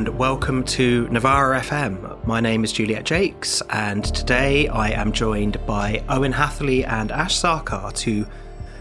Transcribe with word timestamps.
And 0.00 0.18
welcome 0.18 0.64
to 0.64 1.06
Novara 1.08 1.60
FM. 1.60 2.24
My 2.26 2.40
name 2.40 2.64
is 2.64 2.72
Juliet 2.72 3.06
Jacques, 3.06 3.46
and 3.68 4.02
today 4.02 4.66
I 4.66 4.92
am 4.92 5.12
joined 5.12 5.58
by 5.66 6.02
Owen 6.08 6.32
Hatherley 6.32 6.86
and 6.86 7.12
Ash 7.12 7.38
Sarkar 7.38 7.92
to 7.96 8.26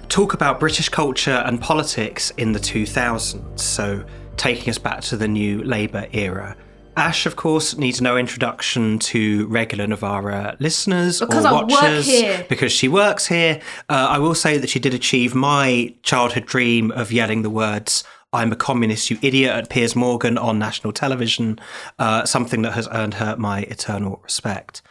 talk 0.07 0.33
about 0.33 0.61
British 0.61 0.87
culture 0.87 1.43
and 1.45 1.59
politics 1.59 2.31
in 2.37 2.53
the 2.53 2.59
2000s, 2.59 3.59
so 3.59 4.01
taking 4.37 4.69
us 4.69 4.77
back 4.77 5.01
to 5.01 5.17
the 5.17 5.27
new 5.27 5.61
Labour 5.61 6.07
era. 6.13 6.55
Ash, 6.95 7.25
of 7.25 7.35
course, 7.35 7.77
needs 7.77 8.01
no 8.01 8.15
introduction 8.15 8.97
to 8.99 9.45
regular 9.47 9.87
Novara 9.87 10.55
listeners 10.59 11.19
Because 11.19 11.45
or 11.45 11.65
watchers 11.65 12.09
because 12.47 12.71
she 12.71 12.87
works 12.87 13.27
here. 13.27 13.59
Uh, 13.89 14.07
I 14.09 14.19
will 14.19 14.35
say 14.35 14.57
that 14.57 14.69
she 14.69 14.79
did 14.79 14.93
achieve 14.93 15.35
my 15.35 15.93
childhood 16.01 16.45
dream 16.45 16.91
of 16.91 17.11
yelling 17.11 17.41
the 17.41 17.49
words 17.49 18.05
"I'm 18.31 18.51
a 18.51 18.55
communist, 18.55 19.09
you 19.09 19.17
idiot" 19.21 19.55
at 19.55 19.69
Piers 19.69 19.95
Morgan 19.95 20.37
on 20.37 20.59
national 20.59 20.93
television, 20.93 21.59
uh, 21.97 22.25
something 22.25 22.61
that 22.63 22.73
has 22.73 22.87
earned 22.91 23.15
her 23.15 23.35
my 23.37 23.61
eternal 23.61 24.19
respect. 24.23 24.81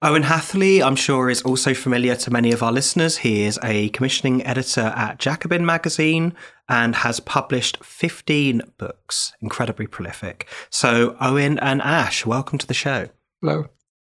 Owen 0.00 0.22
Hatherley, 0.22 0.80
I'm 0.80 0.94
sure, 0.94 1.28
is 1.28 1.42
also 1.42 1.74
familiar 1.74 2.14
to 2.14 2.30
many 2.30 2.52
of 2.52 2.62
our 2.62 2.70
listeners. 2.70 3.18
He 3.18 3.42
is 3.42 3.58
a 3.64 3.88
commissioning 3.88 4.46
editor 4.46 4.92
at 4.94 5.18
Jacobin 5.18 5.66
magazine 5.66 6.34
and 6.68 6.94
has 6.94 7.18
published 7.18 7.84
15 7.84 8.62
books, 8.78 9.32
incredibly 9.40 9.88
prolific. 9.88 10.46
So, 10.70 11.16
Owen 11.20 11.58
and 11.58 11.82
Ash, 11.82 12.24
welcome 12.24 12.58
to 12.58 12.66
the 12.66 12.74
show. 12.74 13.08
Hello. 13.40 13.66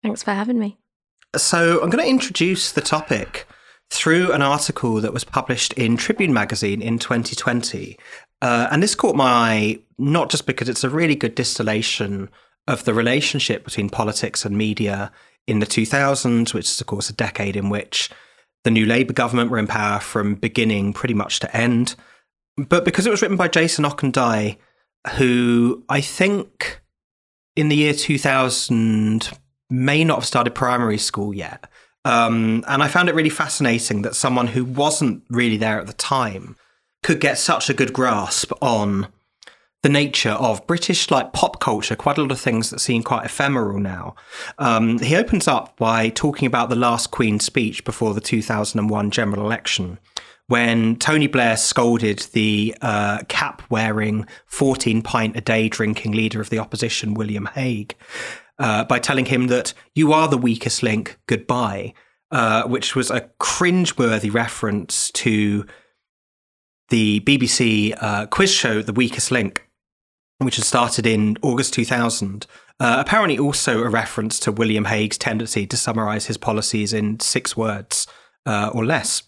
Thanks 0.03 0.23
for 0.23 0.31
having 0.31 0.59
me. 0.59 0.79
So, 1.37 1.83
I'm 1.83 1.91
going 1.91 2.03
to 2.03 2.11
introduce 2.11 2.73
the 2.73 2.81
topic 2.81 3.47
through 3.91 4.33
an 4.33 4.41
article 4.41 5.01
that 5.03 5.13
was 5.13 5.25
published 5.25 5.75
in 5.75 5.99
Tribune 5.99 6.33
magazine 6.33 6.81
in 6.81 6.99
2020. 6.99 7.99
Uh, 8.45 8.69
and 8.71 8.83
this 8.83 8.95
caught 8.95 9.17
my 9.17 9.25
eye 9.25 9.79
not 9.97 10.29
just 10.29 10.45
because 10.45 10.69
it's 10.69 10.85
a 10.85 10.91
really 10.91 11.15
good 11.15 11.35
distillation 11.35 12.29
of 12.69 12.85
the 12.85 12.93
relationship 12.93 13.65
between 13.65 13.89
politics 13.89 14.45
and 14.45 14.55
media 14.59 15.11
in 15.47 15.61
the 15.61 15.67
2000s, 15.67 16.53
which 16.53 16.67
is, 16.67 16.79
of 16.79 16.87
course, 16.87 17.09
a 17.09 17.15
decade 17.15 17.57
in 17.57 17.71
which 17.71 18.11
the 18.63 18.71
new 18.71 18.85
Labour 18.85 19.15
government 19.15 19.51
were 19.51 19.57
in 19.57 19.67
power 19.67 19.99
from 19.99 20.35
beginning 20.35 20.93
pretty 20.93 21.15
much 21.15 21.41
to 21.41 21.57
end, 21.57 21.95
but 22.59 22.85
because 22.85 23.07
it 23.07 23.11
was 23.11 23.23
written 23.23 23.39
by 23.39 23.49
Jason 23.49 23.87
Okundaye, 23.87 24.59
who 25.17 25.83
I 25.89 26.03
think 26.03 26.83
in 27.57 27.71
the 27.71 27.77
year 27.77 27.95
2000 27.95 29.31
may 29.71 30.05
not 30.05 30.17
have 30.17 30.27
started 30.27 30.55
primary 30.55 30.99
school 30.99 31.35
yet. 31.35 31.65
Um, 32.05 32.63
and 32.69 32.83
I 32.83 32.89
found 32.89 33.09
it 33.09 33.15
really 33.15 33.31
fascinating 33.31 34.03
that 34.03 34.15
someone 34.15 34.49
who 34.49 34.67
wasn't 34.67 35.25
really 35.31 35.57
there 35.57 35.81
at 35.81 35.87
the 35.87 35.95
time 35.95 36.57
could 37.05 37.21
get 37.21 37.39
such 37.39 37.71
a 37.71 37.75
good 37.75 37.93
grasp 37.93 38.51
on 38.61 39.07
the 39.83 39.89
nature 39.91 40.31
of 40.31 40.67
British 40.67 41.11
like 41.11 41.35
pop 41.35 41.61
culture, 41.61 41.95
quite 41.95 42.17
a 42.17 42.23
lot 42.23 42.33
of 42.33 42.41
things 42.41 42.71
that 42.71 42.81
seem 42.81 43.03
quite 43.03 43.27
ephemeral 43.27 43.79
now. 43.79 44.15
Um, 44.59 44.99
he 44.99 45.15
opens 45.15 45.47
up 45.47 45.77
by 45.77 46.09
talking 46.09 46.47
about 46.47 46.71
the 46.71 46.77
last 46.77 47.11
Queen's 47.11 47.45
speech 47.45 47.85
before 47.85 48.15
the 48.15 48.23
2001 48.23 49.11
general 49.11 49.45
election, 49.45 49.99
when 50.47 50.97
Tony 50.97 51.27
Blair 51.27 51.59
scolded 51.59 52.21
the 52.33 52.75
uh, 52.81 53.19
cap 53.29 53.63
wearing, 53.69 54.27
14 54.47 55.03
pint 55.03 55.37
a 55.37 55.43
day 55.43 55.69
drinking 55.69 56.13
leader 56.13 56.41
of 56.41 56.49
the 56.49 56.59
opposition, 56.59 57.13
William 57.13 57.47
Hague, 57.55 57.95
uh, 58.59 58.85
by 58.85 58.99
telling 58.99 59.27
him 59.27 59.49
that 59.49 59.75
you 59.95 60.15
are 60.15 60.29
the 60.29 60.39
weakest 60.39 60.83
link, 60.83 61.19
goodbye, 61.27 61.93
uh, 62.31 62.63
which 62.63 62.97
was 62.97 63.11
a 63.11 63.29
cringeworthy 63.39 64.33
reference 64.33 65.11
to 65.11 65.67
the 66.89 67.21
BBC 67.21 67.97
uh, 68.01 68.27
quiz 68.27 68.53
show, 68.53 68.83
The 68.83 68.93
Weakest 68.93 69.31
Link, 69.31 69.69
which 70.39 70.57
had 70.57 70.65
started 70.65 71.07
in 71.07 71.37
August 71.43 71.75
2000. 71.75 72.47
Uh, 72.81 72.97
apparently, 72.99 73.39
also 73.39 73.83
a 73.83 73.89
reference 73.89 74.39
to 74.41 74.53
William 74.53 74.87
Hague's 74.87 75.19
tendency 75.19 75.67
to 75.67 75.77
summarise 75.77 76.27
his 76.27 76.37
policies 76.37 76.93
in 76.93 77.21
six 77.21 77.57
words 77.57 78.07
uh, 78.47 78.71
or 78.75 78.85
less. 78.85 79.23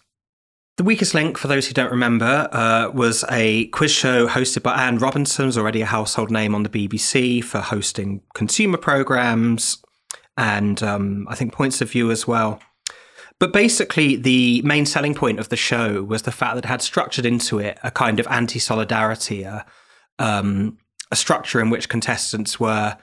The 0.77 0.83
Weakest 0.83 1.15
Link, 1.15 1.39
for 1.39 1.47
those 1.47 1.67
who 1.67 1.73
don't 1.73 1.89
remember, 1.89 2.47
uh, 2.51 2.91
was 2.93 3.25
a 3.31 3.65
quiz 3.67 3.91
show 3.91 4.27
hosted 4.27 4.61
by 4.61 4.75
Anne 4.75 4.99
Robinson, 4.99 5.45
who's 5.45 5.57
already 5.57 5.81
a 5.81 5.87
household 5.87 6.29
name 6.29 6.53
on 6.53 6.61
the 6.63 6.69
BBC 6.69 7.43
for 7.43 7.59
hosting 7.59 8.21
consumer 8.35 8.77
programmes 8.77 9.81
and 10.37 10.83
um, 10.83 11.27
I 11.29 11.35
think 11.35 11.51
points 11.51 11.81
of 11.81 11.91
view 11.91 12.11
as 12.11 12.27
well. 12.27 12.59
But 13.39 13.53
basically, 13.53 14.15
the 14.15 14.61
main 14.63 14.85
selling 14.85 15.13
point 15.13 15.39
of 15.39 15.49
the 15.49 15.55
show 15.55 16.03
was 16.03 16.23
the 16.23 16.31
fact 16.31 16.55
that 16.55 16.65
it 16.65 16.69
had 16.69 16.81
structured 16.81 17.25
into 17.25 17.59
it 17.59 17.77
a 17.83 17.91
kind 17.91 18.19
of 18.19 18.27
anti 18.27 18.57
solidarity, 18.57 19.43
a, 19.43 19.65
um, 20.17 20.77
a 21.11 21.15
structure 21.15 21.61
in 21.61 21.69
which 21.69 21.89
contestants 21.89 22.59
were 22.59 22.97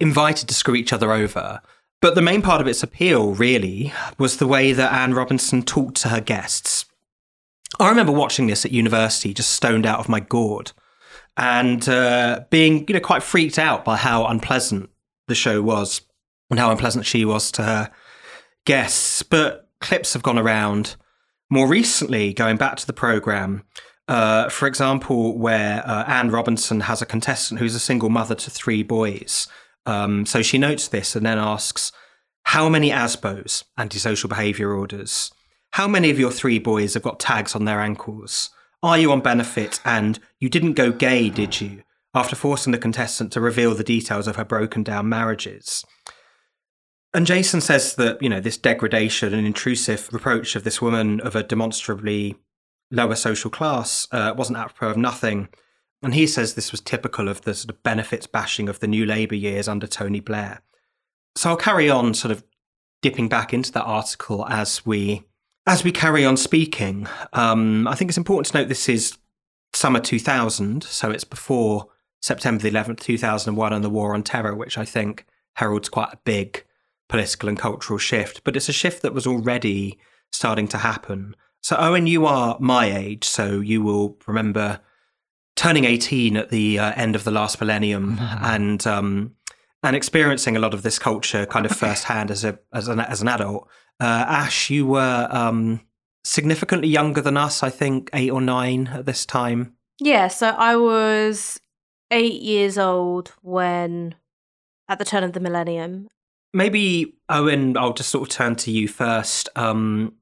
invited 0.00 0.48
to 0.48 0.54
screw 0.54 0.74
each 0.74 0.92
other 0.92 1.12
over. 1.12 1.60
But 2.02 2.14
the 2.14 2.22
main 2.22 2.42
part 2.42 2.60
of 2.60 2.66
its 2.66 2.82
appeal, 2.82 3.32
really, 3.32 3.92
was 4.18 4.36
the 4.36 4.46
way 4.46 4.72
that 4.72 4.92
Anne 4.92 5.14
Robinson 5.14 5.62
talked 5.62 5.96
to 5.98 6.08
her 6.08 6.20
guests. 6.20 6.84
I 7.78 7.88
remember 7.88 8.12
watching 8.12 8.46
this 8.46 8.64
at 8.64 8.72
university, 8.72 9.32
just 9.32 9.52
stoned 9.52 9.86
out 9.86 10.00
of 10.00 10.08
my 10.08 10.20
gourd, 10.20 10.72
and 11.36 11.88
uh, 11.88 12.44
being, 12.50 12.86
you 12.88 12.94
know, 12.94 13.00
quite 13.00 13.22
freaked 13.22 13.58
out 13.58 13.84
by 13.84 13.96
how 13.96 14.26
unpleasant 14.26 14.90
the 15.28 15.34
show 15.34 15.62
was 15.62 16.00
and 16.50 16.58
how 16.58 16.70
unpleasant 16.70 17.06
she 17.06 17.24
was 17.24 17.50
to 17.52 17.62
her 17.62 17.90
guests. 18.64 19.22
But 19.22 19.65
clips 19.80 20.12
have 20.12 20.22
gone 20.22 20.38
around 20.38 20.96
more 21.50 21.68
recently, 21.68 22.32
going 22.32 22.56
back 22.56 22.76
to 22.76 22.86
the 22.86 22.92
program. 22.92 23.62
Uh, 24.08 24.48
for 24.48 24.66
example, 24.66 25.36
where 25.36 25.82
uh, 25.86 26.04
Anne 26.06 26.30
Robinson 26.30 26.80
has 26.80 27.02
a 27.02 27.06
contestant 27.06 27.60
who's 27.60 27.74
a 27.74 27.80
single 27.80 28.08
mother 28.08 28.34
to 28.34 28.50
three 28.50 28.82
boys. 28.82 29.48
Um, 29.84 30.26
so 30.26 30.42
she 30.42 30.58
notes 30.58 30.88
this 30.88 31.16
and 31.16 31.26
then 31.26 31.38
asks, 31.38 31.92
How 32.44 32.68
many 32.68 32.90
ASBOs, 32.90 33.64
antisocial 33.78 34.28
behaviour 34.28 34.72
orders? 34.72 35.32
How 35.72 35.88
many 35.88 36.10
of 36.10 36.18
your 36.18 36.30
three 36.30 36.58
boys 36.58 36.94
have 36.94 37.02
got 37.02 37.20
tags 37.20 37.54
on 37.54 37.64
their 37.64 37.80
ankles? 37.80 38.50
Are 38.82 38.98
you 38.98 39.10
on 39.12 39.20
benefit? 39.20 39.80
And 39.84 40.18
you 40.38 40.48
didn't 40.48 40.74
go 40.74 40.92
gay, 40.92 41.28
did 41.28 41.60
you? 41.60 41.82
After 42.14 42.36
forcing 42.36 42.72
the 42.72 42.78
contestant 42.78 43.32
to 43.32 43.40
reveal 43.40 43.74
the 43.74 43.84
details 43.84 44.26
of 44.26 44.36
her 44.36 44.44
broken 44.44 44.82
down 44.82 45.08
marriages. 45.08 45.84
And 47.16 47.24
Jason 47.26 47.62
says 47.62 47.94
that, 47.94 48.22
you 48.22 48.28
know, 48.28 48.40
this 48.40 48.58
degradation 48.58 49.32
and 49.32 49.46
intrusive 49.46 50.12
reproach 50.12 50.54
of 50.54 50.64
this 50.64 50.82
woman 50.82 51.18
of 51.22 51.34
a 51.34 51.42
demonstrably 51.42 52.36
lower 52.90 53.14
social 53.14 53.48
class 53.48 54.06
uh, 54.12 54.34
wasn't 54.36 54.58
apropos 54.58 54.90
of 54.90 54.98
nothing. 54.98 55.48
And 56.02 56.12
he 56.12 56.26
says 56.26 56.52
this 56.52 56.72
was 56.72 56.82
typical 56.82 57.30
of 57.30 57.40
the 57.40 57.54
sort 57.54 57.70
of 57.70 57.82
benefits 57.82 58.26
bashing 58.26 58.68
of 58.68 58.80
the 58.80 58.86
new 58.86 59.06
Labour 59.06 59.34
years 59.34 59.66
under 59.66 59.86
Tony 59.86 60.20
Blair. 60.20 60.60
So 61.36 61.48
I'll 61.48 61.56
carry 61.56 61.88
on 61.88 62.12
sort 62.12 62.32
of 62.32 62.44
dipping 63.00 63.30
back 63.30 63.54
into 63.54 63.72
that 63.72 63.84
article 63.84 64.46
as 64.48 64.84
we 64.84 65.24
as 65.66 65.82
we 65.82 65.92
carry 65.92 66.26
on 66.26 66.36
speaking. 66.36 67.08
Um, 67.32 67.88
I 67.88 67.94
think 67.94 68.10
it's 68.10 68.18
important 68.18 68.52
to 68.52 68.58
note 68.58 68.68
this 68.68 68.90
is 68.90 69.16
summer 69.72 70.00
2000, 70.00 70.84
so 70.84 71.10
it's 71.10 71.24
before 71.24 71.86
September 72.20 72.62
the 72.62 72.70
11th, 72.70 73.00
2001, 73.00 73.72
and 73.72 73.82
the 73.82 73.88
War 73.88 74.12
on 74.12 74.22
Terror, 74.22 74.54
which 74.54 74.76
I 74.76 74.84
think 74.84 75.24
heralds 75.54 75.88
quite 75.88 76.12
a 76.12 76.18
big 76.22 76.66
political 77.08 77.48
and 77.48 77.58
cultural 77.58 77.98
shift. 77.98 78.42
But 78.44 78.56
it's 78.56 78.68
a 78.68 78.72
shift 78.72 79.02
that 79.02 79.14
was 79.14 79.26
already 79.26 79.98
starting 80.32 80.68
to 80.68 80.78
happen. 80.78 81.34
So, 81.62 81.76
Owen, 81.78 82.06
you 82.06 82.26
are 82.26 82.56
my 82.60 82.96
age, 82.96 83.24
so 83.24 83.60
you 83.60 83.82
will 83.82 84.16
remember 84.26 84.80
turning 85.56 85.84
18 85.84 86.36
at 86.36 86.50
the 86.50 86.78
uh, 86.78 86.92
end 86.94 87.16
of 87.16 87.24
the 87.24 87.30
last 87.30 87.60
millennium 87.60 88.18
and 88.20 88.86
um, 88.86 89.34
and 89.82 89.96
experiencing 89.96 90.56
a 90.56 90.60
lot 90.60 90.74
of 90.74 90.82
this 90.82 90.98
culture 90.98 91.46
kind 91.46 91.66
of 91.66 91.72
firsthand 91.72 92.30
as 92.30 92.44
a 92.44 92.58
as 92.72 92.88
an 92.88 93.00
as 93.00 93.22
an 93.22 93.28
adult. 93.28 93.68
Uh, 93.98 94.24
Ash, 94.28 94.68
you 94.68 94.86
were 94.86 95.28
um, 95.30 95.80
significantly 96.22 96.88
younger 96.88 97.20
than 97.20 97.36
us, 97.36 97.62
I 97.62 97.70
think, 97.70 98.10
eight 98.12 98.30
or 98.30 98.40
nine 98.40 98.88
at 98.88 99.06
this 99.06 99.24
time. 99.24 99.74
Yeah, 99.98 100.28
so 100.28 100.48
I 100.48 100.76
was 100.76 101.58
eight 102.10 102.42
years 102.42 102.76
old 102.76 103.32
when, 103.42 104.14
at 104.88 104.98
the 104.98 105.04
turn 105.04 105.24
of 105.24 105.32
the 105.32 105.40
millennium. 105.40 106.08
Maybe 106.52 107.14
Owen, 107.28 107.76
I'll 107.76 107.92
just 107.92 108.10
sort 108.10 108.28
of 108.28 108.34
turn 108.34 108.56
to 108.56 108.70
you 108.70 108.88
first. 108.88 109.48
Um, 109.56 110.14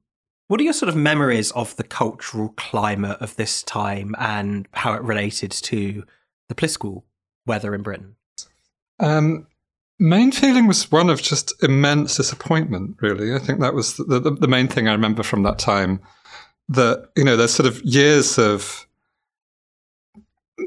what 0.47 0.59
are 0.59 0.63
your 0.63 0.73
sort 0.73 0.89
of 0.89 0.95
memories 0.95 1.51
of 1.51 1.75
the 1.75 1.83
cultural 1.83 2.49
climate 2.57 3.17
of 3.19 3.35
this 3.35 3.63
time 3.63 4.15
and 4.19 4.67
how 4.73 4.93
it 4.93 5.01
related 5.01 5.51
to 5.51 6.03
the 6.49 6.55
political 6.55 7.05
weather 7.47 7.73
in 7.73 7.81
Britain? 7.81 8.15
Um, 8.99 9.47
main 9.99 10.31
feeling 10.31 10.67
was 10.67 10.91
one 10.91 11.09
of 11.09 11.21
just 11.21 11.53
immense 11.63 12.17
disappointment. 12.17 12.97
Really, 13.01 13.33
I 13.33 13.39
think 13.39 13.59
that 13.59 13.73
was 13.73 13.97
the, 13.97 14.19
the, 14.19 14.31
the 14.31 14.47
main 14.47 14.67
thing 14.67 14.87
I 14.87 14.93
remember 14.93 15.23
from 15.23 15.43
that 15.43 15.57
time. 15.57 15.99
That 16.69 17.09
you 17.15 17.23
know, 17.23 17.37
there's 17.37 17.53
sort 17.53 17.67
of 17.67 17.81
years 17.83 18.37
of 18.37 18.84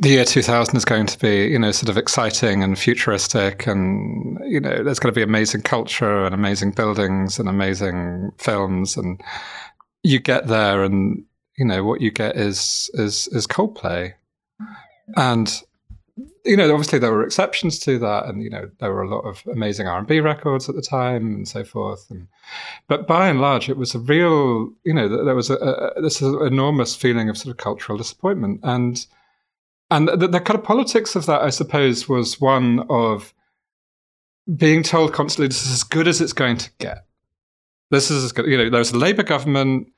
the 0.01 0.11
year 0.11 0.25
2000 0.25 0.77
is 0.77 0.85
going 0.85 1.07
to 1.07 1.19
be, 1.19 1.47
you 1.47 1.59
know, 1.59 1.71
sort 1.71 1.89
of 1.89 1.97
exciting 1.97 2.63
and 2.63 2.79
futuristic, 2.79 3.67
and 3.67 4.39
you 4.45 4.61
know, 4.61 4.83
there's 4.83 4.99
going 4.99 5.13
to 5.13 5.19
be 5.19 5.23
amazing 5.23 5.63
culture 5.63 6.25
and 6.25 6.35
amazing 6.35 6.73
buildings 6.73 7.39
and 7.39 7.49
amazing 7.49 8.31
films, 8.39 8.97
and 8.97 9.23
you 10.03 10.19
get 10.19 10.47
there, 10.47 10.85
and 10.85 11.25
you 11.57 11.65
know, 11.65 11.85
what 11.85 12.01
you 12.01 12.11
get 12.11 12.37
is 12.37 12.91
is 12.95 13.29
is 13.29 13.47
Coldplay, 13.47 14.13
and 15.17 15.63
you 16.45 16.57
know, 16.57 16.71
obviously 16.71 16.99
there 16.99 17.13
were 17.13 17.25
exceptions 17.25 17.79
to 17.81 17.99
that, 17.99 18.27
and 18.27 18.43
you 18.43 18.51
know 18.51 18.71
there 18.81 18.93
were 18.93 19.03
a 19.03 19.09
lot 19.09 19.23
of 19.23 19.43
amazing 19.51 19.89
R 19.89 19.99
and 19.99 20.07
B 20.07 20.21
records 20.21 20.69
at 20.69 20.75
the 20.75 20.83
time 20.83 21.35
and 21.35 21.49
so 21.49 21.65
forth. 21.65 22.11
And 22.11 22.29
but 22.89 23.07
by 23.07 23.29
and 23.29 23.41
large, 23.41 23.71
it 23.71 23.79
was 23.79 23.95
a 23.95 24.01
real, 24.01 24.71
you 24.85 24.93
know, 24.93 25.25
there 25.25 25.35
was 25.35 25.49
a, 25.49 25.57
a 25.57 26.03
this 26.03 26.21
enormous 26.21 26.95
feeling 26.95 27.31
of 27.31 27.39
sort 27.39 27.53
of 27.53 27.57
cultural 27.57 27.97
disappointment, 27.97 28.61
and 28.63 29.07
and 29.91 30.09
the, 30.09 30.29
the 30.29 30.41
kind 30.41 30.59
of 30.59 30.65
politics 30.65 31.17
of 31.17 31.27
that, 31.27 31.43
I 31.43 31.51
suppose, 31.51 32.09
was 32.09 32.41
one 32.41 32.85
of 32.91 33.33
being 34.57 34.83
told 34.83 35.13
constantly, 35.13 35.49
"This 35.49 35.67
is 35.67 35.73
as 35.73 35.83
good 35.83 36.09
as 36.09 36.21
it's 36.21 36.33
going 36.33 36.59
to 36.59 36.71
get." 36.79 37.07
This 37.91 38.11
is 38.11 38.25
as 38.25 38.33
good. 38.33 38.47
You 38.47 38.59
know, 38.59 38.71
there's 38.71 38.93
a 38.93 38.99
Labour 38.99 39.23
government. 39.23 39.89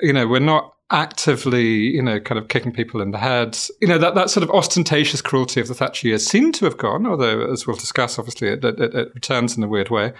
You 0.00 0.12
know, 0.12 0.26
we're 0.26 0.38
not 0.38 0.74
actively, 0.90 1.64
you 1.64 2.02
know, 2.02 2.20
kind 2.20 2.38
of 2.38 2.48
kicking 2.48 2.72
people 2.72 3.00
in 3.00 3.10
the 3.10 3.18
head. 3.18 3.58
You 3.80 3.88
know, 3.88 3.98
that, 3.98 4.14
that 4.14 4.30
sort 4.30 4.44
of 4.44 4.50
ostentatious 4.50 5.20
cruelty 5.20 5.60
of 5.60 5.68
the 5.68 5.74
Thatcher 5.74 6.08
years 6.08 6.26
seemed 6.26 6.54
to 6.56 6.64
have 6.64 6.78
gone, 6.78 7.06
although, 7.06 7.50
as 7.50 7.66
we'll 7.66 7.76
discuss, 7.76 8.18
obviously, 8.18 8.48
it, 8.48 8.64
it, 8.64 8.80
it 8.80 9.14
returns 9.14 9.56
in 9.56 9.62
a 9.62 9.68
weird 9.68 9.90
way. 9.90 10.12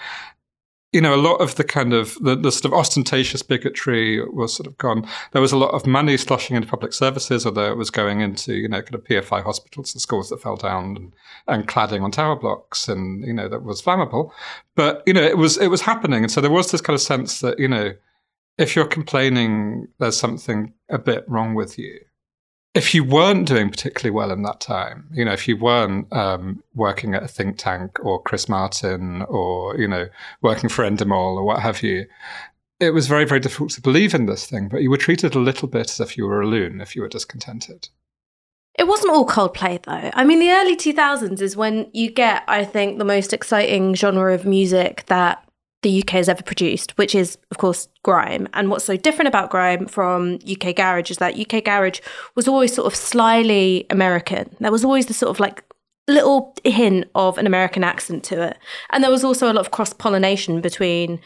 You 0.93 1.03
know, 1.03 1.15
a 1.15 1.21
lot 1.21 1.37
of 1.37 1.57
the 1.57 1.65
kind 1.65 1.93
of 1.93 2.15
the, 2.23 2.35
the 2.35 2.51
sort 2.51 2.73
of 2.73 2.73
ostentatious 2.73 3.43
bigotry 3.43 4.27
was 4.31 4.55
sort 4.55 4.67
of 4.67 4.79
gone. 4.79 5.07
There 5.33 5.43
was 5.43 5.53
a 5.53 5.59
lot 5.59 5.75
of 5.75 5.87
money 5.87 6.17
sloshing 6.17 6.57
into 6.57 6.67
public 6.67 6.95
services, 6.95 7.45
although 7.45 7.71
it 7.71 7.77
was 7.77 7.91
going 7.91 8.23
into, 8.23 8.55
you 8.55 8.69
know, 8.69 8.81
kind 8.81 8.95
of 8.95 9.05
PFI 9.05 9.43
hospitals 9.45 9.95
and 9.95 10.01
schools 10.01 10.31
that 10.31 10.41
fell 10.41 10.57
down 10.57 10.97
and, 10.97 11.13
and 11.47 11.69
cladding 11.69 12.03
on 12.03 12.11
tower 12.11 12.37
blocks 12.37 12.89
and, 12.89 13.23
you 13.23 13.35
know, 13.35 13.49
that 13.49 13.63
was 13.63 13.83
flammable. 13.83 14.31
But, 14.77 15.03
you 15.07 15.13
know, 15.13 15.23
it 15.23 15.37
was 15.37 15.59
it 15.59 15.69
was 15.69 15.83
happening. 15.83 16.23
And 16.23 16.33
so 16.33 16.41
there 16.41 16.51
was 16.51 16.71
this 16.71 16.81
kind 16.81 16.95
of 16.95 17.03
sense 17.03 17.41
that, 17.41 17.59
you 17.59 17.69
know, 17.69 17.93
if 18.57 18.75
you're 18.75 18.87
complaining 18.87 19.89
there's 19.99 20.17
something 20.17 20.73
a 20.89 20.99
bit 20.99 21.25
wrong 21.29 21.55
with 21.55 21.79
you, 21.79 22.01
if 22.75 22.95
you 22.95 23.03
weren't 23.03 23.49
doing 23.49 23.71
particularly 23.71 24.11
well 24.11 24.31
in 24.31 24.43
that 24.43 24.61
time, 24.61 25.09
you 25.13 25.25
know, 25.25 25.33
if 25.33 25.49
you 25.49 25.57
weren't 25.57 26.13
um, 26.13 26.63
working 26.75 27.15
at 27.15 27.23
a 27.23 27.29
think 27.29 27.57
tank 27.59 27.99
or 28.05 28.23
Chris 28.23 28.49
Martin 28.49 29.23
or, 29.23 29.77
you 29.79 29.89
know, 29.89 30.09
working 30.43 30.69
for 30.69 30.85
Endemol 30.85 31.37
or 31.37 31.45
what 31.45 31.61
have 31.61 31.83
you, 31.83 32.07
it 32.79 32.91
was 32.91 33.09
very, 33.09 33.25
very 33.25 33.41
difficult 33.41 33.71
to 33.71 33.81
believe 33.81 34.15
in 34.15 34.27
this 34.27 34.47
thing, 34.47 34.69
but 34.69 34.83
you 34.83 34.91
were 34.91 34.97
treated 34.97 35.35
a 35.35 35.41
little 35.41 35.67
bit 35.67 35.91
as 35.91 36.01
if 36.01 36.17
you 36.17 36.27
were 36.27 36.41
a 36.41 36.47
loon 36.47 36.81
if 36.81 36.95
you 36.95 37.03
were 37.03 37.09
discontented. 37.09 37.89
It 38.79 38.87
wasn't 38.87 39.13
all 39.13 39.27
Coldplay 39.27 39.83
though. 39.83 40.11
I 40.15 40.25
mean, 40.25 40.39
the 40.39 40.53
early 40.53 40.77
2000s 40.77 41.41
is 41.41 41.57
when 41.57 41.91
you 41.93 42.11
get, 42.11 42.45
I 42.47 42.65
think, 42.65 42.99
the 42.99 43.05
most 43.05 43.33
exciting 43.33 43.95
genre 43.95 44.33
of 44.33 44.47
music 44.47 45.05
that 45.07 45.48
the 45.89 46.03
UK 46.03 46.11
has 46.11 46.29
ever 46.29 46.43
produced, 46.43 46.97
which 46.99 47.15
is, 47.15 47.39
of 47.51 47.57
course, 47.57 47.89
grime. 48.03 48.47
And 48.53 48.71
what's 48.71 48.85
so 48.85 48.97
different 48.97 49.29
about 49.29 49.49
grime 49.51 49.87
from 49.87 50.39
UK 50.47 50.77
garage 50.77 51.11
is 51.11 51.17
that 51.17 51.39
UK 51.39 51.65
garage 51.65 52.01
was 52.35 52.47
always 52.47 52.75
sort 52.75 52.87
of 52.87 52.95
slyly 52.95 53.87
American. 53.89 54.55
There 54.61 54.71
was 54.71 54.85
always 54.85 55.07
the 55.07 55.15
sort 55.15 55.31
of 55.31 55.41
like 55.41 55.65
little 56.07 56.55
hint 56.65 57.07
of 57.15 57.39
an 57.39 57.47
American 57.47 57.83
accent 57.85 58.23
to 58.25 58.43
it. 58.43 58.59
And 58.91 59.03
there 59.03 59.11
was 59.11 59.25
also 59.25 59.51
a 59.51 59.55
lot 59.55 59.65
of 59.65 59.71
cross 59.71 59.95
pollination 59.95 60.61
between 60.61 61.21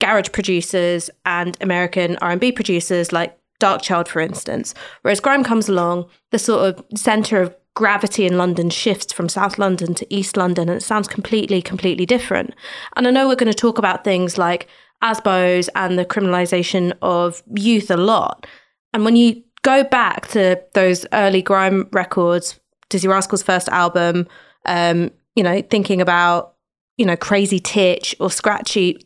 garage 0.00 0.30
producers 0.30 1.10
and 1.24 1.56
American 1.60 2.16
R&B 2.18 2.52
producers 2.52 3.12
like 3.12 3.36
Darkchild, 3.60 4.06
for 4.06 4.20
instance. 4.20 4.74
Whereas 5.02 5.20
grime 5.20 5.42
comes 5.42 5.68
along, 5.68 6.06
the 6.30 6.38
sort 6.38 6.68
of 6.68 6.84
center 6.96 7.40
of 7.40 7.56
gravity 7.74 8.24
in 8.24 8.38
London 8.38 8.70
shifts 8.70 9.12
from 9.12 9.28
South 9.28 9.58
London 9.58 9.94
to 9.94 10.14
East 10.14 10.36
London, 10.36 10.68
and 10.68 10.78
it 10.78 10.82
sounds 10.82 11.08
completely, 11.08 11.60
completely 11.60 12.06
different. 12.06 12.54
And 12.96 13.06
I 13.06 13.10
know 13.10 13.28
we're 13.28 13.34
going 13.34 13.52
to 13.52 13.54
talk 13.58 13.78
about 13.78 14.04
things 14.04 14.38
like 14.38 14.68
ASBOs 15.02 15.68
and 15.74 15.98
the 15.98 16.04
criminalization 16.04 16.96
of 17.02 17.42
youth 17.54 17.90
a 17.90 17.96
lot. 17.96 18.46
And 18.92 19.04
when 19.04 19.16
you 19.16 19.42
go 19.62 19.82
back 19.82 20.28
to 20.28 20.62
those 20.74 21.04
early 21.12 21.42
grime 21.42 21.88
records, 21.92 22.60
Dizzee 22.90 23.08
Rascal's 23.08 23.42
first 23.42 23.68
album, 23.70 24.28
um, 24.66 25.10
you 25.34 25.42
know, 25.42 25.60
thinking 25.62 26.00
about, 26.00 26.54
you 26.96 27.04
know, 27.04 27.16
Crazy 27.16 27.58
Titch 27.58 28.14
or 28.20 28.30
Scratchy, 28.30 28.98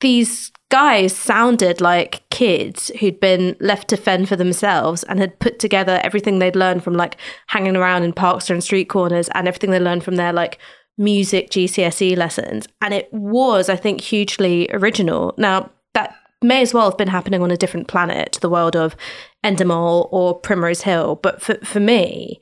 these 0.00 0.52
guys 0.68 1.14
sounded 1.14 1.80
like 1.80 2.28
kids 2.30 2.90
who'd 3.00 3.20
been 3.20 3.56
left 3.60 3.88
to 3.88 3.96
fend 3.96 4.28
for 4.28 4.36
themselves 4.36 5.04
and 5.04 5.20
had 5.20 5.38
put 5.38 5.58
together 5.58 6.00
everything 6.02 6.38
they'd 6.38 6.56
learned 6.56 6.82
from 6.82 6.94
like 6.94 7.16
hanging 7.46 7.76
around 7.76 8.02
in 8.02 8.12
Parkster 8.12 8.50
and 8.50 8.64
street 8.64 8.88
corners 8.88 9.28
and 9.34 9.46
everything 9.46 9.70
they 9.70 9.80
learned 9.80 10.04
from 10.04 10.16
their 10.16 10.32
like 10.32 10.58
music 10.98 11.50
GCSE 11.50 12.16
lessons. 12.16 12.66
And 12.80 12.92
it 12.92 13.12
was, 13.12 13.68
I 13.68 13.76
think, 13.76 14.00
hugely 14.00 14.68
original. 14.72 15.34
Now, 15.38 15.70
that 15.94 16.16
may 16.42 16.62
as 16.62 16.74
well 16.74 16.90
have 16.90 16.98
been 16.98 17.08
happening 17.08 17.42
on 17.42 17.50
a 17.50 17.56
different 17.56 17.88
planet 17.88 18.32
to 18.32 18.40
the 18.40 18.50
world 18.50 18.76
of 18.76 18.96
Endemol 19.44 20.08
or 20.10 20.38
Primrose 20.38 20.82
Hill. 20.82 21.16
But 21.16 21.40
for, 21.40 21.56
for 21.64 21.80
me, 21.80 22.40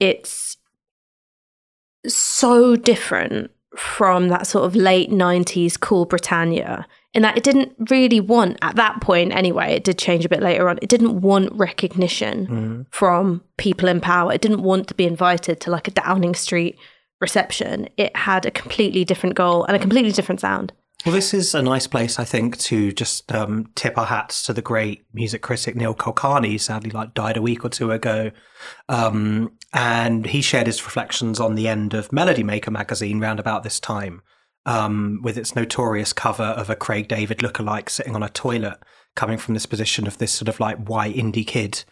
it's 0.00 0.56
so 2.06 2.76
different 2.76 3.50
from 3.76 4.28
that 4.28 4.46
sort 4.46 4.64
of 4.64 4.76
late 4.76 5.10
90s 5.10 5.78
cool 5.78 6.04
Britannia 6.04 6.86
in 7.12 7.22
that 7.22 7.36
it 7.36 7.44
didn't 7.44 7.72
really 7.90 8.20
want 8.20 8.56
at 8.62 8.76
that 8.76 9.00
point 9.00 9.32
anyway 9.32 9.74
it 9.74 9.84
did 9.84 9.98
change 9.98 10.24
a 10.24 10.28
bit 10.28 10.42
later 10.42 10.68
on 10.68 10.78
it 10.82 10.88
didn't 10.88 11.20
want 11.20 11.52
recognition 11.52 12.46
mm. 12.46 12.86
from 12.90 13.42
people 13.56 13.88
in 13.88 14.00
power. 14.00 14.32
It 14.32 14.40
didn't 14.40 14.62
want 14.62 14.88
to 14.88 14.94
be 14.94 15.06
invited 15.06 15.60
to 15.60 15.70
like 15.70 15.88
a 15.88 15.92
downing 15.92 16.34
street 16.34 16.78
reception. 17.20 17.88
It 17.96 18.14
had 18.16 18.46
a 18.46 18.50
completely 18.50 19.04
different 19.04 19.36
goal 19.36 19.64
and 19.64 19.76
a 19.76 19.80
completely 19.80 20.12
different 20.12 20.40
sound 20.40 20.72
well 21.04 21.14
this 21.14 21.34
is 21.34 21.54
a 21.54 21.62
nice 21.62 21.86
place 21.86 22.18
i 22.18 22.24
think 22.24 22.56
to 22.58 22.92
just 22.92 23.30
um, 23.32 23.70
tip 23.74 23.96
our 23.98 24.06
hats 24.06 24.42
to 24.42 24.52
the 24.52 24.62
great 24.62 25.04
music 25.12 25.42
critic 25.42 25.76
neil 25.76 25.94
kulkarni 25.94 26.60
sadly 26.60 26.90
like 26.90 27.14
died 27.14 27.36
a 27.36 27.42
week 27.42 27.64
or 27.64 27.68
two 27.68 27.90
ago 27.90 28.30
um, 28.88 29.52
and 29.72 30.26
he 30.26 30.40
shared 30.40 30.66
his 30.66 30.84
reflections 30.84 31.40
on 31.40 31.54
the 31.54 31.68
end 31.68 31.94
of 31.94 32.12
melody 32.12 32.42
maker 32.42 32.70
magazine 32.70 33.20
round 33.20 33.40
about 33.40 33.62
this 33.62 33.80
time 33.80 34.22
um, 34.66 35.20
with 35.22 35.36
its 35.36 35.54
notorious 35.54 36.12
cover 36.12 36.42
of 36.42 36.70
a 36.70 36.76
Craig 36.76 37.08
David 37.08 37.38
lookalike 37.38 37.88
sitting 37.90 38.14
on 38.14 38.22
a 38.22 38.28
toilet, 38.28 38.78
coming 39.14 39.38
from 39.38 39.54
this 39.54 39.66
position 39.66 40.06
of 40.06 40.18
this 40.18 40.32
sort 40.32 40.48
of 40.48 40.60
like 40.60 40.88
white 40.88 41.14
indie 41.14 41.46
kid 41.46 41.84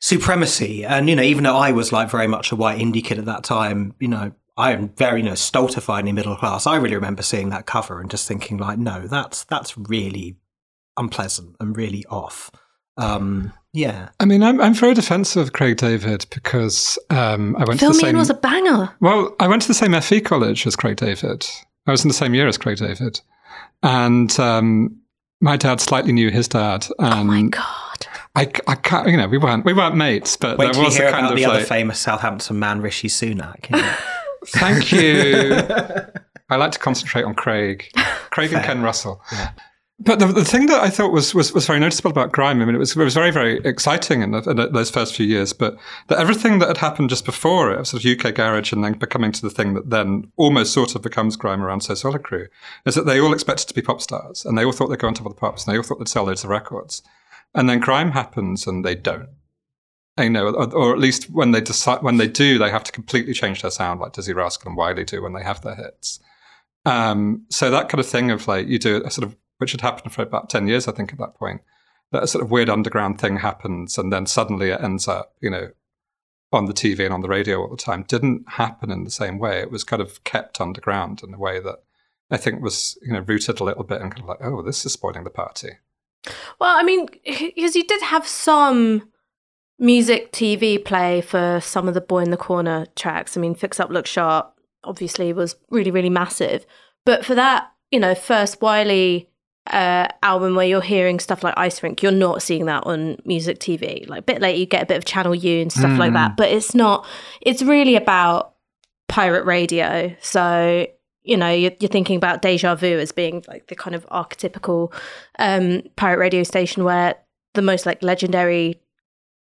supremacy. 0.00 0.84
And, 0.84 1.08
you 1.08 1.16
know, 1.16 1.22
even 1.22 1.44
though 1.44 1.56
I 1.56 1.72
was 1.72 1.92
like 1.92 2.10
very 2.10 2.26
much 2.26 2.50
a 2.50 2.56
white 2.56 2.80
indie 2.80 3.04
kid 3.04 3.18
at 3.18 3.26
that 3.26 3.44
time, 3.44 3.94
you 4.00 4.08
know, 4.08 4.32
I 4.56 4.72
am 4.72 4.90
very, 4.90 5.20
you 5.20 5.26
know, 5.26 5.32
stultifyingly 5.32 6.12
middle 6.12 6.36
class. 6.36 6.66
I 6.66 6.76
really 6.76 6.94
remember 6.94 7.22
seeing 7.22 7.48
that 7.50 7.66
cover 7.66 8.00
and 8.00 8.10
just 8.10 8.28
thinking 8.28 8.58
like, 8.58 8.78
no, 8.78 9.06
that's, 9.06 9.44
that's 9.44 9.76
really 9.78 10.36
unpleasant 10.96 11.56
and 11.58 11.76
really 11.76 12.04
off. 12.06 12.50
Um, 12.96 13.52
yeah. 13.72 14.10
I 14.20 14.26
mean, 14.26 14.42
I'm 14.42 14.60
I'm 14.60 14.74
very 14.74 14.92
defensive 14.92 15.42
of 15.42 15.52
Craig 15.54 15.78
David 15.78 16.26
because 16.30 16.98
um, 17.08 17.56
I 17.56 17.64
went 17.64 17.80
Phil 17.80 17.90
to 17.90 17.96
the 17.96 18.02
Meehan 18.02 18.14
same. 18.14 18.18
was 18.18 18.30
a 18.30 18.34
banger. 18.34 18.94
Well, 19.00 19.34
I 19.40 19.48
went 19.48 19.62
to 19.62 19.68
the 19.68 19.74
same 19.74 19.98
FE 19.98 20.20
college 20.20 20.66
as 20.66 20.76
Craig 20.76 20.96
David. 20.96 21.46
I 21.86 21.90
was 21.90 22.04
in 22.04 22.08
the 22.08 22.14
same 22.14 22.34
year 22.34 22.46
as 22.46 22.58
Craig 22.58 22.76
David, 22.76 23.20
and 23.82 24.38
um, 24.38 25.00
my 25.40 25.56
dad 25.56 25.80
slightly 25.80 26.12
knew 26.12 26.30
his 26.30 26.48
dad. 26.48 26.86
And 26.98 27.14
oh 27.14 27.24
my 27.24 27.42
god! 27.42 28.06
I, 28.34 28.50
I 28.66 28.74
can't, 28.74 29.08
you 29.08 29.16
know, 29.16 29.28
we 29.28 29.38
weren't 29.38 29.64
we 29.64 29.72
weren't 29.72 29.96
mates, 29.96 30.36
but 30.36 30.58
Wait 30.58 30.74
there 30.74 30.84
was 30.84 30.96
hear 30.96 31.08
a 31.08 31.10
kind 31.10 31.24
about 31.24 31.32
of 31.32 31.38
the 31.38 31.46
like, 31.46 31.56
other 31.56 31.64
famous 31.64 31.98
Southampton 31.98 32.58
man, 32.58 32.82
Rishi 32.82 33.08
Sunak. 33.08 33.70
You 33.70 33.76
know? 33.76 33.94
thank 34.46 34.92
you. 34.92 35.56
I 36.50 36.56
like 36.56 36.72
to 36.72 36.78
concentrate 36.78 37.24
on 37.24 37.34
Craig, 37.34 37.90
Craig 38.30 38.52
and 38.52 38.62
Ken 38.62 38.82
Russell. 38.82 39.22
Yeah. 39.32 39.52
But 40.04 40.18
the, 40.18 40.26
the 40.26 40.44
thing 40.44 40.66
that 40.66 40.80
I 40.80 40.90
thought 40.90 41.12
was, 41.12 41.32
was, 41.34 41.52
was 41.52 41.66
very 41.66 41.78
noticeable 41.78 42.10
about 42.10 42.32
grime, 42.32 42.60
I 42.60 42.64
mean, 42.64 42.74
it 42.74 42.78
was, 42.78 42.96
it 42.96 42.98
was 42.98 43.14
very, 43.14 43.30
very 43.30 43.58
exciting 43.58 44.22
in, 44.22 44.32
the, 44.32 44.42
in 44.50 44.72
those 44.72 44.90
first 44.90 45.14
few 45.14 45.26
years, 45.26 45.52
but 45.52 45.76
that 46.08 46.18
everything 46.18 46.58
that 46.58 46.66
had 46.66 46.78
happened 46.78 47.08
just 47.08 47.24
before 47.24 47.72
it, 47.72 47.86
sort 47.86 48.04
of 48.04 48.10
UK 48.10 48.34
Garage 48.34 48.72
and 48.72 48.82
then 48.82 48.94
becoming 48.94 49.30
to 49.32 49.42
the 49.42 49.50
thing 49.50 49.74
that 49.74 49.90
then 49.90 50.30
almost 50.36 50.72
sort 50.72 50.96
of 50.96 51.02
becomes 51.02 51.36
grime 51.36 51.62
around 51.62 51.82
So 51.82 51.94
Solid 51.94 52.24
Crew, 52.24 52.48
is 52.84 52.96
that 52.96 53.06
they 53.06 53.20
all 53.20 53.32
expected 53.32 53.68
to 53.68 53.74
be 53.74 53.82
pop 53.82 54.00
stars 54.00 54.44
and 54.44 54.58
they 54.58 54.64
all 54.64 54.72
thought 54.72 54.88
they'd 54.88 54.98
go 54.98 55.06
on 55.06 55.14
top 55.14 55.26
of 55.26 55.34
the 55.34 55.40
pops 55.40 55.64
and 55.64 55.72
they 55.72 55.76
all 55.76 55.84
thought 55.84 55.98
they'd 55.98 56.08
sell 56.08 56.24
loads 56.24 56.42
of 56.42 56.50
records. 56.50 57.02
And 57.54 57.68
then 57.68 57.78
grime 57.78 58.10
happens 58.10 58.66
and 58.66 58.84
they 58.84 58.96
don't. 58.96 59.28
You 60.18 60.28
know, 60.28 60.48
or, 60.48 60.74
or, 60.74 60.92
at 60.92 60.98
least 60.98 61.30
when 61.30 61.52
they 61.52 61.62
decide, 61.62 62.02
when 62.02 62.18
they 62.18 62.28
do, 62.28 62.58
they 62.58 62.70
have 62.70 62.84
to 62.84 62.92
completely 62.92 63.32
change 63.32 63.62
their 63.62 63.70
sound, 63.70 64.00
like 64.00 64.12
Dizzee 64.12 64.34
Rascal 64.34 64.68
and 64.68 64.76
Wiley 64.76 65.04
do 65.04 65.22
when 65.22 65.32
they 65.32 65.42
have 65.42 65.62
their 65.62 65.74
hits. 65.74 66.20
Um, 66.84 67.46
so 67.48 67.70
that 67.70 67.88
kind 67.88 68.00
of 68.00 68.06
thing 68.06 68.30
of 68.30 68.46
like 68.46 68.66
you 68.66 68.78
do 68.78 69.02
a 69.04 69.10
sort 69.10 69.26
of 69.26 69.36
which 69.58 69.72
had 69.72 69.80
happened 69.80 70.12
for 70.12 70.22
about 70.22 70.50
10 70.50 70.66
years, 70.66 70.88
I 70.88 70.92
think, 70.92 71.12
at 71.12 71.18
that 71.20 71.36
point. 71.36 71.62
That 72.10 72.24
a 72.24 72.26
sort 72.26 72.44
of 72.44 72.50
weird 72.50 72.68
underground 72.68 73.20
thing 73.20 73.38
happens, 73.38 73.96
and 73.96 74.12
then 74.12 74.26
suddenly 74.26 74.70
it 74.70 74.82
ends 74.82 75.08
up, 75.08 75.34
you 75.40 75.48
know, 75.48 75.70
on 76.52 76.66
the 76.66 76.74
TV 76.74 77.04
and 77.04 77.14
on 77.14 77.20
the 77.22 77.28
radio 77.28 77.60
all 77.60 77.70
the 77.70 77.76
time. 77.76 78.02
Didn't 78.02 78.44
happen 78.46 78.90
in 78.90 79.04
the 79.04 79.10
same 79.10 79.38
way. 79.38 79.60
It 79.60 79.70
was 79.70 79.84
kind 79.84 80.02
of 80.02 80.22
kept 80.24 80.60
underground 80.60 81.22
in 81.22 81.32
a 81.32 81.38
way 81.38 81.60
that 81.60 81.76
I 82.30 82.36
think 82.36 82.60
was, 82.60 82.98
you 83.02 83.12
know, 83.12 83.20
rooted 83.20 83.60
a 83.60 83.64
little 83.64 83.84
bit 83.84 84.02
and 84.02 84.10
kind 84.10 84.22
of 84.22 84.28
like, 84.28 84.42
oh, 84.42 84.62
this 84.62 84.84
is 84.84 84.92
spoiling 84.92 85.24
the 85.24 85.30
party. 85.30 85.70
Well, 86.58 86.76
I 86.76 86.82
mean, 86.82 87.06
because 87.24 87.76
you 87.76 87.84
did 87.84 88.02
have 88.02 88.26
some 88.26 89.08
music 89.78 90.32
TV 90.32 90.82
play 90.82 91.20
for 91.20 91.60
some 91.60 91.88
of 91.88 91.94
the 91.94 92.00
Boy 92.00 92.20
in 92.20 92.30
the 92.30 92.36
Corner 92.36 92.86
tracks. 92.96 93.36
I 93.36 93.40
mean, 93.40 93.54
Fix 93.54 93.80
Up 93.80 93.90
Look 93.90 94.06
Sharp 94.06 94.54
obviously 94.84 95.32
was 95.32 95.56
really, 95.70 95.90
really 95.90 96.10
massive. 96.10 96.66
But 97.04 97.24
for 97.24 97.34
that, 97.34 97.70
you 97.90 98.00
know, 98.00 98.14
first 98.14 98.62
Wiley 98.62 99.28
uh, 99.68 100.08
album 100.22 100.54
where 100.54 100.66
you're 100.66 100.80
hearing 100.80 101.20
stuff 101.20 101.44
like 101.44 101.54
Ice 101.56 101.82
Rink, 101.82 102.02
you're 102.02 102.12
not 102.12 102.42
seeing 102.42 102.66
that 102.66 102.84
on 102.86 103.18
music 103.24 103.58
TV. 103.58 104.08
Like 104.08 104.20
a 104.20 104.22
bit 104.22 104.40
later, 104.40 104.58
you 104.58 104.66
get 104.66 104.82
a 104.82 104.86
bit 104.86 104.96
of 104.96 105.04
Channel 105.04 105.34
U 105.34 105.60
and 105.62 105.72
stuff 105.72 105.92
mm. 105.92 105.98
like 105.98 106.12
that, 106.12 106.32
mm. 106.32 106.36
but 106.36 106.50
it's 106.50 106.74
not. 106.74 107.06
It's 107.40 107.62
really 107.62 107.96
about 107.96 108.54
pirate 109.08 109.44
radio. 109.44 110.14
So 110.20 110.86
you 111.24 111.36
know 111.36 111.50
you're, 111.50 111.72
you're, 111.78 111.88
thinking 111.88 112.16
about 112.16 112.42
deja 112.42 112.74
vu 112.74 112.98
as 112.98 113.12
being 113.12 113.44
like 113.46 113.68
the 113.68 113.76
kind 113.76 113.94
of 113.94 114.04
archetypical 114.08 114.92
um, 115.38 115.82
pirate 115.96 116.18
radio 116.18 116.42
station 116.42 116.82
where 116.82 117.14
the 117.54 117.62
most 117.62 117.86
like 117.86 118.02
legendary 118.02 118.80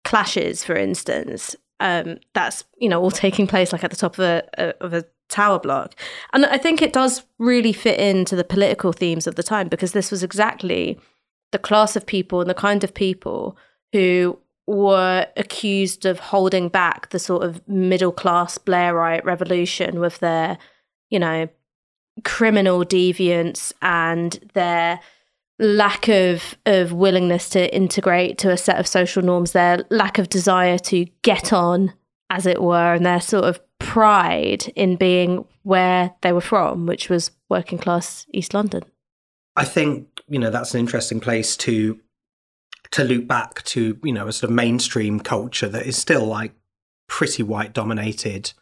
clashes 0.07 0.63
for 0.63 0.75
instance 0.75 1.53
um, 1.81 2.17
that's 2.33 2.63
you 2.77 2.87
know 2.87 3.01
all 3.01 3.11
taking 3.11 3.45
place 3.45 3.73
like 3.73 3.83
at 3.83 3.91
the 3.91 3.97
top 3.97 4.13
of 4.13 4.19
a, 4.21 4.43
a, 4.57 4.73
of 4.83 4.93
a 4.93 5.03
tower 5.27 5.59
block. 5.59 5.93
And 6.31 6.45
i 6.45 6.57
think 6.57 6.81
it 6.81 6.93
does 6.93 7.23
really 7.37 7.73
fit 7.73 7.99
into 7.99 8.35
the 8.35 8.45
political 8.45 8.93
themes 8.93 9.27
of 9.27 9.35
the 9.35 9.43
time 9.43 9.67
because 9.67 9.91
this 9.91 10.09
was 10.09 10.23
exactly 10.23 10.97
the 11.51 11.59
class 11.59 11.97
of 11.97 12.05
people 12.05 12.39
and 12.39 12.49
the 12.49 12.53
kind 12.53 12.85
of 12.85 12.93
people 12.93 13.57
who 13.91 14.39
were 14.65 15.27
accused 15.35 16.05
of 16.05 16.19
holding 16.19 16.69
back 16.69 17.09
the 17.09 17.19
sort 17.19 17.43
of 17.43 17.67
middle 17.67 18.13
class 18.13 18.57
blairite 18.57 19.25
revolution 19.25 19.99
with 19.99 20.19
their 20.19 20.57
you 21.09 21.19
know 21.19 21.49
criminal 22.23 22.85
deviance 22.85 23.73
and 23.81 24.39
their 24.53 25.01
lack 25.59 26.07
of 26.07 26.55
of 26.65 26.93
willingness 26.93 27.49
to 27.49 27.73
integrate 27.75 28.37
to 28.37 28.51
a 28.51 28.57
set 28.57 28.79
of 28.79 28.87
social 28.87 29.23
norms 29.23 29.53
their 29.53 29.83
lack 29.89 30.19
of 30.19 30.29
desire 30.29 30.77
to 30.77 31.05
get 31.23 31.51
on 31.51 31.93
as 32.29 32.45
it 32.45 32.61
were 32.61 32.93
and 32.93 33.05
their 33.05 33.21
sort 33.21 33.43
of 33.43 33.59
pride 33.79 34.67
in 34.75 34.95
being 34.95 35.45
where 35.63 36.13
they 36.21 36.31
were 36.31 36.41
from 36.41 36.85
which 36.85 37.09
was 37.09 37.31
working 37.49 37.77
class 37.77 38.25
east 38.33 38.53
london 38.53 38.83
i 39.55 39.65
think 39.65 40.21
you 40.27 40.37
know 40.37 40.51
that's 40.51 40.73
an 40.73 40.79
interesting 40.79 41.19
place 41.19 41.57
to 41.57 41.99
to 42.91 43.03
loop 43.03 43.27
back 43.27 43.63
to 43.63 43.99
you 44.03 44.13
know 44.13 44.27
a 44.27 44.33
sort 44.33 44.51
of 44.51 44.55
mainstream 44.55 45.19
culture 45.19 45.67
that 45.67 45.87
is 45.87 45.97
still 45.97 46.25
like 46.25 46.53
pretty 47.07 47.41
white 47.41 47.73
dominated 47.73 48.53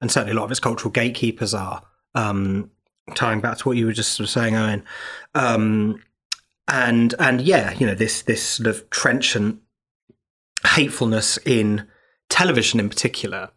and 0.00 0.12
certainly 0.12 0.32
a 0.32 0.36
lot 0.36 0.44
of 0.44 0.50
its 0.52 0.60
cultural 0.60 0.92
gatekeepers 0.92 1.52
are 1.52 1.82
um 2.14 2.70
tying 3.14 3.40
back 3.40 3.58
to 3.58 3.68
what 3.68 3.76
you 3.76 3.86
were 3.86 3.92
just 3.92 4.12
sort 4.12 4.24
of 4.24 4.30
saying, 4.30 4.54
Owen. 4.54 4.84
Um, 5.34 6.02
and 6.68 7.14
and 7.18 7.40
yeah, 7.40 7.72
you 7.74 7.86
know 7.86 7.94
this 7.94 8.22
this 8.22 8.42
sort 8.42 8.66
of 8.66 8.88
trenchant 8.90 9.60
hatefulness 10.66 11.38
in 11.44 11.86
television 12.28 12.78
in 12.78 12.88
particular, 12.88 13.50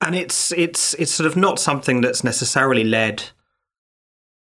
and 0.00 0.14
it's 0.14 0.52
it's 0.52 0.94
it's 0.94 1.12
sort 1.12 1.26
of 1.26 1.36
not 1.36 1.58
something 1.58 2.00
that's 2.00 2.24
necessarily 2.24 2.84
led 2.84 3.24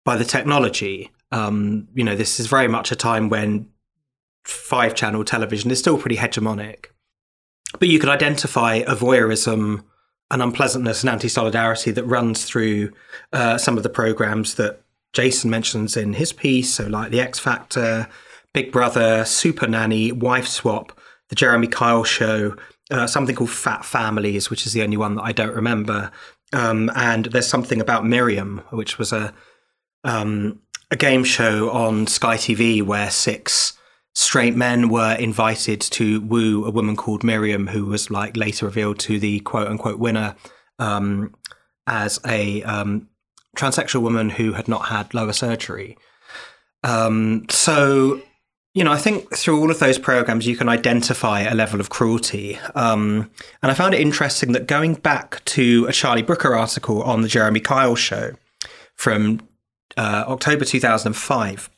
by 0.03 0.17
the 0.17 0.25
technology. 0.25 1.11
Um, 1.31 1.87
you 1.93 2.03
know, 2.03 2.15
this 2.15 2.39
is 2.39 2.47
very 2.47 2.67
much 2.67 2.91
a 2.91 2.95
time 2.95 3.29
when 3.29 3.69
five 4.43 4.95
channel 4.95 5.23
television 5.23 5.71
is 5.71 5.79
still 5.79 5.97
pretty 5.97 6.17
hegemonic, 6.17 6.87
but 7.79 7.87
you 7.87 7.99
could 7.99 8.09
identify 8.09 8.75
a 8.75 8.95
voyeurism 8.95 9.83
an 10.31 10.41
unpleasantness 10.41 11.03
and 11.03 11.09
anti 11.09 11.27
solidarity 11.27 11.91
that 11.91 12.05
runs 12.05 12.45
through 12.45 12.91
uh, 13.33 13.57
some 13.57 13.77
of 13.77 13.83
the 13.83 13.89
programs 13.89 14.55
that 14.55 14.81
Jason 15.13 15.49
mentions 15.49 15.97
in 15.97 16.13
his 16.13 16.33
piece. 16.33 16.73
So, 16.73 16.87
like 16.87 17.11
The 17.11 17.21
X 17.21 17.39
Factor, 17.39 18.07
Big 18.53 18.71
Brother, 18.71 19.25
Super 19.25 19.67
Nanny, 19.67 20.11
Wife 20.11 20.47
Swap, 20.47 20.97
The 21.29 21.35
Jeremy 21.35 21.67
Kyle 21.67 22.03
Show, 22.03 22.55
uh, 22.89 23.07
something 23.07 23.35
called 23.35 23.49
Fat 23.49 23.85
Families, 23.85 24.49
which 24.49 24.65
is 24.65 24.73
the 24.73 24.83
only 24.83 24.97
one 24.97 25.15
that 25.15 25.23
I 25.23 25.31
don't 25.31 25.55
remember. 25.55 26.11
Um, 26.53 26.91
and 26.95 27.25
there's 27.25 27.47
something 27.47 27.79
about 27.79 28.05
Miriam, 28.05 28.61
which 28.71 28.97
was 28.97 29.13
a 29.13 29.33
um, 30.03 30.59
a 30.89 30.95
game 30.95 31.23
show 31.23 31.69
on 31.71 32.07
Sky 32.07 32.35
TV 32.35 32.83
where 32.83 33.09
six 33.09 33.73
straight 34.13 34.55
men 34.55 34.89
were 34.89 35.13
invited 35.15 35.79
to 35.79 36.19
woo 36.21 36.65
a 36.65 36.71
woman 36.71 36.97
called 36.97 37.23
Miriam, 37.23 37.67
who 37.67 37.85
was 37.85 38.11
like 38.11 38.35
later 38.35 38.65
revealed 38.65 38.99
to 38.99 39.19
the 39.19 39.39
quote 39.41 39.67
unquote 39.67 39.99
winner 39.99 40.35
um, 40.79 41.33
as 41.87 42.19
a 42.27 42.61
um, 42.63 43.07
transsexual 43.57 44.01
woman 44.01 44.31
who 44.31 44.53
had 44.53 44.67
not 44.67 44.87
had 44.87 45.13
lower 45.13 45.33
surgery. 45.33 45.97
Um, 46.83 47.45
so, 47.49 48.21
you 48.73 48.83
know, 48.83 48.91
I 48.91 48.97
think 48.97 49.35
through 49.35 49.59
all 49.59 49.69
of 49.69 49.79
those 49.79 49.99
programs, 49.99 50.47
you 50.47 50.55
can 50.55 50.69
identify 50.69 51.41
a 51.41 51.53
level 51.53 51.79
of 51.79 51.89
cruelty. 51.89 52.57
Um, 52.75 53.29
and 53.61 53.71
I 53.71 53.73
found 53.73 53.93
it 53.93 54.01
interesting 54.01 54.53
that 54.53 54.67
going 54.67 54.95
back 54.95 55.43
to 55.45 55.85
a 55.87 55.91
Charlie 55.91 56.21
Brooker 56.21 56.55
article 56.55 57.03
on 57.03 57.21
the 57.21 57.27
Jeremy 57.27 57.59
Kyle 57.59 57.95
show 57.95 58.33
from 58.95 59.41
uh, 59.97 60.25
October 60.27 60.65
2005, 60.65 61.69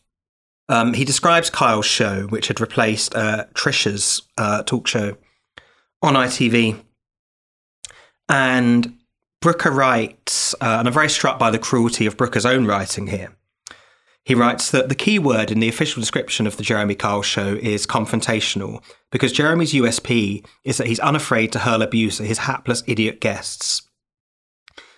um, 0.70 0.94
he 0.94 1.04
describes 1.04 1.50
Kyle's 1.50 1.86
show, 1.86 2.28
which 2.28 2.48
had 2.48 2.62
replaced 2.62 3.16
uh, 3.16 3.46
Trisha's 3.54 4.22
uh, 4.38 4.64
talk 4.64 4.88
show 4.88 5.18
on 6.02 6.14
ITV. 6.14 6.82
And 8.30 8.98
Brooker 9.44 9.72
writes, 9.72 10.54
uh, 10.62 10.78
and 10.80 10.88
I'm 10.88 10.94
very 10.94 11.10
struck 11.10 11.38
by 11.38 11.52
the 11.52 11.60
cruelty 11.60 12.06
of 12.06 12.16
Brooker's 12.16 12.46
own 12.46 12.66
writing 12.66 13.08
here. 13.08 13.36
He 14.24 14.36
writes 14.36 14.72
that 14.72 14.88
the 14.88 14.96
key 14.96 15.20
word 15.20 15.52
in 15.52 15.60
the 15.60 15.68
official 15.68 16.00
description 16.00 16.48
of 16.48 16.56
the 16.56 16.64
Jeremy 16.64 16.96
Kyle 16.96 17.22
show 17.22 17.56
is 17.62 17.86
confrontational, 17.86 18.82
because 19.12 19.34
Jeremy's 19.34 19.74
USP 19.74 20.46
is 20.64 20.78
that 20.78 20.88
he's 20.88 21.02
unafraid 21.02 21.52
to 21.52 21.60
hurl 21.60 21.82
abuse 21.82 22.22
at 22.22 22.28
his 22.28 22.38
hapless 22.38 22.84
idiot 22.88 23.20
guests. 23.20 23.82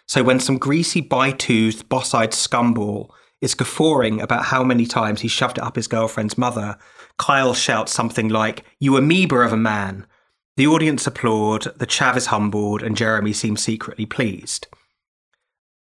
So 0.08 0.22
when 0.22 0.40
some 0.40 0.60
greasy, 0.60 1.02
by-toothed, 1.02 1.90
boss-eyed 1.90 2.30
scumball 2.30 3.10
is 3.42 3.56
guffawing 3.56 4.22
about 4.22 4.46
how 4.46 4.64
many 4.64 4.86
times 4.86 5.22
he 5.22 5.28
shoved 5.28 5.58
it 5.58 5.64
up 5.64 5.76
his 5.76 5.88
girlfriend's 5.88 6.38
mother, 6.38 6.78
Kyle 7.18 7.56
shouts 7.56 7.92
something 7.92 8.30
like, 8.30 8.64
You 8.80 8.96
amoeba 8.96 9.38
of 9.38 9.54
a 9.54 9.58
man. 9.58 10.06
The 10.58 10.68
audience 10.68 11.06
applaud, 11.06 11.64
the 11.78 11.88
chav 11.88 12.16
is 12.16 12.28
humbled, 12.28 12.82
and 12.82 12.96
Jeremy 12.96 13.34
seems 13.34 13.62
secretly 13.62 14.06
pleased. 14.06 14.68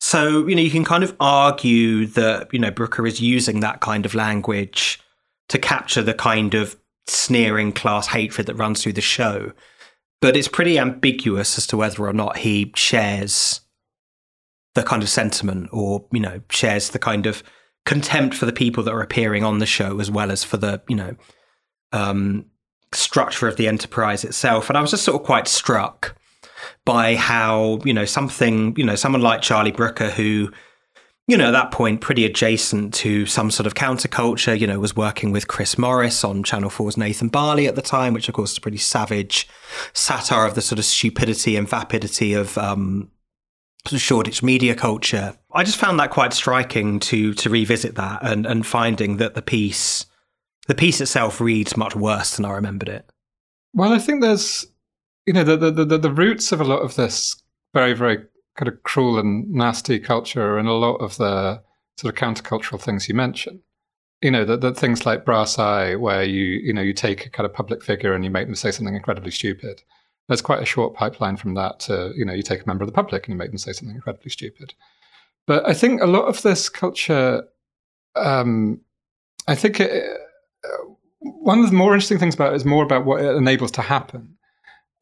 So, 0.00 0.46
you 0.46 0.54
know, 0.54 0.62
you 0.62 0.70
can 0.70 0.84
kind 0.84 1.04
of 1.04 1.14
argue 1.20 2.06
that, 2.06 2.52
you 2.52 2.58
know, 2.58 2.70
Brooker 2.70 3.06
is 3.06 3.20
using 3.20 3.60
that 3.60 3.80
kind 3.80 4.06
of 4.06 4.14
language 4.14 5.00
to 5.48 5.58
capture 5.58 6.02
the 6.02 6.14
kind 6.14 6.54
of 6.54 6.76
sneering 7.06 7.72
class 7.72 8.06
hatred 8.06 8.46
that 8.46 8.54
runs 8.54 8.82
through 8.82 8.94
the 8.94 9.00
show. 9.00 9.52
But 10.20 10.36
it's 10.36 10.48
pretty 10.48 10.78
ambiguous 10.78 11.58
as 11.58 11.66
to 11.68 11.76
whether 11.76 12.06
or 12.06 12.12
not 12.12 12.38
he 12.38 12.72
shares 12.76 13.60
the 14.74 14.82
kind 14.82 15.02
of 15.02 15.08
sentiment 15.08 15.68
or, 15.72 16.06
you 16.12 16.20
know, 16.20 16.40
shares 16.50 16.90
the 16.90 16.98
kind 16.98 17.26
of 17.26 17.42
contempt 17.84 18.36
for 18.36 18.46
the 18.46 18.52
people 18.52 18.84
that 18.84 18.92
are 18.92 19.02
appearing 19.02 19.42
on 19.42 19.58
the 19.58 19.66
show 19.66 19.98
as 19.98 20.10
well 20.10 20.30
as 20.30 20.44
for 20.44 20.56
the, 20.56 20.80
you 20.88 20.96
know, 20.96 21.16
um, 21.92 22.46
structure 22.92 23.46
of 23.46 23.56
the 23.56 23.68
enterprise 23.68 24.24
itself. 24.24 24.68
And 24.68 24.76
I 24.76 24.80
was 24.80 24.90
just 24.90 25.04
sort 25.04 25.20
of 25.20 25.26
quite 25.26 25.48
struck 25.48 26.16
by 26.84 27.16
how, 27.16 27.78
you 27.84 27.94
know, 27.94 28.04
something, 28.04 28.74
you 28.76 28.84
know, 28.84 28.96
someone 28.96 29.22
like 29.22 29.42
Charlie 29.42 29.70
Brooker 29.70 30.10
who, 30.10 30.50
you 31.26 31.36
know, 31.36 31.48
at 31.48 31.52
that 31.52 31.70
point, 31.70 32.00
pretty 32.00 32.24
adjacent 32.24 32.92
to 32.94 33.26
some 33.26 33.50
sort 33.50 33.66
of 33.66 33.74
counterculture, 33.74 34.58
you 34.58 34.66
know, 34.66 34.80
was 34.80 34.96
working 34.96 35.30
with 35.30 35.46
Chris 35.46 35.78
Morris 35.78 36.24
on 36.24 36.42
Channel 36.42 36.70
4's 36.70 36.96
Nathan 36.96 37.28
Barley 37.28 37.68
at 37.68 37.76
the 37.76 37.82
time, 37.82 38.12
which 38.12 38.28
of 38.28 38.34
course 38.34 38.52
is 38.52 38.58
a 38.58 38.60
pretty 38.60 38.78
savage 38.78 39.48
satire 39.92 40.46
of 40.46 40.54
the 40.54 40.62
sort 40.62 40.78
of 40.78 40.84
stupidity 40.84 41.56
and 41.56 41.68
vapidity 41.68 42.34
of 42.34 42.58
um, 42.58 43.10
Shoreditch 43.86 44.42
media 44.42 44.74
culture. 44.74 45.36
I 45.52 45.64
just 45.64 45.78
found 45.78 45.98
that 46.00 46.10
quite 46.10 46.32
striking 46.32 47.00
to 47.00 47.34
to 47.34 47.50
revisit 47.50 47.94
that 47.94 48.20
and 48.22 48.46
and 48.46 48.66
finding 48.66 49.16
that 49.16 49.34
the 49.34 49.42
piece 49.42 50.06
the 50.70 50.74
piece 50.76 51.00
itself 51.00 51.40
reads 51.40 51.76
much 51.76 51.96
worse 51.96 52.36
than 52.36 52.44
I 52.44 52.52
remembered 52.52 52.88
it. 52.88 53.10
Well, 53.74 53.92
I 53.92 53.98
think 53.98 54.20
there's 54.20 54.66
you 55.26 55.32
know 55.32 55.42
the 55.42 55.56
the 55.56 55.84
the, 55.84 55.98
the 55.98 56.12
roots 56.12 56.52
of 56.52 56.60
a 56.60 56.64
lot 56.64 56.82
of 56.82 56.94
this 56.94 57.42
very 57.74 57.92
very 57.92 58.18
kind 58.56 58.68
of 58.68 58.80
cruel 58.84 59.18
and 59.18 59.50
nasty 59.50 59.98
culture 59.98 60.58
and 60.58 60.68
a 60.68 60.72
lot 60.72 60.98
of 60.98 61.16
the 61.16 61.60
sort 61.96 62.14
of 62.14 62.20
countercultural 62.20 62.80
things 62.80 63.08
you 63.08 63.16
mentioned. 63.16 63.60
You 64.22 64.30
know, 64.30 64.44
the 64.44 64.72
things 64.72 65.04
like 65.04 65.24
Brass 65.24 65.58
Eye, 65.58 65.96
where 65.96 66.22
you 66.22 66.44
you 66.44 66.72
know 66.72 66.82
you 66.82 66.92
take 66.92 67.26
a 67.26 67.30
kind 67.30 67.46
of 67.46 67.52
public 67.52 67.82
figure 67.82 68.14
and 68.14 68.24
you 68.24 68.30
make 68.30 68.46
them 68.46 68.54
say 68.54 68.70
something 68.70 68.94
incredibly 68.94 69.32
stupid 69.32 69.82
there's 70.30 70.40
quite 70.40 70.62
a 70.62 70.66
short 70.66 70.94
pipeline 70.94 71.36
from 71.36 71.54
that 71.54 71.80
to, 71.80 72.12
you 72.14 72.24
know, 72.24 72.32
you 72.32 72.42
take 72.42 72.62
a 72.62 72.66
member 72.68 72.84
of 72.84 72.88
the 72.88 72.94
public 72.94 73.26
and 73.26 73.34
you 73.34 73.36
make 73.36 73.50
them 73.50 73.58
say 73.58 73.72
something 73.72 73.96
incredibly 73.96 74.30
stupid. 74.30 74.72
But 75.44 75.68
I 75.68 75.74
think 75.74 76.00
a 76.00 76.06
lot 76.06 76.26
of 76.26 76.42
this 76.42 76.68
culture, 76.68 77.42
um, 78.14 78.80
I 79.48 79.56
think 79.56 79.80
it, 79.80 80.04
one 81.20 81.58
of 81.60 81.70
the 81.70 81.76
more 81.76 81.94
interesting 81.94 82.18
things 82.18 82.34
about 82.34 82.52
it 82.52 82.56
is 82.56 82.64
more 82.64 82.84
about 82.84 83.04
what 83.04 83.20
it 83.20 83.36
enables 83.36 83.70
to 83.72 83.82
happen. 83.82 84.36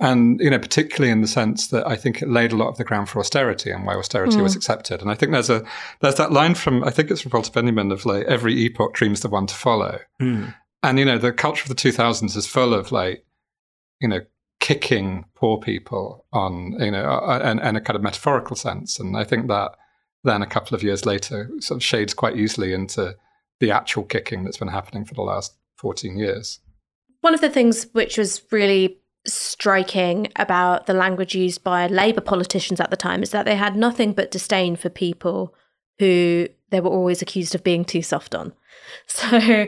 And, 0.00 0.38
you 0.40 0.48
know, 0.48 0.60
particularly 0.60 1.10
in 1.10 1.22
the 1.22 1.28
sense 1.28 1.68
that 1.68 1.86
I 1.86 1.96
think 1.96 2.22
it 2.22 2.28
laid 2.28 2.52
a 2.52 2.56
lot 2.56 2.68
of 2.68 2.76
the 2.76 2.84
ground 2.84 3.08
for 3.08 3.18
austerity 3.18 3.72
and 3.72 3.84
why 3.84 3.94
austerity 3.94 4.36
mm. 4.36 4.44
was 4.44 4.54
accepted. 4.54 5.00
And 5.00 5.10
I 5.10 5.14
think 5.14 5.32
there's 5.32 5.50
a, 5.50 5.64
there's 6.00 6.14
that 6.16 6.30
line 6.30 6.54
from, 6.54 6.84
I 6.84 6.90
think 6.90 7.10
it's 7.10 7.22
from 7.22 7.32
Walter 7.32 7.50
Benjamin 7.50 7.90
of 7.90 8.06
like, 8.06 8.24
every 8.26 8.54
epoch 8.54 8.94
dreams 8.94 9.20
the 9.20 9.28
one 9.28 9.46
to 9.46 9.54
follow. 9.54 9.98
Mm. 10.22 10.54
And, 10.84 10.98
you 11.00 11.04
know, 11.04 11.18
the 11.18 11.32
culture 11.32 11.64
of 11.64 11.68
the 11.68 11.74
2000s 11.74 12.36
is 12.36 12.46
full 12.46 12.74
of 12.74 12.92
like, 12.92 13.24
you 14.00 14.06
know, 14.06 14.20
kicking 14.60 15.24
poor 15.34 15.58
people 15.58 16.24
on, 16.32 16.76
you 16.78 16.92
know, 16.92 17.20
and, 17.26 17.60
and 17.60 17.76
a 17.76 17.80
kind 17.80 17.96
of 17.96 18.02
metaphorical 18.02 18.54
sense. 18.54 19.00
And 19.00 19.16
I 19.16 19.24
think 19.24 19.48
that 19.48 19.72
then 20.22 20.42
a 20.42 20.46
couple 20.46 20.76
of 20.76 20.84
years 20.84 21.06
later 21.06 21.50
sort 21.58 21.76
of 21.76 21.82
shades 21.82 22.14
quite 22.14 22.36
easily 22.36 22.72
into 22.72 23.16
the 23.60 23.70
actual 23.70 24.04
kicking 24.04 24.44
that's 24.44 24.58
been 24.58 24.68
happening 24.68 25.04
for 25.04 25.14
the 25.14 25.22
last 25.22 25.56
14 25.76 26.16
years. 26.18 26.60
One 27.20 27.34
of 27.34 27.40
the 27.40 27.50
things 27.50 27.86
which 27.92 28.16
was 28.16 28.42
really 28.50 28.98
striking 29.26 30.28
about 30.36 30.86
the 30.86 30.94
language 30.94 31.34
used 31.34 31.62
by 31.64 31.86
Labour 31.86 32.20
politicians 32.20 32.80
at 32.80 32.90
the 32.90 32.96
time 32.96 33.22
is 33.22 33.30
that 33.30 33.44
they 33.44 33.56
had 33.56 33.76
nothing 33.76 34.12
but 34.12 34.30
disdain 34.30 34.76
for 34.76 34.88
people 34.88 35.54
who 35.98 36.48
they 36.70 36.80
were 36.80 36.90
always 36.90 37.20
accused 37.20 37.54
of 37.54 37.64
being 37.64 37.84
too 37.84 38.02
soft 38.02 38.34
on. 38.34 38.52
So 39.06 39.66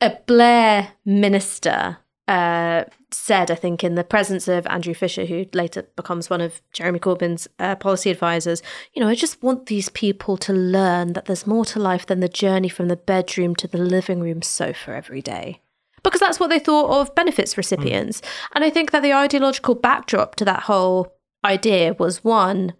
a 0.00 0.16
Blair 0.26 0.92
minister 1.04 1.98
uh, 2.30 2.84
said, 3.10 3.50
I 3.50 3.56
think, 3.56 3.82
in 3.82 3.96
the 3.96 4.04
presence 4.04 4.46
of 4.46 4.64
Andrew 4.68 4.94
Fisher, 4.94 5.24
who 5.24 5.46
later 5.52 5.82
becomes 5.96 6.30
one 6.30 6.40
of 6.40 6.62
Jeremy 6.72 7.00
Corbyn's 7.00 7.48
uh, 7.58 7.74
policy 7.74 8.08
advisors, 8.08 8.62
you 8.94 9.02
know, 9.02 9.08
I 9.08 9.16
just 9.16 9.42
want 9.42 9.66
these 9.66 9.88
people 9.88 10.36
to 10.36 10.52
learn 10.52 11.14
that 11.14 11.24
there's 11.24 11.44
more 11.44 11.64
to 11.64 11.80
life 11.80 12.06
than 12.06 12.20
the 12.20 12.28
journey 12.28 12.68
from 12.68 12.86
the 12.86 12.96
bedroom 12.96 13.56
to 13.56 13.66
the 13.66 13.78
living 13.78 14.20
room 14.20 14.42
sofa 14.42 14.92
every 14.94 15.20
day. 15.20 15.60
Because 16.04 16.20
that's 16.20 16.38
what 16.38 16.50
they 16.50 16.60
thought 16.60 17.00
of 17.00 17.16
benefits 17.16 17.56
recipients. 17.56 18.20
Mm. 18.20 18.26
And 18.54 18.64
I 18.64 18.70
think 18.70 18.92
that 18.92 19.02
the 19.02 19.12
ideological 19.12 19.74
backdrop 19.74 20.36
to 20.36 20.44
that 20.44 20.62
whole 20.62 21.12
idea 21.44 21.96
was 21.98 22.22
one, 22.22 22.74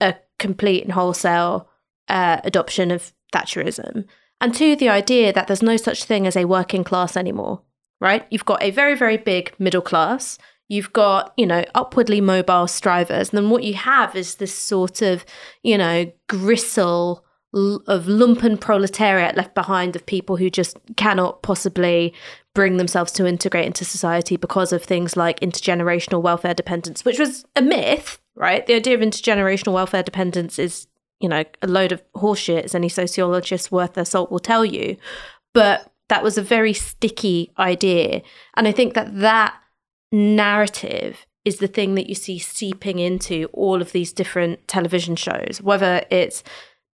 a 0.00 0.14
complete 0.38 0.84
and 0.84 0.92
wholesale 0.92 1.68
uh, 2.06 2.38
adoption 2.44 2.92
of 2.92 3.12
Thatcherism. 3.32 4.04
And 4.40 4.54
two, 4.54 4.76
the 4.76 4.90
idea 4.90 5.32
that 5.32 5.48
there's 5.48 5.62
no 5.62 5.76
such 5.76 6.04
thing 6.04 6.24
as 6.24 6.36
a 6.36 6.44
working 6.44 6.84
class 6.84 7.16
anymore, 7.16 7.62
right? 8.00 8.26
You've 8.30 8.44
got 8.44 8.62
a 8.62 8.70
very, 8.70 8.96
very 8.96 9.16
big 9.16 9.54
middle 9.58 9.82
class. 9.82 10.38
You've 10.68 10.92
got, 10.92 11.32
you 11.36 11.46
know, 11.46 11.64
upwardly 11.74 12.20
mobile 12.20 12.66
strivers. 12.66 13.30
And 13.30 13.38
then 13.38 13.50
what 13.50 13.62
you 13.62 13.74
have 13.74 14.16
is 14.16 14.36
this 14.36 14.54
sort 14.54 15.00
of, 15.02 15.24
you 15.62 15.78
know, 15.78 16.10
gristle 16.28 17.24
of 17.54 18.04
lumpen 18.04 18.60
proletariat 18.60 19.36
left 19.36 19.54
behind 19.54 19.96
of 19.96 20.04
people 20.04 20.36
who 20.36 20.50
just 20.50 20.76
cannot 20.96 21.42
possibly 21.42 22.12
bring 22.54 22.76
themselves 22.76 23.12
to 23.12 23.26
integrate 23.26 23.64
into 23.64 23.84
society 23.84 24.36
because 24.36 24.72
of 24.72 24.82
things 24.82 25.16
like 25.16 25.40
intergenerational 25.40 26.20
welfare 26.20 26.54
dependence, 26.54 27.04
which 27.04 27.18
was 27.18 27.46
a 27.54 27.62
myth, 27.62 28.18
right? 28.34 28.66
The 28.66 28.74
idea 28.74 28.94
of 28.94 29.00
intergenerational 29.00 29.72
welfare 29.72 30.02
dependence 30.02 30.58
is 30.58 30.86
you 31.20 31.28
know, 31.28 31.44
a 31.62 31.66
load 31.66 31.92
of 31.92 32.02
horseshit, 32.14 32.64
as 32.64 32.74
any 32.74 32.88
sociologist 32.88 33.72
worth 33.72 33.94
their 33.94 34.04
salt 34.04 34.30
will 34.30 34.38
tell 34.38 34.64
you. 34.64 34.96
But 35.54 35.90
that 36.08 36.22
was 36.22 36.38
a 36.38 36.42
very 36.42 36.72
sticky 36.72 37.52
idea. 37.58 38.22
And 38.56 38.68
I 38.68 38.72
think 38.72 38.94
that 38.94 39.18
that 39.18 39.54
narrative 40.12 41.26
is 41.44 41.58
the 41.58 41.68
thing 41.68 41.94
that 41.94 42.08
you 42.08 42.14
see 42.14 42.38
seeping 42.38 42.98
into 42.98 43.48
all 43.52 43.80
of 43.80 43.92
these 43.92 44.12
different 44.12 44.66
television 44.66 45.16
shows, 45.16 45.60
whether 45.62 46.04
it's 46.10 46.42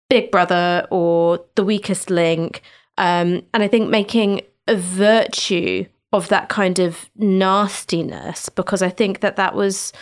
Big 0.09 0.31
Brother 0.31 0.87
or 0.91 1.45
The 1.55 1.65
Weakest 1.65 2.11
Link. 2.11 2.63
Um, 2.97 3.43
and 3.53 3.63
I 3.63 3.69
think 3.69 3.91
making 3.91 4.43
a 4.67 4.77
virtue 4.77 5.87
of 6.13 6.29
that 6.29 6.49
kind 6.49 6.79
of 6.79 7.11
nastiness, 7.17 8.49
because 8.49 8.83
I 8.83 8.89
think 8.89 9.21
that 9.21 9.37
that 9.37 9.55
was 9.55 9.93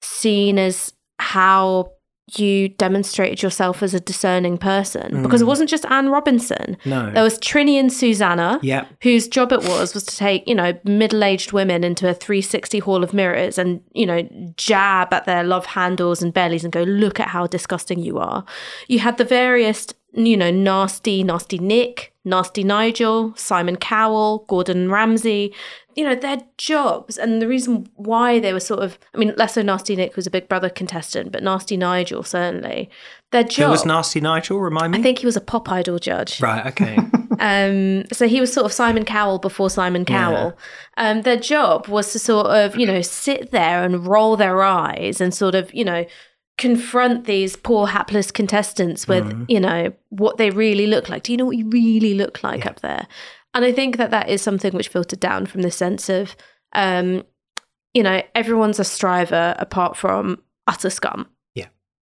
seen 0.00 0.58
as 0.58 0.94
how 1.18 1.92
you 2.38 2.68
demonstrated 2.68 3.42
yourself 3.42 3.82
as 3.82 3.94
a 3.94 4.00
discerning 4.00 4.58
person 4.58 5.10
mm. 5.12 5.22
because 5.22 5.42
it 5.42 5.46
wasn't 5.46 5.68
just 5.68 5.84
Anne 5.86 6.08
Robinson. 6.08 6.76
No. 6.84 7.10
There 7.10 7.22
was 7.22 7.38
Trinny 7.38 7.78
and 7.78 7.92
Susannah, 7.92 8.60
yep. 8.62 8.88
whose 9.02 9.28
job 9.28 9.52
it 9.52 9.62
was 9.62 9.94
was 9.94 10.04
to 10.04 10.16
take, 10.16 10.46
you 10.46 10.54
know, 10.54 10.78
middle-aged 10.84 11.52
women 11.52 11.84
into 11.84 12.08
a 12.08 12.14
360 12.14 12.78
hall 12.80 13.02
of 13.02 13.12
mirrors 13.12 13.58
and, 13.58 13.82
you 13.92 14.06
know, 14.06 14.22
jab 14.56 15.12
at 15.12 15.24
their 15.24 15.42
love 15.42 15.66
handles 15.66 16.22
and 16.22 16.32
bellies 16.32 16.64
and 16.64 16.72
go, 16.72 16.82
look 16.82 17.18
at 17.18 17.28
how 17.28 17.46
disgusting 17.46 18.00
you 18.00 18.18
are. 18.18 18.44
You 18.88 18.98
had 19.00 19.16
the 19.16 19.24
various, 19.24 19.86
you 20.12 20.36
know, 20.36 20.50
nasty, 20.50 21.22
nasty 21.22 21.58
Nick, 21.58 22.12
nasty 22.24 22.64
Nigel, 22.64 23.32
Simon 23.36 23.76
Cowell, 23.76 24.44
Gordon 24.48 24.90
Ramsay, 24.90 25.54
you 25.94 26.04
know, 26.04 26.14
their 26.14 26.38
jobs 26.56 27.18
and 27.18 27.40
the 27.40 27.48
reason 27.48 27.88
why 27.94 28.38
they 28.38 28.52
were 28.52 28.60
sort 28.60 28.80
of, 28.80 28.98
I 29.14 29.18
mean, 29.18 29.34
less 29.36 29.54
so 29.54 29.62
Nasty 29.62 29.96
Nick 29.96 30.16
was 30.16 30.26
a 30.26 30.30
Big 30.30 30.48
Brother 30.48 30.70
contestant, 30.70 31.32
but 31.32 31.42
Nasty 31.42 31.76
Nigel 31.76 32.22
certainly. 32.22 32.90
Their 33.32 33.44
job. 33.44 33.66
Who 33.66 33.70
was 33.70 33.84
Nasty 33.84 34.20
Nigel? 34.20 34.60
Remind 34.60 34.92
me. 34.92 34.98
I 34.98 35.02
think 35.02 35.18
he 35.18 35.26
was 35.26 35.36
a 35.36 35.40
pop 35.40 35.70
idol 35.70 35.98
judge. 35.98 36.40
Right. 36.40 36.66
Okay. 36.66 36.98
um. 37.38 38.04
So 38.12 38.26
he 38.26 38.40
was 38.40 38.52
sort 38.52 38.66
of 38.66 38.72
Simon 38.72 39.04
Cowell 39.04 39.38
before 39.38 39.70
Simon 39.70 40.04
Cowell. 40.04 40.58
Yeah. 40.98 41.10
Um. 41.10 41.22
Their 41.22 41.36
job 41.36 41.86
was 41.86 42.12
to 42.12 42.18
sort 42.18 42.48
of, 42.48 42.76
you 42.76 42.86
know, 42.86 43.02
sit 43.02 43.52
there 43.52 43.84
and 43.84 44.04
roll 44.04 44.36
their 44.36 44.62
eyes 44.62 45.20
and 45.20 45.32
sort 45.32 45.54
of, 45.54 45.72
you 45.72 45.84
know, 45.84 46.04
confront 46.60 47.24
these 47.24 47.56
poor 47.56 47.88
hapless 47.88 48.30
contestants 48.30 49.08
with 49.08 49.24
mm. 49.24 49.44
you 49.48 49.58
know 49.58 49.92
what 50.10 50.36
they 50.36 50.50
really 50.50 50.86
look 50.86 51.08
like 51.08 51.24
do 51.24 51.32
you 51.32 51.38
know 51.38 51.44
what 51.46 51.56
you 51.56 51.66
really 51.68 52.14
look 52.14 52.42
like 52.42 52.64
yeah. 52.64 52.70
up 52.70 52.80
there 52.80 53.06
and 53.54 53.64
I 53.64 53.72
think 53.72 53.96
that 53.96 54.10
that 54.10 54.28
is 54.28 54.42
something 54.42 54.72
which 54.72 54.88
filtered 54.88 55.20
down 55.20 55.46
from 55.46 55.62
the 55.62 55.70
sense 55.70 56.08
of, 56.08 56.36
um, 56.72 57.24
you 57.94 58.02
know, 58.02 58.22
everyone's 58.34 58.78
a 58.78 58.84
striver 58.84 59.54
apart 59.58 59.96
from 59.96 60.40
utter 60.66 60.90
scum. 60.90 61.28
Yeah. 61.54 61.66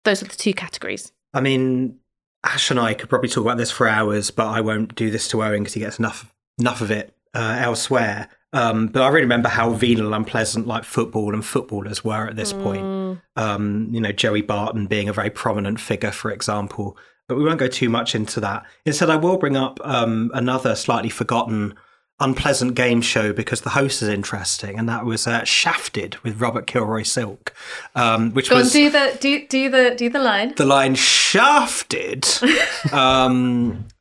Those 0.04 0.22
are 0.22 0.26
the 0.26 0.36
two 0.36 0.52
categories. 0.52 1.12
I 1.32 1.40
mean, 1.40 1.98
Ash 2.44 2.70
and 2.70 2.80
I 2.80 2.94
could 2.94 3.08
probably 3.08 3.28
talk 3.28 3.44
about 3.44 3.56
this 3.56 3.70
for 3.70 3.86
hours, 3.86 4.30
but 4.30 4.48
I 4.48 4.60
won't 4.60 4.94
do 4.96 5.10
this 5.10 5.28
to 5.28 5.42
Owen 5.42 5.60
because 5.60 5.74
he 5.74 5.80
gets 5.80 5.98
enough 5.98 6.34
enough 6.58 6.80
of 6.80 6.90
it 6.90 7.14
uh, 7.34 7.58
elsewhere. 7.60 8.28
Um, 8.52 8.88
but 8.88 9.02
I 9.02 9.08
really 9.08 9.22
remember 9.22 9.48
how 9.48 9.70
venal, 9.70 10.06
and 10.06 10.14
unpleasant 10.14 10.66
like 10.66 10.84
football 10.84 11.34
and 11.34 11.44
footballers 11.44 12.02
were 12.02 12.26
at 12.28 12.36
this 12.36 12.52
mm. 12.52 12.62
point. 12.62 13.20
Um, 13.36 13.88
you 13.90 14.00
know, 14.00 14.12
Joey 14.12 14.42
Barton 14.42 14.86
being 14.86 15.08
a 15.08 15.12
very 15.12 15.30
prominent 15.30 15.80
figure, 15.80 16.12
for 16.12 16.30
example, 16.30 16.96
but 17.28 17.36
we 17.36 17.44
won't 17.44 17.58
go 17.58 17.68
too 17.68 17.90
much 17.90 18.14
into 18.14 18.40
that. 18.40 18.64
Instead, 18.86 19.10
I 19.10 19.16
will 19.16 19.36
bring 19.36 19.56
up 19.56 19.78
um, 19.84 20.30
another 20.32 20.74
slightly 20.74 21.10
forgotten, 21.10 21.74
unpleasant 22.20 22.74
game 22.74 23.02
show 23.02 23.34
because 23.34 23.60
the 23.60 23.70
host 23.70 24.00
is 24.00 24.08
interesting, 24.08 24.78
and 24.78 24.88
that 24.88 25.04
was 25.04 25.26
uh, 25.26 25.44
Shafted 25.44 26.16
with 26.24 26.40
Robert 26.40 26.66
Kilroy 26.66 27.02
Silk, 27.02 27.54
um, 27.94 28.32
which 28.32 28.48
go 28.48 28.56
was 28.56 28.72
do 28.72 28.88
the 28.88 29.16
do 29.20 29.46
do 29.46 29.68
the 29.68 29.94
do 29.96 30.08
the 30.08 30.20
line. 30.20 30.54
The 30.56 30.64
line 30.64 30.94
shafted. 30.94 32.26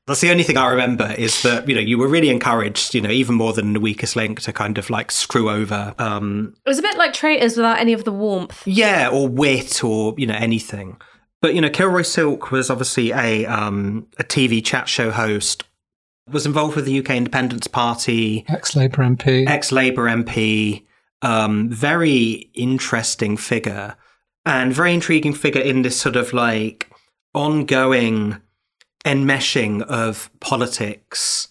that's 0.07 0.21
the 0.21 0.31
only 0.31 0.43
thing 0.43 0.55
I 0.55 0.69
remember 0.69 1.13
is 1.17 1.41
that 1.43 1.67
you 1.67 1.75
know 1.75 1.81
you 1.81 1.97
were 1.97 2.07
really 2.07 2.29
encouraged, 2.29 2.95
you 2.95 3.01
know, 3.01 3.11
even 3.11 3.35
more 3.35 3.51
than 3.51 3.73
the 3.73 3.79
weakest 3.79 4.15
link 4.15 4.39
to 4.41 4.53
kind 4.53 4.77
of 4.77 4.89
like 4.89 5.11
screw 5.11 5.49
over. 5.49 5.93
Um, 5.99 6.55
it 6.65 6.69
was 6.69 6.79
a 6.79 6.81
bit 6.81 6.97
like 6.97 7.11
traitors 7.11 7.57
without 7.57 7.77
any 7.79 7.91
of 7.91 8.05
the 8.05 8.13
warmth. 8.13 8.65
Yeah, 8.65 9.09
or 9.09 9.27
wit, 9.27 9.83
or 9.83 10.15
you 10.17 10.25
know 10.25 10.35
anything. 10.35 10.97
But 11.41 11.55
you 11.55 11.61
know, 11.61 11.69
Kilroy 11.69 12.03
Silk 12.03 12.51
was 12.51 12.69
obviously 12.69 13.11
a 13.11 13.45
um, 13.45 14.07
a 14.17 14.23
TV 14.23 14.63
chat 14.63 14.87
show 14.87 15.11
host. 15.11 15.65
Was 16.31 16.45
involved 16.45 16.75
with 16.75 16.85
the 16.85 16.99
UK 16.99 17.11
Independence 17.11 17.67
Party, 17.67 18.45
ex 18.47 18.75
Labour 18.77 19.03
MP, 19.03 19.47
ex 19.47 19.73
Labour 19.73 20.05
MP. 20.05 20.85
Um, 21.21 21.69
very 21.69 22.49
interesting 22.53 23.35
figure, 23.35 23.97
and 24.45 24.73
very 24.73 24.93
intriguing 24.93 25.33
figure 25.33 25.61
in 25.61 25.81
this 25.81 25.99
sort 25.99 26.15
of 26.15 26.31
like 26.31 26.89
ongoing 27.33 28.41
enmeshing 29.07 29.81
of 29.83 30.29
politics, 30.39 31.47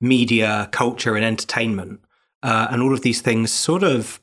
media, 0.00 0.68
culture, 0.72 1.14
and 1.14 1.24
entertainment, 1.24 2.00
uh, 2.42 2.68
and 2.70 2.82
all 2.82 2.94
of 2.94 3.02
these 3.02 3.20
things 3.20 3.52
sort 3.52 3.82
of 3.82 4.20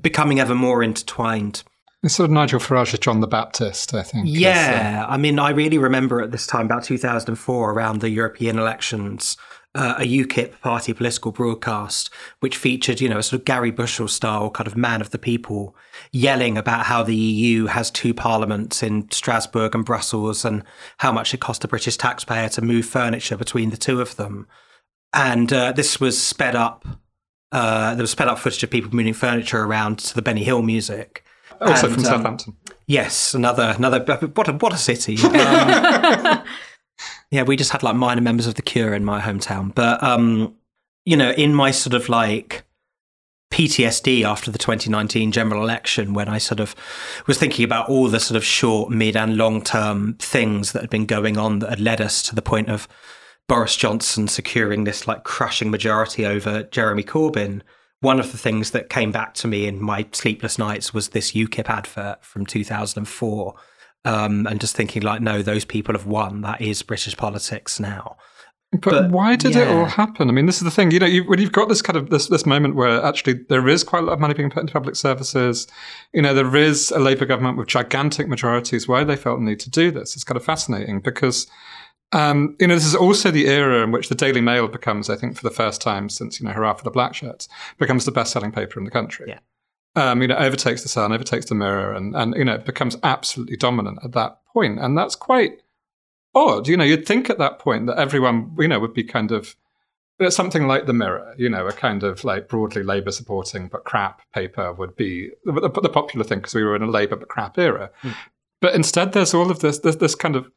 becoming 0.00 0.40
ever 0.40 0.54
more 0.54 0.82
intertwined. 0.82 1.62
It's 2.02 2.16
sort 2.16 2.28
of 2.28 2.32
Nigel 2.32 2.60
Farage 2.60 2.98
John 3.00 3.20
the 3.20 3.26
Baptist, 3.26 3.94
I 3.94 4.02
think. 4.02 4.26
Yeah. 4.28 5.06
Uh, 5.08 5.12
I 5.12 5.16
mean, 5.16 5.38
I 5.38 5.50
really 5.50 5.78
remember 5.78 6.20
at 6.20 6.32
this 6.32 6.46
time, 6.46 6.66
about 6.66 6.84
2004, 6.84 7.70
around 7.70 8.00
the 8.00 8.10
European 8.10 8.58
elections, 8.58 9.38
uh, 9.74 9.96
a 9.98 10.04
UKIP 10.04 10.60
party 10.60 10.92
political 10.92 11.32
broadcast, 11.32 12.10
which 12.40 12.56
featured, 12.56 13.00
you 13.00 13.08
know, 13.08 13.18
a 13.18 13.22
sort 13.22 13.40
of 13.40 13.44
Gary 13.44 13.70
Bushell 13.70 14.08
style 14.08 14.50
kind 14.50 14.66
of 14.66 14.76
man 14.76 15.00
of 15.00 15.10
the 15.10 15.18
people 15.18 15.74
yelling 16.12 16.56
about 16.56 16.86
how 16.86 17.02
the 17.02 17.16
EU 17.16 17.66
has 17.66 17.90
two 17.90 18.14
parliaments 18.14 18.82
in 18.82 19.10
Strasbourg 19.10 19.74
and 19.74 19.84
Brussels 19.84 20.44
and 20.44 20.62
how 20.98 21.10
much 21.10 21.34
it 21.34 21.40
cost 21.40 21.62
the 21.62 21.68
British 21.68 21.96
taxpayer 21.96 22.48
to 22.50 22.62
move 22.62 22.86
furniture 22.86 23.36
between 23.36 23.70
the 23.70 23.76
two 23.76 24.00
of 24.00 24.16
them. 24.16 24.46
And 25.12 25.52
uh, 25.52 25.72
this 25.72 26.00
was 26.00 26.20
sped 26.20 26.54
up. 26.54 26.86
Uh, 27.50 27.94
there 27.94 28.02
was 28.02 28.10
sped 28.10 28.28
up 28.28 28.38
footage 28.38 28.62
of 28.62 28.70
people 28.70 28.94
moving 28.94 29.14
furniture 29.14 29.62
around 29.62 29.98
to 30.00 30.14
the 30.14 30.22
Benny 30.22 30.44
Hill 30.44 30.62
music. 30.62 31.24
Also 31.60 31.86
and, 31.86 31.94
from 31.94 32.04
um, 32.04 32.10
Southampton. 32.10 32.56
Yes, 32.86 33.32
another 33.32 33.74
another 33.76 34.00
what 34.34 34.48
a 34.48 34.52
what 34.52 34.72
a 34.72 34.76
city. 34.76 35.16
Um, 35.24 36.44
yeah, 37.34 37.42
we 37.42 37.56
just 37.56 37.72
had 37.72 37.82
like 37.82 37.96
minor 37.96 38.20
members 38.20 38.46
of 38.46 38.54
the 38.54 38.62
Cure 38.62 38.94
in 38.94 39.04
my 39.04 39.20
hometown, 39.20 39.74
but 39.74 40.00
um, 40.02 40.54
you 41.04 41.16
know, 41.16 41.32
in 41.32 41.52
my 41.52 41.72
sort 41.72 41.94
of 41.94 42.08
like 42.08 42.64
PTSD 43.52 44.24
after 44.24 44.52
the 44.52 44.58
2019 44.58 45.32
general 45.32 45.62
election, 45.62 46.14
when 46.14 46.28
I 46.28 46.38
sort 46.38 46.60
of 46.60 46.76
was 47.26 47.36
thinking 47.36 47.64
about 47.64 47.88
all 47.88 48.06
the 48.06 48.20
sort 48.20 48.36
of 48.36 48.44
short, 48.44 48.90
mid, 48.90 49.16
and 49.16 49.36
long 49.36 49.62
term 49.62 50.14
things 50.20 50.70
that 50.72 50.82
had 50.82 50.90
been 50.90 51.06
going 51.06 51.36
on 51.36 51.58
that 51.58 51.70
had 51.70 51.80
led 51.80 52.00
us 52.00 52.22
to 52.22 52.36
the 52.36 52.42
point 52.42 52.68
of 52.68 52.86
Boris 53.48 53.74
Johnson 53.74 54.28
securing 54.28 54.84
this 54.84 55.08
like 55.08 55.24
crushing 55.24 55.72
majority 55.72 56.24
over 56.24 56.62
Jeremy 56.62 57.02
Corbyn 57.02 57.62
one 58.04 58.20
of 58.20 58.32
the 58.32 58.38
things 58.38 58.72
that 58.72 58.90
came 58.90 59.10
back 59.10 59.32
to 59.32 59.48
me 59.48 59.66
in 59.66 59.80
my 59.80 60.06
sleepless 60.12 60.58
nights 60.58 60.92
was 60.92 61.08
this 61.08 61.32
UKIP 61.32 61.70
advert 61.70 62.22
from 62.22 62.44
2004. 62.44 63.54
Um, 64.04 64.46
and 64.46 64.60
just 64.60 64.76
thinking, 64.76 65.02
like, 65.02 65.22
no, 65.22 65.40
those 65.40 65.64
people 65.64 65.94
have 65.94 66.06
won. 66.06 66.42
That 66.42 66.60
is 66.60 66.82
British 66.82 67.16
politics 67.16 67.80
now. 67.80 68.16
But, 68.72 68.90
But, 68.90 69.10
why 69.10 69.36
did 69.36 69.54
it 69.56 69.68
all 69.68 69.84
happen? 69.84 70.28
I 70.28 70.32
mean, 70.32 70.46
this 70.46 70.56
is 70.56 70.64
the 70.64 70.70
thing. 70.70 70.90
You 70.90 70.98
know, 70.98 71.06
you, 71.06 71.22
when 71.24 71.38
you've 71.38 71.52
got 71.52 71.68
this 71.68 71.80
kind 71.80 71.96
of 71.96 72.10
this 72.10 72.26
this 72.26 72.44
moment 72.44 72.74
where 72.74 73.02
actually 73.02 73.44
there 73.48 73.68
is 73.68 73.84
quite 73.84 74.02
a 74.02 74.06
lot 74.06 74.14
of 74.14 74.20
money 74.20 74.34
being 74.34 74.50
put 74.50 74.60
into 74.60 74.72
public 74.72 74.96
services. 74.96 75.68
You 76.12 76.22
know, 76.22 76.34
there 76.34 76.56
is 76.56 76.90
a 76.90 76.98
Labour 76.98 77.24
government 77.24 77.56
with 77.56 77.68
gigantic 77.68 78.28
majorities. 78.28 78.88
Why 78.88 79.04
they 79.04 79.16
felt 79.16 79.38
the 79.38 79.44
need 79.44 79.60
to 79.60 79.70
do 79.70 79.90
this? 79.90 80.14
It's 80.14 80.24
kind 80.24 80.36
of 80.36 80.44
fascinating 80.44 81.00
because. 81.00 81.46
Um, 82.12 82.54
you 82.60 82.68
know, 82.68 82.74
this 82.74 82.86
is 82.86 82.94
also 82.94 83.32
the 83.32 83.48
era 83.48 83.82
in 83.82 83.90
which 83.90 84.08
the 84.08 84.14
Daily 84.14 84.40
Mail 84.40 84.68
becomes, 84.68 85.10
I 85.10 85.16
think, 85.16 85.36
for 85.36 85.42
the 85.42 85.54
first 85.54 85.80
time 85.80 86.08
since, 86.08 86.38
you 86.38 86.46
know, 86.46 86.52
Hurrah 86.52 86.74
for 86.74 86.84
the 86.84 86.90
Black 86.90 87.12
Shirts, 87.12 87.48
becomes 87.76 88.04
the 88.04 88.12
best-selling 88.12 88.52
paper 88.52 88.78
in 88.78 88.84
the 88.84 88.90
country. 88.92 89.26
Yeah. 89.30 89.40
Um, 89.96 90.22
you 90.22 90.28
know, 90.28 90.36
overtakes 90.36 90.82
the 90.82 90.88
Sun, 90.88 91.12
overtakes 91.12 91.46
the 91.46 91.54
Mirror, 91.54 91.92
and, 91.92 92.16
and, 92.16 92.34
you 92.34 92.44
know, 92.44 92.54
it 92.54 92.64
becomes 92.64 92.96
absolutely 93.04 93.56
dominant 93.56 94.00
at 94.02 94.10
that 94.12 94.40
point. 94.52 94.80
And 94.80 94.98
that's 94.98 95.14
quite 95.14 95.62
odd. 96.34 96.66
You 96.66 96.76
know, 96.76 96.82
you'd 96.82 97.06
think 97.06 97.30
at 97.30 97.38
that 97.38 97.60
point 97.60 97.86
that 97.86 97.98
everyone, 97.98 98.56
you 98.58 98.66
know, 98.66 98.80
would 98.80 98.92
be 98.92 99.04
kind 99.04 99.30
of 99.30 99.54
it's 100.18 100.36
something 100.36 100.66
like 100.66 100.86
the 100.86 100.92
Mirror, 100.92 101.34
you 101.38 101.48
know, 101.48 101.66
a 101.66 101.72
kind 101.72 102.02
of 102.02 102.22
like 102.24 102.48
broadly 102.48 102.82
Labour 102.82 103.10
supporting 103.10 103.68
but 103.68 103.84
crap 103.84 104.22
paper 104.32 104.72
would 104.72 104.94
be 104.94 105.30
the, 105.44 105.52
the, 105.52 105.68
the 105.68 105.88
popular 105.88 106.24
thing 106.24 106.38
because 106.38 106.54
we 106.54 106.62
were 106.62 106.76
in 106.76 106.82
a 106.82 106.90
Labour 106.90 107.16
but 107.16 107.28
crap 107.28 107.58
era. 107.58 107.90
But 108.60 108.74
instead, 108.74 109.12
there's 109.12 109.34
all 109.34 109.50
of 109.50 109.58
this, 109.60 109.80
this, 109.80 109.96
this 109.96 110.14
kind 110.14 110.36
of, 110.36 110.50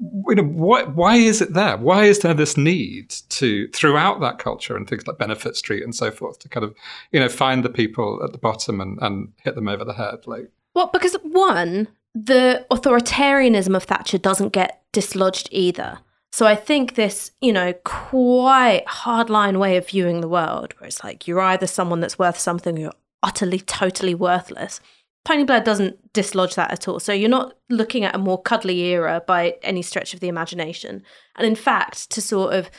you 0.00 0.34
know, 0.36 0.44
what, 0.44 0.94
why 0.94 1.16
is 1.16 1.40
it 1.40 1.54
there? 1.54 1.76
Why 1.76 2.04
is 2.04 2.20
there 2.20 2.34
this 2.34 2.56
need 2.56 3.10
to, 3.30 3.68
throughout 3.68 4.20
that 4.20 4.38
culture 4.38 4.76
and 4.76 4.88
things 4.88 5.06
like 5.06 5.18
Benefit 5.18 5.56
Street 5.56 5.82
and 5.82 5.94
so 5.94 6.10
forth, 6.10 6.38
to 6.40 6.48
kind 6.48 6.64
of, 6.64 6.74
you 7.10 7.18
know, 7.18 7.28
find 7.28 7.64
the 7.64 7.70
people 7.70 8.20
at 8.22 8.32
the 8.32 8.38
bottom 8.38 8.80
and, 8.80 8.98
and 9.02 9.32
hit 9.42 9.54
them 9.54 9.68
over 9.68 9.84
the 9.84 9.94
head? 9.94 10.26
Like, 10.26 10.50
Well, 10.74 10.90
because 10.92 11.14
one, 11.22 11.88
the 12.14 12.64
authoritarianism 12.70 13.74
of 13.74 13.84
Thatcher 13.84 14.18
doesn't 14.18 14.52
get 14.52 14.82
dislodged 14.92 15.48
either. 15.50 15.98
So 16.30 16.46
I 16.46 16.54
think 16.54 16.94
this, 16.94 17.32
you 17.40 17.52
know, 17.52 17.72
quite 17.84 18.84
hardline 18.86 19.58
way 19.58 19.76
of 19.76 19.88
viewing 19.88 20.20
the 20.20 20.28
world, 20.28 20.74
where 20.78 20.86
it's 20.86 21.02
like 21.02 21.26
you're 21.26 21.40
either 21.40 21.66
someone 21.66 22.00
that's 22.00 22.18
worth 22.18 22.38
something 22.38 22.76
or 22.76 22.80
you're 22.80 22.92
utterly, 23.22 23.60
totally 23.60 24.14
worthless. 24.14 24.80
Tony 25.24 25.44
Blair 25.44 25.60
doesn't 25.60 26.12
dislodge 26.14 26.54
that 26.54 26.70
at 26.70 26.88
all. 26.88 26.98
So 27.00 27.12
you're 27.12 27.28
not 27.28 27.54
looking 27.68 28.04
at 28.04 28.14
a 28.14 28.18
more 28.18 28.40
cuddly 28.40 28.78
era 28.80 29.22
by 29.26 29.56
any 29.62 29.82
stretch 29.82 30.14
of 30.14 30.20
the 30.20 30.28
imagination. 30.28 31.02
And 31.36 31.46
in 31.46 31.54
fact, 31.54 32.10
to 32.10 32.22
sort 32.22 32.54
of 32.54 32.70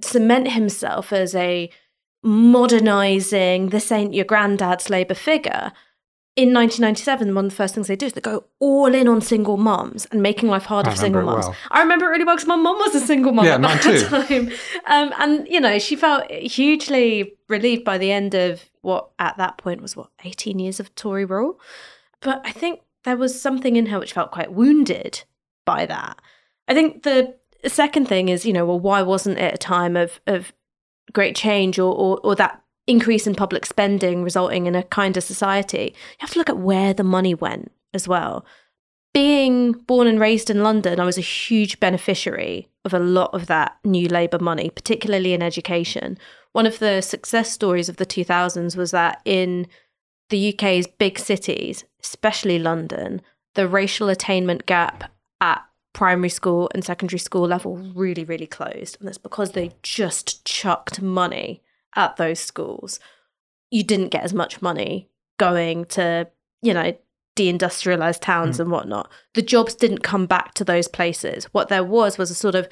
cement 0.00 0.52
himself 0.52 1.12
as 1.12 1.34
a 1.34 1.70
modernizing, 2.22 3.68
this 3.70 3.90
ain't 3.92 4.14
your 4.14 4.24
granddad's 4.24 4.90
Labour 4.90 5.14
figure, 5.14 5.72
in 6.36 6.54
1997, 6.54 7.34
one 7.34 7.46
of 7.46 7.50
the 7.50 7.56
first 7.56 7.74
things 7.74 7.88
they 7.88 7.96
do 7.96 8.06
is 8.06 8.12
they 8.14 8.20
go 8.20 8.44
all 8.60 8.94
in 8.94 9.08
on 9.08 9.20
single 9.20 9.56
moms 9.56 10.06
and 10.06 10.22
making 10.22 10.48
life 10.48 10.64
harder 10.64 10.90
for 10.90 10.96
single 10.96 11.22
moms. 11.22 11.44
well. 11.44 11.56
I 11.70 11.82
remember 11.82 12.06
it 12.06 12.10
really 12.10 12.24
well 12.24 12.36
because 12.36 12.46
my 12.46 12.56
mom 12.56 12.78
was 12.78 12.94
a 12.94 13.00
single 13.00 13.32
mom 13.32 13.44
Yeah, 13.44 13.56
at 13.56 13.60
that 13.62 13.82
too. 13.82 14.06
time. 14.06 14.50
Um, 14.86 15.12
and, 15.18 15.48
you 15.48 15.60
know, 15.60 15.78
she 15.80 15.96
felt 15.96 16.30
hugely 16.30 17.34
relieved 17.48 17.84
by 17.84 17.98
the 17.98 18.12
end 18.12 18.34
of 18.34 18.69
what 18.82 19.10
at 19.18 19.36
that 19.38 19.58
point 19.58 19.82
was, 19.82 19.96
what, 19.96 20.10
18 20.24 20.58
years 20.58 20.80
of 20.80 20.94
Tory 20.94 21.24
rule? 21.24 21.60
But 22.20 22.42
I 22.44 22.52
think 22.52 22.80
there 23.04 23.16
was 23.16 23.40
something 23.40 23.76
in 23.76 23.86
her 23.86 23.98
which 23.98 24.12
felt 24.12 24.30
quite 24.30 24.52
wounded 24.52 25.24
by 25.64 25.86
that. 25.86 26.20
I 26.68 26.74
think 26.74 27.02
the 27.02 27.34
second 27.66 28.08
thing 28.08 28.28
is, 28.28 28.46
you 28.46 28.52
know, 28.52 28.64
well, 28.64 28.80
why 28.80 29.02
wasn't 29.02 29.38
it 29.38 29.54
a 29.54 29.58
time 29.58 29.96
of, 29.96 30.20
of 30.26 30.52
great 31.12 31.36
change 31.36 31.78
or, 31.78 31.92
or, 31.94 32.18
or 32.22 32.34
that 32.36 32.62
increase 32.86 33.26
in 33.26 33.34
public 33.34 33.66
spending 33.66 34.22
resulting 34.22 34.66
in 34.66 34.74
a 34.74 34.82
kinder 34.82 35.20
society? 35.20 35.94
You 35.94 36.16
have 36.18 36.30
to 36.30 36.38
look 36.38 36.48
at 36.48 36.58
where 36.58 36.94
the 36.94 37.04
money 37.04 37.34
went 37.34 37.72
as 37.92 38.06
well. 38.06 38.44
Being 39.12 39.72
born 39.72 40.06
and 40.06 40.20
raised 40.20 40.50
in 40.50 40.62
London, 40.62 41.00
I 41.00 41.04
was 41.04 41.18
a 41.18 41.22
huge 41.22 41.80
beneficiary 41.80 42.68
of 42.84 42.94
a 42.94 43.00
lot 43.00 43.34
of 43.34 43.46
that 43.46 43.76
new 43.84 44.08
Labour 44.08 44.38
money, 44.38 44.70
particularly 44.70 45.32
in 45.32 45.42
education. 45.42 46.16
One 46.52 46.66
of 46.66 46.78
the 46.78 47.00
success 47.00 47.50
stories 47.50 47.88
of 47.88 47.96
the 47.96 48.06
2000s 48.06 48.76
was 48.76 48.92
that 48.92 49.20
in 49.24 49.66
the 50.30 50.54
UK's 50.54 50.86
big 50.86 51.18
cities, 51.18 51.84
especially 52.02 52.58
London, 52.58 53.20
the 53.54 53.68
racial 53.68 54.08
attainment 54.08 54.66
gap 54.66 55.10
at 55.40 55.62
primary 55.92 56.28
school 56.28 56.70
and 56.72 56.84
secondary 56.84 57.18
school 57.18 57.48
level 57.48 57.76
really, 57.76 58.24
really 58.24 58.46
closed. 58.46 58.96
And 59.00 59.08
that's 59.08 59.18
because 59.18 59.52
they 59.52 59.72
just 59.82 60.44
chucked 60.44 61.02
money 61.02 61.62
at 61.96 62.16
those 62.16 62.38
schools. 62.38 63.00
You 63.70 63.82
didn't 63.82 64.08
get 64.08 64.22
as 64.22 64.32
much 64.32 64.62
money 64.62 65.08
going 65.38 65.86
to, 65.86 66.28
you 66.62 66.72
know, 66.72 66.96
deindustrialized 67.36 68.20
towns 68.20 68.56
mm. 68.56 68.60
and 68.60 68.70
whatnot. 68.70 69.10
The 69.34 69.42
jobs 69.42 69.74
didn't 69.74 70.02
come 70.02 70.26
back 70.26 70.54
to 70.54 70.64
those 70.64 70.88
places. 70.88 71.44
What 71.52 71.68
there 71.68 71.84
was 71.84 72.18
was 72.18 72.30
a 72.30 72.34
sort 72.34 72.54
of 72.54 72.68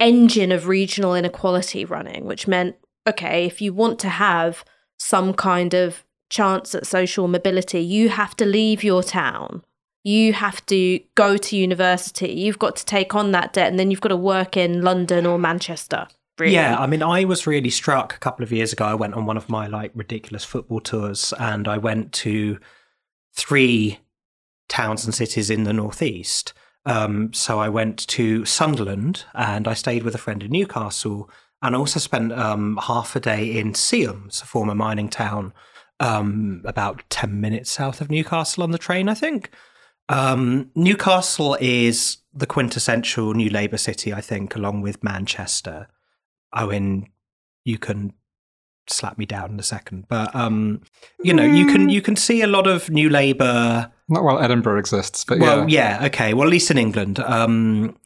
engine 0.00 0.52
of 0.52 0.68
regional 0.68 1.14
inequality 1.14 1.84
running, 1.84 2.24
which 2.24 2.46
meant, 2.46 2.76
okay, 3.06 3.46
if 3.46 3.60
you 3.60 3.72
want 3.72 3.98
to 4.00 4.08
have 4.08 4.64
some 4.98 5.32
kind 5.32 5.74
of 5.74 6.04
chance 6.30 6.74
at 6.74 6.86
social 6.86 7.28
mobility, 7.28 7.80
you 7.80 8.10
have 8.10 8.36
to 8.36 8.44
leave 8.44 8.84
your 8.84 9.02
town. 9.02 9.62
You 10.04 10.32
have 10.32 10.64
to 10.66 11.00
go 11.14 11.36
to 11.36 11.56
university. 11.56 12.32
You've 12.32 12.58
got 12.58 12.76
to 12.76 12.84
take 12.84 13.14
on 13.14 13.32
that 13.32 13.52
debt, 13.52 13.68
and 13.68 13.78
then 13.78 13.90
you've 13.90 14.00
got 14.00 14.10
to 14.10 14.16
work 14.16 14.56
in 14.56 14.82
London 14.82 15.26
or 15.26 15.38
Manchester. 15.38 16.06
Really. 16.38 16.54
Yeah, 16.54 16.78
I 16.78 16.86
mean, 16.86 17.02
I 17.02 17.24
was 17.24 17.48
really 17.48 17.70
struck 17.70 18.14
a 18.14 18.18
couple 18.18 18.44
of 18.44 18.52
years 18.52 18.72
ago. 18.72 18.84
I 18.84 18.94
went 18.94 19.14
on 19.14 19.26
one 19.26 19.36
of 19.36 19.48
my 19.48 19.66
like 19.66 19.90
ridiculous 19.94 20.44
football 20.44 20.80
tours, 20.80 21.34
and 21.38 21.66
I 21.66 21.78
went 21.78 22.12
to 22.12 22.58
three 23.38 24.00
towns 24.68 25.04
and 25.04 25.14
cities 25.14 25.48
in 25.48 25.62
the 25.62 25.72
northeast. 25.72 26.52
Um, 26.84 27.32
so 27.32 27.60
I 27.60 27.68
went 27.68 28.06
to 28.08 28.44
Sunderland, 28.44 29.24
and 29.32 29.68
I 29.68 29.74
stayed 29.74 30.02
with 30.02 30.14
a 30.14 30.18
friend 30.18 30.42
in 30.42 30.50
Newcastle, 30.50 31.30
and 31.62 31.76
also 31.76 32.00
spent 32.00 32.32
um, 32.32 32.78
half 32.82 33.14
a 33.16 33.20
day 33.20 33.58
in 33.58 33.74
Seaham, 33.74 34.26
a 34.42 34.46
former 34.46 34.74
mining 34.74 35.08
town, 35.08 35.52
um, 36.00 36.62
about 36.64 37.02
ten 37.10 37.40
minutes 37.40 37.70
south 37.70 38.00
of 38.00 38.10
Newcastle 38.10 38.64
on 38.64 38.72
the 38.72 38.78
train, 38.78 39.08
I 39.08 39.14
think. 39.14 39.50
Um, 40.08 40.70
Newcastle 40.74 41.56
is 41.60 42.18
the 42.32 42.46
quintessential 42.46 43.34
New 43.34 43.50
Labour 43.50 43.78
city, 43.78 44.12
I 44.12 44.20
think, 44.20 44.56
along 44.56 44.82
with 44.82 45.04
Manchester. 45.04 45.88
Owen, 46.52 47.06
you 47.64 47.78
can 47.78 48.14
slap 48.90 49.18
me 49.18 49.26
down 49.26 49.50
in 49.50 49.60
a 49.60 49.62
second, 49.62 50.06
but 50.08 50.34
um, 50.34 50.82
you 51.22 51.32
know, 51.32 51.44
you 51.44 51.66
can 51.66 51.88
you 51.88 52.02
can 52.02 52.16
see 52.16 52.42
a 52.42 52.46
lot 52.46 52.66
of 52.66 52.90
New 52.90 53.08
Labour. 53.08 53.90
not 54.08 54.24
while 54.24 54.38
Edinburgh 54.38 54.78
exists, 54.78 55.24
but 55.24 55.38
Well, 55.38 55.68
yeah. 55.68 55.98
yeah, 56.00 56.06
okay. 56.06 56.34
Well, 56.34 56.46
at 56.46 56.50
least 56.50 56.70
in 56.70 56.78
England. 56.78 57.20
Um, 57.20 57.96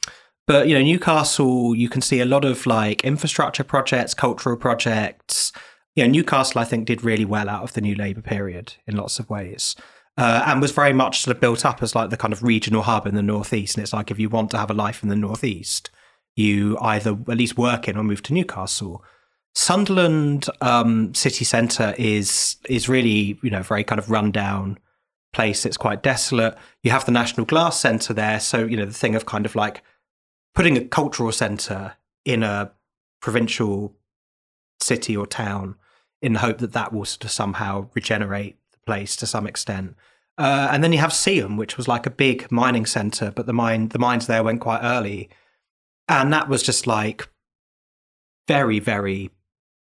but 0.47 0.69
you 0.69 0.75
know, 0.75 0.83
Newcastle, 0.83 1.75
you 1.75 1.89
can 1.89 2.03
see 2.03 2.21
a 2.21 2.25
lot 2.25 2.45
of 2.45 2.67
like 2.67 3.05
infrastructure 3.05 3.65
projects, 3.65 4.15
cultural 4.15 4.57
projects. 4.57 5.53
You 5.95 6.05
know, 6.05 6.11
Newcastle, 6.11 6.61
I 6.61 6.65
think, 6.65 6.87
did 6.87 7.05
really 7.05 7.25
well 7.25 7.49
out 7.49 7.63
of 7.63 7.75
the 7.75 7.81
New 7.81 7.95
Labour 7.95 8.23
period 8.23 8.75
in 8.87 8.97
lots 8.97 9.19
of 9.19 9.29
ways. 9.31 9.77
Uh, 10.19 10.43
and 10.47 10.61
was 10.61 10.73
very 10.73 10.93
much 10.93 11.23
sort 11.23 11.35
of 11.35 11.41
built 11.41 11.65
up 11.65 11.83
as 11.83 11.95
like 11.95 12.11
the 12.11 12.19
kind 12.19 12.35
of 12.35 12.43
regional 12.43 12.83
hub 12.83 13.07
in 13.07 13.15
the 13.15 13.23
northeast. 13.23 13.77
And 13.77 13.83
it's 13.83 13.95
like 13.95 14.11
if 14.11 14.19
you 14.19 14.29
want 14.29 14.51
to 14.51 14.59
have 14.59 14.71
a 14.71 14.75
life 14.75 15.03
in 15.03 15.09
the 15.09 15.17
northeast, 15.17 15.91
you 16.37 16.77
either 16.81 17.17
at 17.29 17.39
least 17.39 17.57
work 17.57 17.89
in 17.89 17.97
or 17.97 18.05
move 18.05 18.23
to 18.25 18.35
Newcastle. 18.35 19.03
Sunderland 19.55 20.47
um, 20.61 21.15
city 21.15 21.45
centre 21.45 21.95
is 21.99 22.57
is 22.69 22.89
really 22.89 23.39
you 23.43 23.51
know 23.51 23.63
very 23.63 23.85
kind 23.85 23.99
of 23.99 24.11
rundown 24.11 24.79
place. 25.33 25.67
It's 25.67 25.77
quite 25.77 26.03
desolate. 26.03 26.57
You 26.83 26.91
have 26.91 27.05
the 27.05 27.13
National 27.13 27.47
Glass 27.47 27.79
Centre 27.79 28.15
there, 28.15 28.41
so 28.41 28.65
you 28.65 28.77
know 28.77 28.87
the 28.87 28.93
thing 28.93 29.15
of 29.15 29.27
kind 29.27 29.45
of 29.45 29.55
like 29.55 29.83
putting 30.55 30.77
a 30.77 30.85
cultural 30.85 31.33
centre 31.33 31.95
in 32.25 32.43
a 32.43 32.73
provincial 33.21 33.95
city 34.81 35.17
or 35.17 35.27
town 35.27 35.77
in 36.21 36.35
the 36.35 36.39
hope 36.41 36.59
that 36.59 36.73
that 36.73 36.93
will 36.93 37.05
sort 37.05 37.25
of 37.25 37.31
somehow 37.31 37.89
regenerate 37.95 38.57
the 38.73 38.79
place 38.87 39.17
to 39.17 39.27
some 39.27 39.47
extent. 39.47 39.95
Uh, 40.39 40.69
and 40.71 40.83
then 40.83 40.93
you 40.93 40.99
have 40.99 41.11
Seaham, 41.11 41.59
which 41.59 41.77
was 41.77 41.89
like 41.89 42.07
a 42.07 42.11
big 42.11 42.51
mining 42.51 42.87
centre, 42.87 43.31
but 43.31 43.47
the 43.47 43.53
mine 43.53 43.89
the 43.89 43.99
mines 43.99 44.27
there 44.27 44.43
went 44.43 44.61
quite 44.63 44.81
early, 44.83 45.29
and 46.09 46.33
that 46.33 46.49
was 46.49 46.63
just 46.63 46.87
like 46.87 47.29
very 48.49 48.79
very 48.79 49.31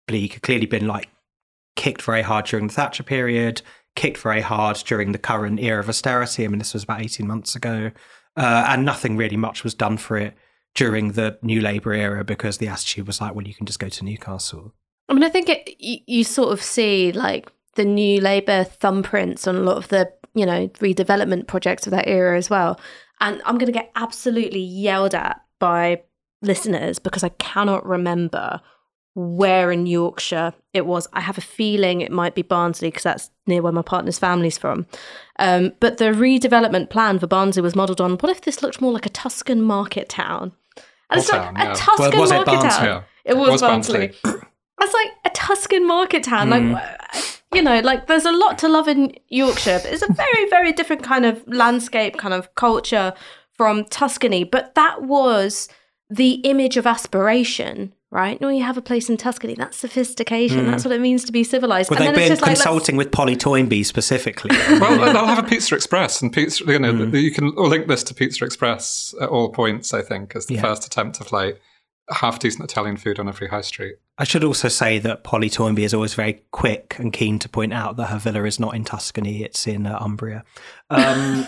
bleak. 0.07 0.33
Had 0.33 0.41
Clearly 0.41 0.65
been 0.65 0.87
like 0.87 1.09
kicked 1.75 2.01
very 2.01 2.23
hard 2.23 2.45
during 2.45 2.67
the 2.67 2.73
Thatcher 2.73 3.03
period, 3.03 3.61
kicked 3.95 4.17
very 4.17 4.41
hard 4.41 4.77
during 4.85 5.11
the 5.11 5.17
current 5.17 5.59
era 5.59 5.79
of 5.79 5.89
austerity. 5.89 6.43
I 6.43 6.47
mean, 6.47 6.59
this 6.59 6.73
was 6.73 6.83
about 6.83 7.01
18 7.01 7.27
months 7.27 7.55
ago. 7.55 7.91
Uh, 8.35 8.65
and 8.69 8.85
nothing 8.85 9.17
really 9.17 9.37
much 9.37 9.63
was 9.63 9.73
done 9.73 9.97
for 9.97 10.15
it 10.17 10.35
during 10.75 11.13
the 11.13 11.39
New 11.41 11.59
Labour 11.59 11.93
era 11.93 12.23
because 12.23 12.59
the 12.59 12.67
attitude 12.67 13.07
was 13.07 13.19
like, 13.19 13.33
well, 13.33 13.47
you 13.47 13.55
can 13.55 13.65
just 13.65 13.79
go 13.79 13.89
to 13.89 14.05
Newcastle. 14.05 14.73
I 15.09 15.13
mean, 15.13 15.23
I 15.23 15.29
think 15.29 15.49
it, 15.49 15.75
you, 15.79 15.97
you 16.05 16.23
sort 16.23 16.53
of 16.53 16.61
see 16.61 17.11
like 17.11 17.51
the 17.75 17.85
new 17.85 18.21
Labour 18.21 18.63
thumbprints 18.63 19.47
on 19.47 19.55
a 19.55 19.61
lot 19.61 19.77
of 19.77 19.87
the, 19.87 20.11
you 20.35 20.45
know, 20.45 20.67
redevelopment 20.79 21.47
projects 21.47 21.87
of 21.87 21.91
that 21.91 22.07
era 22.07 22.37
as 22.37 22.49
well. 22.49 22.79
And 23.19 23.41
I'm 23.45 23.57
going 23.57 23.71
to 23.71 23.79
get 23.79 23.91
absolutely 23.95 24.59
yelled 24.59 25.15
at 25.15 25.41
by 25.59 26.03
listeners 26.43 26.99
because 26.99 27.23
I 27.23 27.29
cannot 27.29 27.83
remember 27.85 28.61
where 29.17 29.71
in 29.71 29.87
Yorkshire 29.87 30.53
it 30.73 30.85
was. 30.85 31.07
I 31.11 31.21
have 31.21 31.39
a 31.39 31.41
feeling 31.41 32.01
it 32.01 32.11
might 32.11 32.35
be 32.35 32.43
Barnsley 32.43 32.89
because 32.89 33.01
that's 33.01 33.31
near 33.47 33.63
where 33.63 33.71
my 33.71 33.81
partner's 33.81 34.19
family's 34.19 34.59
from. 34.59 34.85
Um, 35.39 35.73
but 35.79 35.97
the 35.97 36.05
redevelopment 36.05 36.91
plan 36.91 37.17
for 37.17 37.25
Barnsley 37.25 37.63
was 37.63 37.75
modelled 37.75 37.99
on 37.99 38.11
what 38.17 38.29
if 38.29 38.41
this 38.41 38.61
looked 38.61 38.79
more 38.79 38.91
like 38.91 39.07
a 39.07 39.09
Tuscan 39.09 39.63
market 39.63 40.07
town? 40.07 40.51
And 41.09 41.19
it's 41.19 41.31
like 41.31 41.41
town, 41.41 41.57
a 41.57 41.63
yeah. 41.63 41.73
Tuscan 41.73 42.11
Well, 42.11 42.21
was 42.21 42.31
it 42.31 42.35
market 42.35 42.51
Barnsley? 42.51 42.85
town. 42.85 43.03
It 43.25 43.37
was, 43.37 43.49
was 43.49 43.61
Barnsley. 43.61 44.05
It's 44.05 44.23
like 44.93 45.11
a 45.25 45.29
Tuscan 45.33 45.87
market 45.87 46.21
town. 46.21 46.51
Like, 46.51 46.83
you 47.55 47.63
know, 47.63 47.79
like 47.79 48.05
there's 48.05 48.25
a 48.25 48.31
lot 48.31 48.59
to 48.59 48.67
love 48.67 48.87
in 48.87 49.15
Yorkshire, 49.29 49.79
but 49.81 49.91
it's 49.91 50.03
a 50.03 50.13
very, 50.13 50.47
very 50.51 50.71
different 50.73 51.01
kind 51.01 51.25
of 51.25 51.43
landscape, 51.47 52.17
kind 52.17 52.35
of 52.35 52.53
culture 52.53 53.15
from 53.53 53.85
Tuscany. 53.85 54.43
But 54.43 54.75
that 54.75 55.01
was 55.01 55.69
the 56.07 56.33
image 56.43 56.77
of 56.77 56.85
aspiration, 56.85 57.93
right? 58.11 58.39
No, 58.39 58.49
you 58.49 58.63
have 58.63 58.77
a 58.77 58.81
place 58.81 59.09
in 59.09 59.17
Tuscany. 59.17 59.55
That's 59.55 59.77
sophistication. 59.77 60.65
That's 60.69 60.85
what 60.85 60.93
it 60.93 61.01
means 61.01 61.25
to 61.25 61.31
be 61.31 61.43
civilized. 61.43 61.89
Well, 61.89 61.99
and 61.99 62.07
they've 62.09 62.15
then 62.15 62.23
it's 62.23 62.29
been 62.29 62.37
just 62.37 62.41
like, 62.41 62.55
consulting 62.55 62.95
with 62.97 63.11
Polly 63.11 63.35
Toynbee 63.35 63.83
specifically. 63.83 64.51
well, 64.79 65.13
they'll 65.13 65.25
have 65.25 65.43
a 65.43 65.47
Pizza 65.47 65.75
Express, 65.75 66.21
and 66.21 66.31
pizza. 66.31 66.63
You 66.65 66.79
know, 66.79 66.91
you 66.91 67.31
can 67.31 67.53
link 67.55 67.87
this 67.87 68.03
to 68.03 68.13
Pizza 68.13 68.45
Express 68.45 69.13
at 69.21 69.29
all 69.29 69.49
points. 69.49 69.93
I 69.93 70.01
think 70.01 70.35
as 70.35 70.45
the 70.45 70.55
Yeah. 70.55 70.61
first 70.61 70.85
attempt 70.85 71.19
of 71.19 71.31
like 71.31 71.59
half 72.09 72.39
decent 72.39 72.63
Italian 72.63 72.97
food 72.97 73.19
on 73.19 73.27
every 73.27 73.49
high 73.49 73.61
street. 73.61 73.95
I 74.17 74.23
should 74.23 74.43
also 74.43 74.69
say 74.69 74.97
that 74.99 75.23
Polly 75.23 75.49
Toynbee 75.49 75.83
is 75.83 75.93
always 75.93 76.13
very 76.13 76.41
quick 76.51 76.95
and 76.97 77.11
keen 77.13 77.37
to 77.39 77.49
point 77.49 77.73
out 77.73 77.97
that 77.97 78.07
her 78.07 78.17
villa 78.17 78.45
is 78.45 78.59
not 78.59 78.73
in 78.75 78.83
Tuscany; 78.83 79.43
it's 79.43 79.67
in 79.67 79.85
uh, 79.85 79.97
Umbria. 79.99 80.43
Um, 80.89 81.45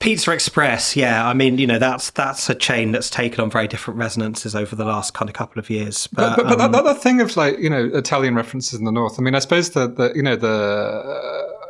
Pizza 0.00 0.32
Express, 0.32 0.96
yeah, 0.96 1.28
I 1.28 1.34
mean, 1.34 1.58
you 1.58 1.66
know, 1.66 1.78
that's 1.78 2.08
that's 2.10 2.48
a 2.48 2.54
chain 2.54 2.90
that's 2.90 3.10
taken 3.10 3.42
on 3.42 3.50
very 3.50 3.68
different 3.68 4.00
resonances 4.00 4.56
over 4.56 4.74
the 4.74 4.86
last 4.86 5.12
kind 5.12 5.28
of 5.28 5.34
couple 5.34 5.60
of 5.60 5.68
years. 5.68 6.06
But, 6.06 6.36
But, 6.36 6.36
but, 6.36 6.48
but 6.48 6.58
that, 6.58 6.64
um, 6.64 6.72
that, 6.72 6.84
that 6.84 7.02
thing 7.02 7.20
of 7.20 7.36
like 7.36 7.58
you 7.58 7.68
know 7.68 7.84
Italian 7.92 8.34
references 8.34 8.78
in 8.78 8.86
the 8.86 8.92
north. 8.92 9.18
I 9.18 9.22
mean, 9.22 9.34
I 9.34 9.40
suppose 9.40 9.70
the, 9.70 9.88
the 9.88 10.12
you 10.14 10.22
know 10.22 10.36
the 10.36 11.60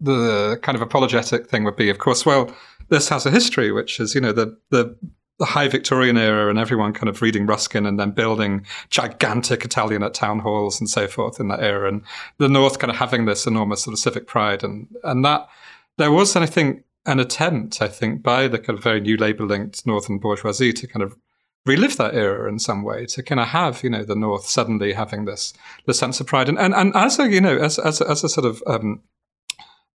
the 0.00 0.58
kind 0.60 0.74
of 0.74 0.82
apologetic 0.82 1.48
thing 1.48 1.62
would 1.64 1.76
be, 1.76 1.88
of 1.88 1.98
course, 1.98 2.26
well, 2.26 2.52
this 2.88 3.08
has 3.10 3.26
a 3.26 3.30
history, 3.30 3.70
which 3.70 4.00
is 4.00 4.12
you 4.12 4.20
know 4.20 4.32
the 4.32 4.58
the 4.70 4.96
the 5.38 5.46
high 5.46 5.68
Victorian 5.68 6.18
era 6.18 6.50
and 6.50 6.58
everyone 6.58 6.92
kind 6.92 7.08
of 7.08 7.22
reading 7.22 7.46
Ruskin 7.46 7.86
and 7.86 7.96
then 7.96 8.10
building 8.10 8.66
gigantic 8.90 9.64
Italianate 9.64 10.14
town 10.14 10.40
halls 10.40 10.80
and 10.80 10.90
so 10.90 11.06
forth 11.06 11.38
in 11.38 11.46
that 11.46 11.60
era, 11.60 11.86
and 11.86 12.02
the 12.38 12.48
North 12.48 12.80
kind 12.80 12.90
of 12.90 12.96
having 12.96 13.26
this 13.26 13.46
enormous 13.46 13.84
sort 13.84 13.92
of 13.92 14.00
civic 14.00 14.26
pride, 14.26 14.64
and 14.64 14.88
and 15.04 15.24
that 15.24 15.48
there 15.96 16.10
was, 16.10 16.34
and 16.34 16.42
I 16.42 16.46
think, 16.46 16.84
an 17.08 17.18
attempt, 17.18 17.80
I 17.80 17.88
think, 17.88 18.22
by 18.22 18.48
the 18.48 18.58
kind 18.58 18.78
of 18.78 18.84
very 18.84 19.00
new 19.00 19.16
Labour 19.16 19.46
linked 19.46 19.86
Northern 19.86 20.18
bourgeoisie 20.18 20.74
to 20.74 20.86
kind 20.86 21.02
of 21.02 21.16
relive 21.64 21.96
that 21.96 22.14
era 22.14 22.48
in 22.48 22.58
some 22.58 22.82
way 22.82 23.04
to 23.04 23.22
kind 23.22 23.40
of 23.40 23.48
have 23.48 23.82
you 23.82 23.90
know 23.90 24.02
the 24.02 24.16
north 24.16 24.46
suddenly 24.46 24.92
having 24.92 25.24
this 25.24 25.52
sense 25.90 26.20
of 26.20 26.26
pride. 26.26 26.48
And 26.48 26.58
and, 26.58 26.74
and 26.74 26.92
as 26.94 27.18
a 27.18 27.28
you 27.28 27.40
know 27.40 27.56
as 27.56 27.78
as 27.78 28.00
as 28.00 28.24
a 28.24 28.28
sort 28.28 28.46
of 28.46 28.62
um, 28.66 29.02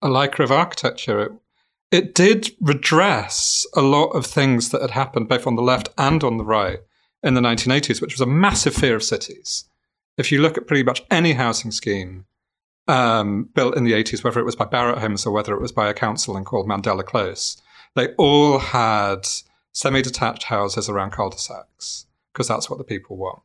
a 0.01 0.09
liker 0.09 0.43
of 0.43 0.51
architecture 0.51 1.21
it, 1.21 1.31
it 1.91 2.15
did 2.15 2.51
redress 2.59 3.65
a 3.75 3.81
lot 3.81 4.09
of 4.09 4.25
things 4.25 4.69
that 4.69 4.81
had 4.81 4.91
happened 4.91 5.29
both 5.29 5.47
on 5.47 5.55
the 5.55 5.61
left 5.61 5.89
and 5.97 6.23
on 6.23 6.37
the 6.37 6.43
right 6.43 6.79
in 7.21 7.35
the 7.35 7.41
1980s 7.41 8.01
which 8.01 8.13
was 8.13 8.21
a 8.21 8.25
massive 8.25 8.73
fear 8.73 8.95
of 8.95 9.03
cities. 9.03 9.65
If 10.17 10.31
you 10.31 10.41
look 10.41 10.57
at 10.57 10.67
pretty 10.67 10.83
much 10.83 11.03
any 11.09 11.33
housing 11.33 11.71
scheme 11.71 12.25
um, 12.87 13.49
built 13.55 13.77
in 13.77 13.83
the 13.83 13.93
80s 13.93 14.23
whether 14.23 14.39
it 14.39 14.45
was 14.45 14.55
by 14.55 14.65
Barratt 14.65 14.99
Homes 14.99 15.25
or 15.25 15.31
whether 15.31 15.53
it 15.53 15.61
was 15.61 15.71
by 15.71 15.89
a 15.89 15.93
council 15.93 16.35
and 16.35 16.45
called 16.45 16.67
Mandela 16.67 17.05
Close 17.05 17.61
they 17.95 18.09
all 18.15 18.59
had 18.59 19.27
semi-detached 19.71 20.43
houses 20.43 20.89
around 20.89 21.11
cul-de-sacs 21.11 22.05
because 22.31 22.47
that's 22.47 22.69
what 22.69 22.77
the 22.77 22.83
people 22.83 23.17
want. 23.17 23.41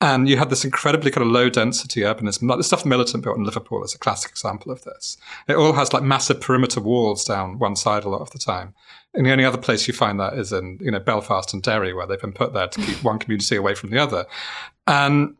And 0.00 0.28
you 0.28 0.36
had 0.36 0.50
this 0.50 0.64
incredibly 0.64 1.10
kind 1.10 1.26
of 1.26 1.32
low 1.32 1.48
density 1.48 2.02
urbanism. 2.02 2.48
Like 2.48 2.58
the 2.58 2.64
stuff 2.64 2.84
Militant 2.84 3.24
built 3.24 3.38
in 3.38 3.44
Liverpool 3.44 3.82
is 3.82 3.94
a 3.94 3.98
classic 3.98 4.30
example 4.30 4.70
of 4.70 4.84
this. 4.84 5.16
It 5.48 5.56
all 5.56 5.72
has 5.72 5.94
like 5.94 6.02
massive 6.02 6.40
perimeter 6.40 6.80
walls 6.80 7.24
down 7.24 7.58
one 7.58 7.76
side 7.76 8.04
a 8.04 8.10
lot 8.10 8.20
of 8.20 8.30
the 8.30 8.38
time. 8.38 8.74
And 9.14 9.24
the 9.24 9.32
only 9.32 9.46
other 9.46 9.56
place 9.56 9.88
you 9.88 9.94
find 9.94 10.20
that 10.20 10.34
is 10.34 10.52
in, 10.52 10.78
you 10.82 10.90
know, 10.90 11.00
Belfast 11.00 11.54
and 11.54 11.62
Derry, 11.62 11.94
where 11.94 12.06
they've 12.06 12.20
been 12.20 12.34
put 12.34 12.52
there 12.52 12.68
to 12.68 12.80
keep 12.82 13.02
one 13.02 13.18
community 13.18 13.56
away 13.56 13.74
from 13.74 13.88
the 13.88 13.98
other. 13.98 14.26
And 14.86 15.34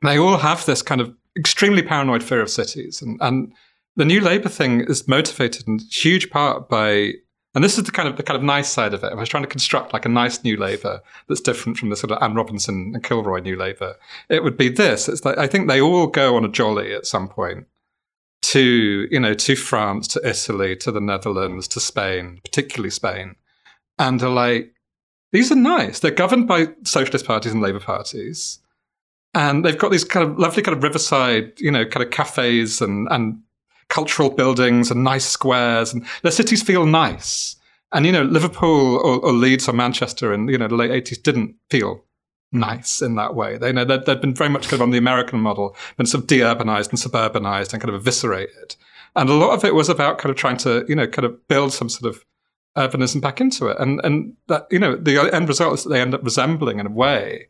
they 0.00 0.18
all 0.18 0.38
have 0.38 0.64
this 0.64 0.80
kind 0.80 1.02
of 1.02 1.14
extremely 1.38 1.82
paranoid 1.82 2.22
fear 2.22 2.40
of 2.40 2.50
cities. 2.50 3.00
And, 3.00 3.18
and 3.20 3.52
the 3.96 4.04
new 4.04 4.20
Labour 4.20 4.48
thing 4.48 4.80
is 4.80 5.08
motivated 5.08 5.68
in 5.68 5.78
huge 5.90 6.30
part 6.30 6.68
by 6.68 7.14
and 7.54 7.64
this 7.64 7.78
is 7.78 7.84
the 7.84 7.90
kind 7.90 8.08
of 8.08 8.16
the 8.16 8.22
kind 8.22 8.36
of 8.36 8.42
nice 8.42 8.68
side 8.68 8.94
of 8.94 9.02
it. 9.02 9.12
I 9.12 9.16
was 9.16 9.28
trying 9.28 9.42
to 9.42 9.48
construct 9.48 9.92
like 9.92 10.04
a 10.04 10.08
nice 10.08 10.44
new 10.44 10.56
Labour 10.56 11.00
that's 11.28 11.40
different 11.40 11.78
from 11.78 11.88
the 11.88 11.96
sort 11.96 12.10
of 12.10 12.22
Anne 12.22 12.34
Robinson 12.34 12.92
and 12.94 13.02
Kilroy 13.02 13.40
new 13.40 13.56
Labour. 13.56 13.96
It 14.28 14.44
would 14.44 14.56
be 14.56 14.68
this. 14.68 15.08
It's 15.08 15.24
like 15.24 15.38
I 15.38 15.46
think 15.46 15.66
they 15.66 15.80
all 15.80 16.06
go 16.06 16.36
on 16.36 16.44
a 16.44 16.48
jolly 16.48 16.94
at 16.94 17.06
some 17.06 17.28
point 17.28 17.66
to 18.42 19.08
you 19.10 19.18
know 19.18 19.34
to 19.34 19.56
France, 19.56 20.06
to 20.08 20.28
Italy, 20.28 20.76
to 20.76 20.92
the 20.92 21.00
Netherlands, 21.00 21.66
to 21.68 21.80
Spain, 21.80 22.40
particularly 22.44 22.90
Spain, 22.90 23.34
and 23.98 24.22
are 24.22 24.30
like 24.30 24.72
these 25.32 25.50
are 25.50 25.56
nice. 25.56 26.00
They're 26.00 26.10
governed 26.10 26.46
by 26.46 26.68
socialist 26.84 27.26
parties 27.26 27.52
and 27.52 27.62
Labour 27.62 27.80
parties, 27.80 28.60
and 29.34 29.64
they've 29.64 29.78
got 29.78 29.90
these 29.90 30.04
kind 30.04 30.28
of 30.28 30.38
lovely 30.38 30.62
kind 30.62 30.76
of 30.76 30.82
riverside, 30.82 31.52
you 31.58 31.70
know, 31.70 31.84
kind 31.84 32.04
of 32.04 32.10
cafes 32.10 32.80
and 32.80 33.08
and 33.10 33.40
cultural 33.88 34.30
buildings 34.30 34.90
and 34.90 35.04
nice 35.04 35.26
squares, 35.26 35.92
and 35.92 36.06
their 36.22 36.32
cities 36.32 36.62
feel 36.62 36.86
nice. 36.86 37.56
And 37.92 38.04
you 38.04 38.12
know, 38.12 38.22
Liverpool 38.22 38.96
or, 38.96 39.18
or 39.24 39.32
Leeds 39.32 39.68
or 39.68 39.72
Manchester 39.72 40.32
in 40.32 40.48
you 40.48 40.58
know 40.58 40.68
the 40.68 40.76
late 40.76 40.90
eighties 40.90 41.18
didn't 41.18 41.54
feel 41.70 42.04
nice 42.52 43.02
in 43.02 43.16
that 43.16 43.34
way. 43.34 43.58
They 43.58 43.72
know 43.72 43.84
they'd, 43.84 44.04
they'd 44.06 44.20
been 44.20 44.34
very 44.34 44.50
much 44.50 44.64
kind 44.64 44.74
of 44.74 44.82
on 44.82 44.90
the 44.90 44.98
American 44.98 45.40
model, 45.40 45.76
been 45.96 46.06
sort 46.06 46.24
of 46.24 46.28
de-urbanized 46.28 46.90
and 46.90 46.98
suburbanized 46.98 47.72
and 47.72 47.82
kind 47.82 47.94
of 47.94 47.94
eviscerated. 47.94 48.76
And 49.14 49.28
a 49.28 49.34
lot 49.34 49.50
of 49.50 49.64
it 49.64 49.74
was 49.74 49.88
about 49.88 50.18
kind 50.18 50.30
of 50.30 50.36
trying 50.36 50.56
to 50.58 50.84
you 50.88 50.96
know 50.96 51.06
kind 51.06 51.26
of 51.26 51.48
build 51.48 51.72
some 51.72 51.88
sort 51.88 52.14
of 52.14 52.24
urbanism 52.76 53.20
back 53.20 53.40
into 53.40 53.66
it. 53.66 53.76
And 53.78 54.00
and 54.04 54.34
that 54.48 54.66
you 54.70 54.78
know 54.78 54.96
the 54.96 55.34
end 55.34 55.48
result 55.48 55.74
is 55.74 55.84
that 55.84 55.90
they 55.90 56.00
end 56.00 56.14
up 56.14 56.24
resembling 56.24 56.78
in 56.78 56.86
a 56.86 56.90
way 56.90 57.48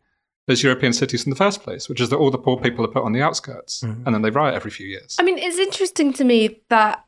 those 0.48 0.62
European 0.62 0.94
cities 0.94 1.24
in 1.24 1.30
the 1.30 1.36
first 1.36 1.62
place, 1.62 1.88
which 1.88 2.00
is 2.00 2.08
that 2.08 2.16
all 2.16 2.30
the 2.30 2.38
poor 2.38 2.56
people 2.56 2.82
are 2.84 2.88
put 2.88 3.04
on 3.04 3.12
the 3.12 3.22
outskirts, 3.22 3.82
mm-hmm. 3.82 4.02
and 4.06 4.14
then 4.14 4.22
they 4.22 4.30
riot 4.30 4.54
every 4.54 4.70
few 4.70 4.86
years. 4.86 5.14
I 5.20 5.22
mean, 5.22 5.38
it's 5.38 5.58
interesting 5.58 6.12
to 6.14 6.24
me 6.24 6.62
that 6.70 7.04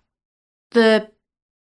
the, 0.72 1.10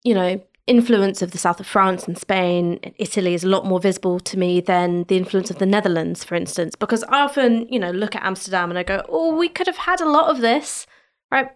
you 0.03 0.13
know, 0.13 0.43
influence 0.67 1.21
of 1.21 1.31
the 1.31 1.37
south 1.37 1.61
of 1.61 1.65
France 1.65 2.07
and 2.07 2.17
Spain 2.17 2.77
and 2.83 2.93
Italy 2.97 3.33
is 3.33 3.45
a 3.45 3.47
lot 3.47 3.65
more 3.65 3.79
visible 3.79 4.19
to 4.19 4.37
me 4.37 4.59
than 4.59 5.05
the 5.05 5.15
influence 5.15 5.49
of 5.49 5.59
the 5.59 5.65
Netherlands, 5.65 6.25
for 6.25 6.35
instance, 6.35 6.75
because 6.75 7.03
I 7.05 7.21
often, 7.21 7.67
you 7.69 7.79
know, 7.79 7.91
look 7.91 8.15
at 8.15 8.23
Amsterdam 8.23 8.69
and 8.69 8.77
I 8.77 8.83
go, 8.83 9.01
oh, 9.07 9.35
we 9.35 9.47
could 9.47 9.67
have 9.67 9.77
had 9.77 10.01
a 10.01 10.09
lot 10.09 10.29
of 10.29 10.41
this, 10.41 10.85
right? 11.31 11.47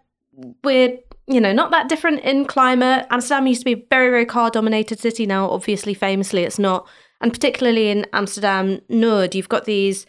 We're, 0.64 0.98
you 1.28 1.42
know, 1.42 1.52
not 1.52 1.72
that 1.72 1.90
different 1.90 2.22
in 2.22 2.46
climate. 2.46 3.06
Amsterdam 3.10 3.48
used 3.48 3.62
to 3.62 3.66
be 3.66 3.74
a 3.74 3.86
very, 3.90 4.10
very 4.10 4.26
car 4.26 4.50
dominated 4.50 5.00
city 5.00 5.26
now. 5.26 5.50
Obviously, 5.50 5.94
famously, 5.94 6.44
it's 6.44 6.58
not. 6.58 6.88
And 7.26 7.34
particularly 7.34 7.90
in 7.90 8.06
Amsterdam 8.14 8.82
Noord, 8.88 9.34
you've 9.34 9.50
got 9.50 9.66
these 9.66 10.06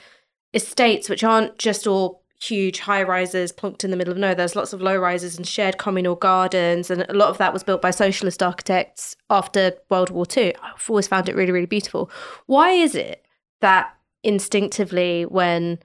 estates 0.52 1.08
which 1.08 1.24
aren't 1.24 1.56
just 1.56 1.86
all 1.86 2.22
huge 2.38 2.80
high 2.80 3.02
rises 3.02 3.52
plunked 3.52 3.84
in 3.84 3.90
the 3.90 3.96
middle 3.96 4.12
of 4.12 4.18
nowhere. 4.18 4.34
There's 4.34 4.54
lots 4.54 4.74
of 4.74 4.82
low 4.82 4.98
rises 4.98 5.38
and 5.38 5.46
shared 5.46 5.78
communal 5.78 6.14
gardens, 6.14 6.90
and 6.90 7.06
a 7.08 7.14
lot 7.14 7.30
of 7.30 7.38
that 7.38 7.54
was 7.54 7.62
built 7.62 7.80
by 7.80 7.90
socialist 7.90 8.42
architects 8.42 9.16
after 9.30 9.72
World 9.88 10.10
War 10.10 10.26
II. 10.36 10.54
I've 10.56 10.90
always 10.90 11.08
found 11.08 11.30
it 11.30 11.36
really, 11.36 11.52
really 11.52 11.64
beautiful. 11.64 12.10
Why 12.44 12.72
is 12.72 12.94
it 12.94 13.24
that 13.62 13.96
instinctively, 14.22 15.24
when 15.24 15.78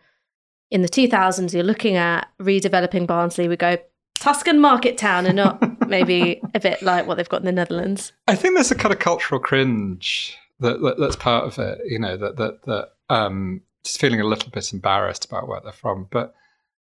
in 0.69 0.81
the 0.81 0.89
2000s 0.89 1.53
you're 1.53 1.63
looking 1.63 1.95
at 1.95 2.27
redeveloping 2.41 3.07
Barnsley, 3.07 3.47
we 3.47 3.55
go 3.55 3.77
Tuscan 4.15 4.59
market 4.59 4.97
town 4.97 5.25
and 5.25 5.37
not 5.37 5.61
maybe 5.87 6.41
a 6.53 6.59
bit 6.59 6.81
like 6.81 7.07
what 7.07 7.15
they've 7.15 7.29
got 7.29 7.39
in 7.39 7.45
the 7.45 7.53
Netherlands? 7.53 8.11
I 8.27 8.35
think 8.35 8.55
there's 8.55 8.71
a 8.71 8.75
kind 8.75 8.93
of 8.93 8.99
cultural 8.99 9.39
cringe 9.39 10.37
that, 10.61 10.81
that 10.81 10.99
that's 10.99 11.15
part 11.15 11.45
of 11.45 11.59
it. 11.59 11.79
You 11.85 11.99
know 11.99 12.17
that 12.17 12.37
that 12.37 12.63
that 12.65 12.89
um, 13.09 13.61
just 13.83 13.99
feeling 13.99 14.21
a 14.21 14.27
little 14.27 14.49
bit 14.49 14.71
embarrassed 14.71 15.25
about 15.25 15.47
where 15.47 15.59
they're 15.61 15.71
from. 15.71 16.07
But 16.09 16.33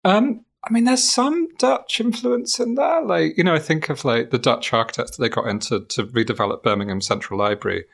um, 0.05 0.45
I 0.65 0.73
mean, 0.73 0.85
there's 0.85 1.09
some 1.09 1.49
Dutch 1.59 2.01
influence 2.01 2.59
in 2.59 2.75
there. 2.75 3.03
Like 3.03 3.39
you 3.39 3.45
know, 3.45 3.55
I 3.55 3.61
think 3.61 3.89
of 3.89 4.05
like 4.05 4.31
the 4.31 4.39
Dutch 4.39 4.73
architects 4.73 5.17
that 5.17 5.23
they 5.23 5.29
got 5.29 5.47
into 5.47 5.85
to 5.85 6.05
redevelop 6.05 6.63
Birmingham 6.63 7.01
Central 7.01 7.39
Library 7.39 7.85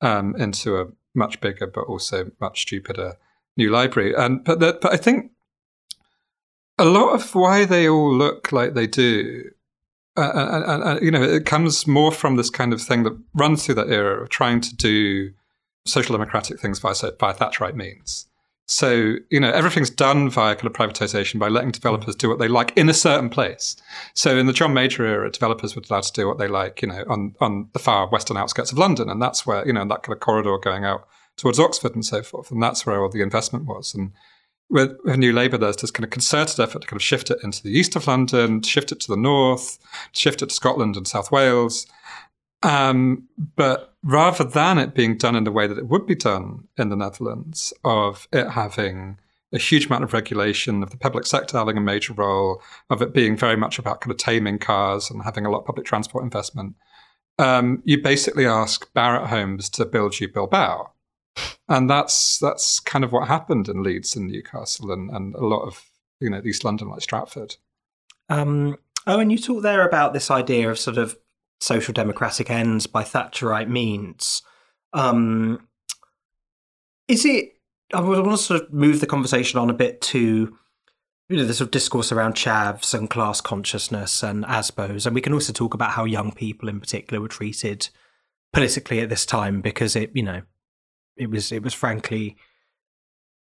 um, 0.00 0.34
into 0.36 0.80
a 0.80 0.86
much 1.14 1.40
bigger 1.40 1.66
but 1.66 1.82
also 1.82 2.30
much 2.40 2.62
stupider 2.62 3.16
new 3.56 3.70
library. 3.70 4.14
And 4.14 4.44
but 4.44 4.60
that, 4.60 4.80
but 4.80 4.92
I 4.92 4.96
think 4.96 5.32
a 6.78 6.84
lot 6.84 7.12
of 7.14 7.34
why 7.34 7.64
they 7.64 7.88
all 7.88 8.14
look 8.14 8.52
like 8.52 8.74
they 8.74 8.86
do 8.86 9.50
uh, 10.18 10.32
and, 10.34 10.64
and, 10.64 10.82
and, 10.82 11.02
you 11.02 11.10
know, 11.10 11.22
it 11.22 11.46
comes 11.46 11.86
more 11.86 12.12
from 12.12 12.36
this 12.36 12.50
kind 12.50 12.72
of 12.72 12.80
thing 12.80 13.02
that 13.04 13.16
runs 13.34 13.64
through 13.64 13.76
that 13.76 13.88
era 13.88 14.22
of 14.22 14.28
trying 14.28 14.60
to 14.60 14.74
do 14.76 15.30
social 15.86 16.14
democratic 16.16 16.60
things 16.60 16.78
via, 16.78 16.94
via 17.18 17.34
Thatcherite 17.34 17.74
means. 17.74 18.26
So, 18.70 19.14
you 19.30 19.40
know, 19.40 19.50
everything's 19.50 19.88
done 19.88 20.28
via 20.28 20.54
kind 20.54 20.66
of 20.66 20.74
privatization 20.74 21.38
by 21.38 21.48
letting 21.48 21.70
developers 21.70 22.14
do 22.14 22.28
what 22.28 22.38
they 22.38 22.48
like 22.48 22.76
in 22.76 22.90
a 22.90 22.94
certain 22.94 23.30
place. 23.30 23.76
So 24.12 24.36
in 24.36 24.46
the 24.46 24.52
John 24.52 24.74
Major 24.74 25.06
era, 25.06 25.30
developers 25.30 25.74
were 25.74 25.82
allowed 25.88 26.02
to 26.02 26.12
do 26.12 26.28
what 26.28 26.36
they 26.36 26.48
like, 26.48 26.82
you 26.82 26.88
know, 26.88 27.02
on, 27.08 27.34
on 27.40 27.70
the 27.72 27.78
far 27.78 28.08
western 28.08 28.36
outskirts 28.36 28.70
of 28.70 28.76
London. 28.76 29.08
And 29.08 29.22
that's 29.22 29.46
where, 29.46 29.66
you 29.66 29.72
know, 29.72 29.86
that 29.86 30.02
kind 30.02 30.14
of 30.14 30.20
corridor 30.20 30.58
going 30.58 30.84
out 30.84 31.08
towards 31.38 31.58
Oxford 31.58 31.94
and 31.94 32.04
so 32.04 32.22
forth. 32.22 32.50
And 32.50 32.62
that's 32.62 32.84
where 32.84 33.02
all 33.02 33.08
the 33.08 33.22
investment 33.22 33.64
was. 33.64 33.94
And 33.94 34.12
with, 34.70 34.96
with 35.04 35.16
New 35.16 35.32
Labour, 35.32 35.58
there's 35.58 35.76
this 35.76 35.90
kind 35.90 36.04
of 36.04 36.10
concerted 36.10 36.60
effort 36.60 36.82
to 36.82 36.88
kind 36.88 36.98
of 36.98 37.02
shift 37.02 37.30
it 37.30 37.38
into 37.42 37.62
the 37.62 37.70
east 37.70 37.96
of 37.96 38.06
London, 38.06 38.62
shift 38.62 38.92
it 38.92 39.00
to 39.00 39.08
the 39.08 39.16
north, 39.16 39.78
shift 40.12 40.42
it 40.42 40.50
to 40.50 40.54
Scotland 40.54 40.96
and 40.96 41.08
South 41.08 41.32
Wales. 41.32 41.86
Um, 42.62 43.28
but 43.56 43.94
rather 44.02 44.44
than 44.44 44.78
it 44.78 44.94
being 44.94 45.16
done 45.16 45.36
in 45.36 45.44
the 45.44 45.52
way 45.52 45.66
that 45.66 45.78
it 45.78 45.88
would 45.88 46.06
be 46.06 46.14
done 46.14 46.66
in 46.76 46.88
the 46.88 46.96
Netherlands, 46.96 47.72
of 47.84 48.28
it 48.32 48.50
having 48.50 49.18
a 49.52 49.58
huge 49.58 49.86
amount 49.86 50.04
of 50.04 50.12
regulation, 50.12 50.82
of 50.82 50.90
the 50.90 50.98
public 50.98 51.24
sector 51.24 51.56
having 51.56 51.78
a 51.78 51.80
major 51.82 52.12
role, 52.12 52.62
of 52.90 53.00
it 53.00 53.14
being 53.14 53.36
very 53.36 53.56
much 53.56 53.78
about 53.78 54.00
kind 54.00 54.10
of 54.10 54.18
taming 54.18 54.58
cars 54.58 55.10
and 55.10 55.22
having 55.22 55.46
a 55.46 55.50
lot 55.50 55.60
of 55.60 55.66
public 55.66 55.86
transport 55.86 56.24
investment. 56.24 56.74
Um, 57.38 57.82
you 57.84 58.02
basically 58.02 58.46
ask 58.46 58.92
Barratt 58.92 59.28
Homes 59.28 59.70
to 59.70 59.86
build 59.86 60.20
you 60.20 60.28
Bilbao. 60.28 60.90
And 61.68 61.88
that's 61.88 62.38
that's 62.38 62.80
kind 62.80 63.04
of 63.04 63.12
what 63.12 63.28
happened 63.28 63.68
in 63.68 63.82
Leeds 63.82 64.16
and 64.16 64.28
Newcastle 64.28 64.90
and, 64.90 65.10
and 65.10 65.34
a 65.34 65.44
lot 65.44 65.62
of 65.62 65.84
you 66.20 66.30
know 66.30 66.42
East 66.44 66.64
London 66.64 66.88
like 66.88 67.02
Stratford. 67.02 67.56
Um, 68.28 68.76
oh, 69.06 69.20
and 69.20 69.32
you 69.32 69.38
talked 69.38 69.62
there 69.62 69.86
about 69.86 70.12
this 70.12 70.30
idea 70.30 70.70
of 70.70 70.78
sort 70.78 70.98
of 70.98 71.16
social 71.60 71.92
democratic 71.92 72.50
ends 72.50 72.86
by 72.86 73.02
Thatcherite 73.02 73.68
means. 73.68 74.42
Um, 74.92 75.66
is 77.06 77.24
it? 77.24 77.54
I 77.94 78.00
want 78.00 78.30
to 78.30 78.36
sort 78.36 78.62
of 78.62 78.72
move 78.72 79.00
the 79.00 79.06
conversation 79.06 79.58
on 79.58 79.70
a 79.70 79.74
bit 79.74 80.00
to 80.02 80.56
you 81.28 81.36
know 81.36 81.44
the 81.44 81.54
sort 81.54 81.68
of 81.68 81.72
discourse 81.72 82.12
around 82.12 82.34
chavs 82.34 82.94
and 82.94 83.08
class 83.08 83.40
consciousness 83.40 84.22
and 84.22 84.44
ASBOs, 84.44 85.06
and 85.06 85.14
we 85.14 85.20
can 85.20 85.32
also 85.32 85.52
talk 85.52 85.74
about 85.74 85.92
how 85.92 86.04
young 86.04 86.32
people 86.32 86.68
in 86.68 86.80
particular 86.80 87.20
were 87.20 87.28
treated 87.28 87.88
politically 88.52 89.00
at 89.00 89.08
this 89.08 89.26
time 89.26 89.60
because 89.60 89.94
it 89.94 90.10
you 90.14 90.22
know 90.22 90.42
it 91.18 91.30
was 91.30 91.52
it 91.52 91.62
was 91.62 91.74
frankly 91.74 92.36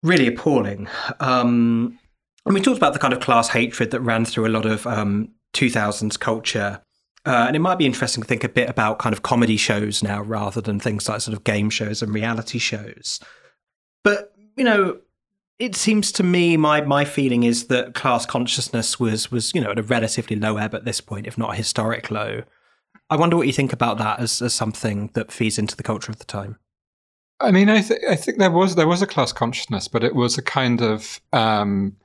really 0.03 0.27
appalling. 0.27 0.87
Um, 1.19 1.99
and 2.45 2.55
we 2.55 2.61
talked 2.61 2.77
about 2.77 2.93
the 2.93 2.99
kind 2.99 3.13
of 3.13 3.19
class 3.19 3.49
hatred 3.49 3.91
that 3.91 4.01
ran 4.01 4.25
through 4.25 4.47
a 4.47 4.49
lot 4.49 4.65
of 4.65 4.87
um, 4.87 5.29
2000s 5.53 6.19
culture. 6.19 6.81
Uh, 7.25 7.45
and 7.47 7.55
it 7.55 7.59
might 7.59 7.77
be 7.77 7.85
interesting 7.85 8.23
to 8.23 8.27
think 8.27 8.43
a 8.43 8.49
bit 8.49 8.67
about 8.67 8.97
kind 8.97 9.13
of 9.13 9.21
comedy 9.21 9.57
shows 9.57 10.01
now 10.01 10.21
rather 10.23 10.59
than 10.59 10.79
things 10.79 11.07
like 11.07 11.21
sort 11.21 11.37
of 11.37 11.43
game 11.43 11.69
shows 11.69 12.01
and 12.01 12.13
reality 12.13 12.57
shows. 12.57 13.19
But, 14.03 14.33
you 14.55 14.63
know, 14.63 14.97
it 15.59 15.75
seems 15.75 16.11
to 16.13 16.23
me 16.23 16.57
my 16.57 16.81
my 16.81 17.05
feeling 17.05 17.43
is 17.43 17.67
that 17.67 17.93
class 17.93 18.25
consciousness 18.25 18.99
was 18.99 19.29
was, 19.29 19.53
you 19.53 19.61
know, 19.61 19.69
at 19.69 19.77
a 19.77 19.83
relatively 19.83 20.35
low 20.35 20.57
ebb 20.57 20.73
at 20.73 20.85
this 20.85 20.99
point, 20.99 21.27
if 21.27 21.37
not 21.37 21.53
a 21.53 21.55
historic 21.55 22.09
low. 22.09 22.41
I 23.11 23.17
wonder 23.17 23.37
what 23.37 23.45
you 23.45 23.53
think 23.53 23.71
about 23.71 23.99
that 23.99 24.19
as, 24.19 24.41
as 24.41 24.55
something 24.55 25.11
that 25.13 25.31
feeds 25.31 25.59
into 25.59 25.77
the 25.77 25.83
culture 25.83 26.11
of 26.11 26.17
the 26.17 26.25
time. 26.25 26.57
I 27.41 27.51
mean, 27.51 27.69
I, 27.69 27.81
th- 27.81 27.99
I 28.09 28.15
think 28.15 28.37
there 28.37 28.51
was 28.51 28.75
there 28.75 28.87
was 28.87 29.01
a 29.01 29.07
class 29.07 29.33
consciousness, 29.33 29.87
but 29.87 30.03
it 30.03 30.15
was 30.15 30.37
a 30.37 30.41
kind 30.41 30.81
of 30.81 31.19
um, 31.33 31.97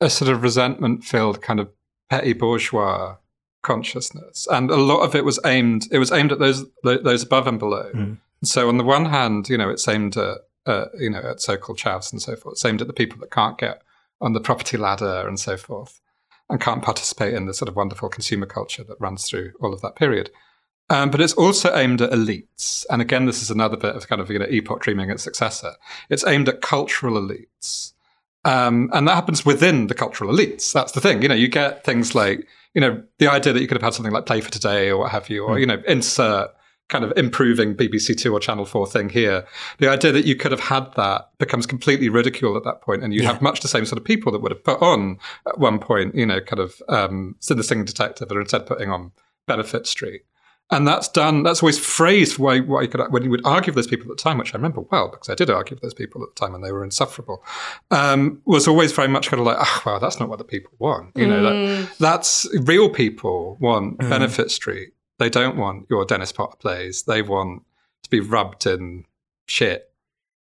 a 0.00 0.08
sort 0.10 0.30
of 0.30 0.42
resentment 0.42 1.04
filled 1.04 1.42
kind 1.42 1.60
of 1.60 1.68
petty 2.10 2.32
bourgeois 2.32 3.16
consciousness, 3.62 4.46
and 4.50 4.70
a 4.70 4.76
lot 4.76 5.00
of 5.00 5.14
it 5.14 5.24
was 5.24 5.40
aimed. 5.44 5.88
It 5.90 5.98
was 5.98 6.12
aimed 6.12 6.32
at 6.32 6.38
those 6.38 6.64
those 6.82 7.22
above 7.22 7.46
and 7.46 7.58
below. 7.58 7.90
Mm. 7.94 8.18
So 8.44 8.68
on 8.68 8.78
the 8.78 8.84
one 8.84 9.06
hand, 9.06 9.48
you 9.48 9.58
know, 9.58 9.68
it's 9.68 9.88
aimed 9.88 10.16
at 10.16 10.38
uh, 10.66 10.86
you 10.98 11.10
know 11.10 11.20
at 11.20 11.40
so-called 11.40 11.78
chavs 11.78 12.12
and 12.12 12.22
so 12.22 12.36
forth. 12.36 12.54
It's 12.54 12.64
aimed 12.64 12.80
at 12.80 12.86
the 12.86 12.92
people 12.92 13.18
that 13.20 13.30
can't 13.30 13.58
get 13.58 13.82
on 14.20 14.32
the 14.32 14.40
property 14.40 14.76
ladder 14.76 15.26
and 15.26 15.38
so 15.38 15.56
forth, 15.56 16.00
and 16.48 16.60
can't 16.60 16.82
participate 16.82 17.34
in 17.34 17.46
the 17.46 17.54
sort 17.54 17.68
of 17.68 17.76
wonderful 17.76 18.08
consumer 18.08 18.46
culture 18.46 18.84
that 18.84 19.00
runs 19.00 19.28
through 19.28 19.52
all 19.60 19.72
of 19.72 19.80
that 19.82 19.96
period. 19.96 20.30
Um, 20.90 21.10
but 21.10 21.20
it's 21.20 21.34
also 21.34 21.74
aimed 21.76 22.00
at 22.00 22.10
elites. 22.10 22.86
And 22.88 23.02
again, 23.02 23.26
this 23.26 23.42
is 23.42 23.50
another 23.50 23.76
bit 23.76 23.94
of 23.94 24.08
kind 24.08 24.20
of 24.20 24.30
you 24.30 24.38
know, 24.38 24.46
epoch 24.48 24.80
dreaming 24.80 25.10
its 25.10 25.22
successor. 25.22 25.74
It's 26.08 26.26
aimed 26.26 26.48
at 26.48 26.62
cultural 26.62 27.20
elites. 27.20 27.92
Um, 28.44 28.88
and 28.92 29.06
that 29.06 29.14
happens 29.14 29.44
within 29.44 29.88
the 29.88 29.94
cultural 29.94 30.32
elites. 30.32 30.72
That's 30.72 30.92
the 30.92 31.00
thing. 31.00 31.22
You 31.22 31.28
know, 31.28 31.34
you 31.34 31.48
get 31.48 31.84
things 31.84 32.14
like, 32.14 32.46
you 32.72 32.80
know, 32.80 33.02
the 33.18 33.28
idea 33.28 33.52
that 33.52 33.60
you 33.60 33.66
could 33.66 33.76
have 33.76 33.82
had 33.82 33.94
something 33.94 34.12
like 34.12 34.26
Play 34.26 34.40
for 34.40 34.50
Today 34.50 34.88
or 34.88 34.98
what 34.98 35.10
have 35.12 35.28
you, 35.28 35.44
or, 35.44 35.56
mm. 35.56 35.60
you 35.60 35.66
know, 35.66 35.82
insert 35.86 36.50
kind 36.88 37.04
of 37.04 37.12
improving 37.16 37.74
BBC 37.74 38.16
Two 38.16 38.32
or 38.32 38.40
Channel 38.40 38.64
4 38.64 38.86
thing 38.86 39.10
here. 39.10 39.46
The 39.78 39.88
idea 39.88 40.12
that 40.12 40.24
you 40.24 40.36
could 40.36 40.52
have 40.52 40.60
had 40.60 40.94
that 40.94 41.30
becomes 41.38 41.66
completely 41.66 42.08
ridiculed 42.08 42.56
at 42.56 42.64
that 42.64 42.80
point, 42.80 43.04
and 43.04 43.12
you 43.12 43.22
yeah. 43.22 43.32
have 43.32 43.42
much 43.42 43.60
the 43.60 43.68
same 43.68 43.84
sort 43.84 43.98
of 43.98 44.04
people 44.04 44.32
that 44.32 44.40
would 44.40 44.52
have 44.52 44.64
put 44.64 44.80
on 44.80 45.18
at 45.46 45.58
one 45.58 45.78
point, 45.78 46.14
you 46.14 46.24
know, 46.24 46.40
kind 46.40 46.60
of 46.60 46.80
um, 46.88 47.36
the 47.46 47.62
Singing 47.62 47.84
Detective, 47.84 48.30
and 48.30 48.40
instead 48.40 48.66
putting 48.66 48.90
on 48.90 49.12
Benefit 49.46 49.86
Street. 49.86 50.22
And 50.70 50.86
that's 50.86 51.08
done, 51.08 51.44
that's 51.44 51.62
always 51.62 51.78
phrased 51.78 52.38
why, 52.38 52.60
why 52.60 52.82
you 52.82 52.88
could, 52.88 53.00
when 53.10 53.22
you 53.24 53.30
would 53.30 53.40
argue 53.44 53.72
with 53.72 53.76
those 53.76 53.86
people 53.86 54.10
at 54.10 54.18
the 54.18 54.22
time, 54.22 54.36
which 54.36 54.54
I 54.54 54.58
remember 54.58 54.82
well, 54.82 55.08
because 55.08 55.30
I 55.30 55.34
did 55.34 55.48
argue 55.48 55.74
with 55.74 55.82
those 55.82 55.94
people 55.94 56.22
at 56.22 56.28
the 56.34 56.38
time 56.38 56.54
and 56.54 56.62
they 56.62 56.72
were 56.72 56.84
insufferable, 56.84 57.42
um, 57.90 58.42
was 58.44 58.68
always 58.68 58.92
very 58.92 59.08
much 59.08 59.30
kind 59.30 59.40
of 59.40 59.46
like, 59.46 59.56
oh, 59.58 59.82
well, 59.86 60.00
that's 60.00 60.20
not 60.20 60.28
what 60.28 60.38
the 60.38 60.44
people 60.44 60.72
want. 60.78 61.16
You 61.16 61.26
know, 61.26 61.42
mm. 61.42 61.88
that, 61.88 61.98
that's 61.98 62.46
real 62.64 62.90
people 62.90 63.56
want 63.60 63.98
mm. 63.98 64.10
Benefit 64.10 64.50
Street. 64.50 64.92
They 65.18 65.30
don't 65.30 65.56
want 65.56 65.86
your 65.88 66.04
Dennis 66.04 66.32
Potter 66.32 66.56
plays. 66.58 67.04
They 67.04 67.22
want 67.22 67.62
to 68.02 68.10
be 68.10 68.20
rubbed 68.20 68.66
in 68.66 69.06
shit. 69.46 69.90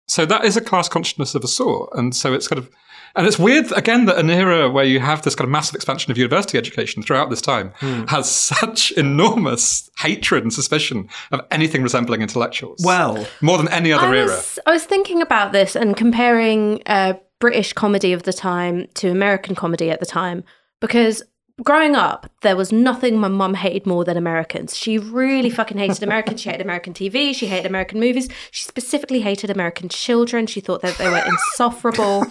So 0.07 0.25
that 0.25 0.47
is 0.47 0.57
a 0.57 0.63
class 0.63 0.89
consciousness 0.89 1.35
of 1.35 1.45
a 1.45 1.49
sort. 1.49 1.91
And 1.93 2.17
so 2.17 2.33
it's 2.33 2.49
kind 2.49 2.59
of, 2.59 2.71
and 3.19 3.27
it's 3.27 3.39
weird, 3.39 3.73
again, 3.73 4.05
that 4.05 4.17
an 4.17 4.31
era 4.31 4.71
where 4.71 4.85
you 4.85 5.01
have 5.01 5.23
this 5.23 5.35
kind 5.35 5.47
of 5.47 5.51
massive 5.51 5.75
expansion 5.75 6.13
of 6.13 6.17
university 6.17 6.57
education 6.57 7.03
throughout 7.03 7.31
this 7.31 7.43
time 7.43 7.73
mm. 7.81 8.09
has 8.09 8.31
such 8.61 8.93
enormous 8.93 9.91
hatred 9.99 10.45
and 10.45 10.53
suspicion 10.53 11.09
of 11.33 11.41
anything 11.51 11.83
resembling 11.83 12.23
intellectuals. 12.23 12.81
Well, 12.85 13.27
more 13.41 13.59
than 13.59 13.69
any 13.69 13.93
other 13.93 14.07
I 14.07 14.19
era. 14.19 14.29
Was, 14.29 14.61
I 14.67 14.71
was 14.71 14.85
thinking 14.85 15.21
about 15.21 15.51
this 15.51 15.75
and 15.75 15.97
comparing 15.97 16.81
uh, 16.87 17.15
British 17.41 17.73
comedy 17.73 18.13
of 18.13 18.23
the 18.23 18.33
time 18.33 18.87
to 18.95 19.11
American 19.11 19.57
comedy 19.57 19.91
at 19.91 19.99
the 19.99 20.07
time 20.07 20.45
because 20.81 21.25
growing 21.63 21.97
up, 21.97 22.31
there 22.43 22.57
was 22.57 22.73
nothing 22.73 23.19
my 23.19 23.29
mum 23.29 23.55
hated 23.55 23.87
more 23.87 24.05
than 24.05 24.17
Americans. 24.17 24.77
She 24.77 24.99
really 24.99 25.51
fucking 25.51 25.79
hated 25.79 26.03
Americans. 26.03 26.41
She 26.41 26.51
hated 26.51 26.65
American 26.65 26.95
TV. 26.95 27.35
She 27.35 27.47
hated 27.47 27.67
American 27.67 27.99
movies. 27.99 28.29
She 28.51 28.65
specifically 28.65 29.21
hated 29.21 29.51
American 29.51 29.89
children. 29.89 30.47
She 30.47 30.61
thought 30.61 30.83
that 30.83 30.97
they 30.99 31.09
were 31.09 31.23
insufferable. 31.27 32.25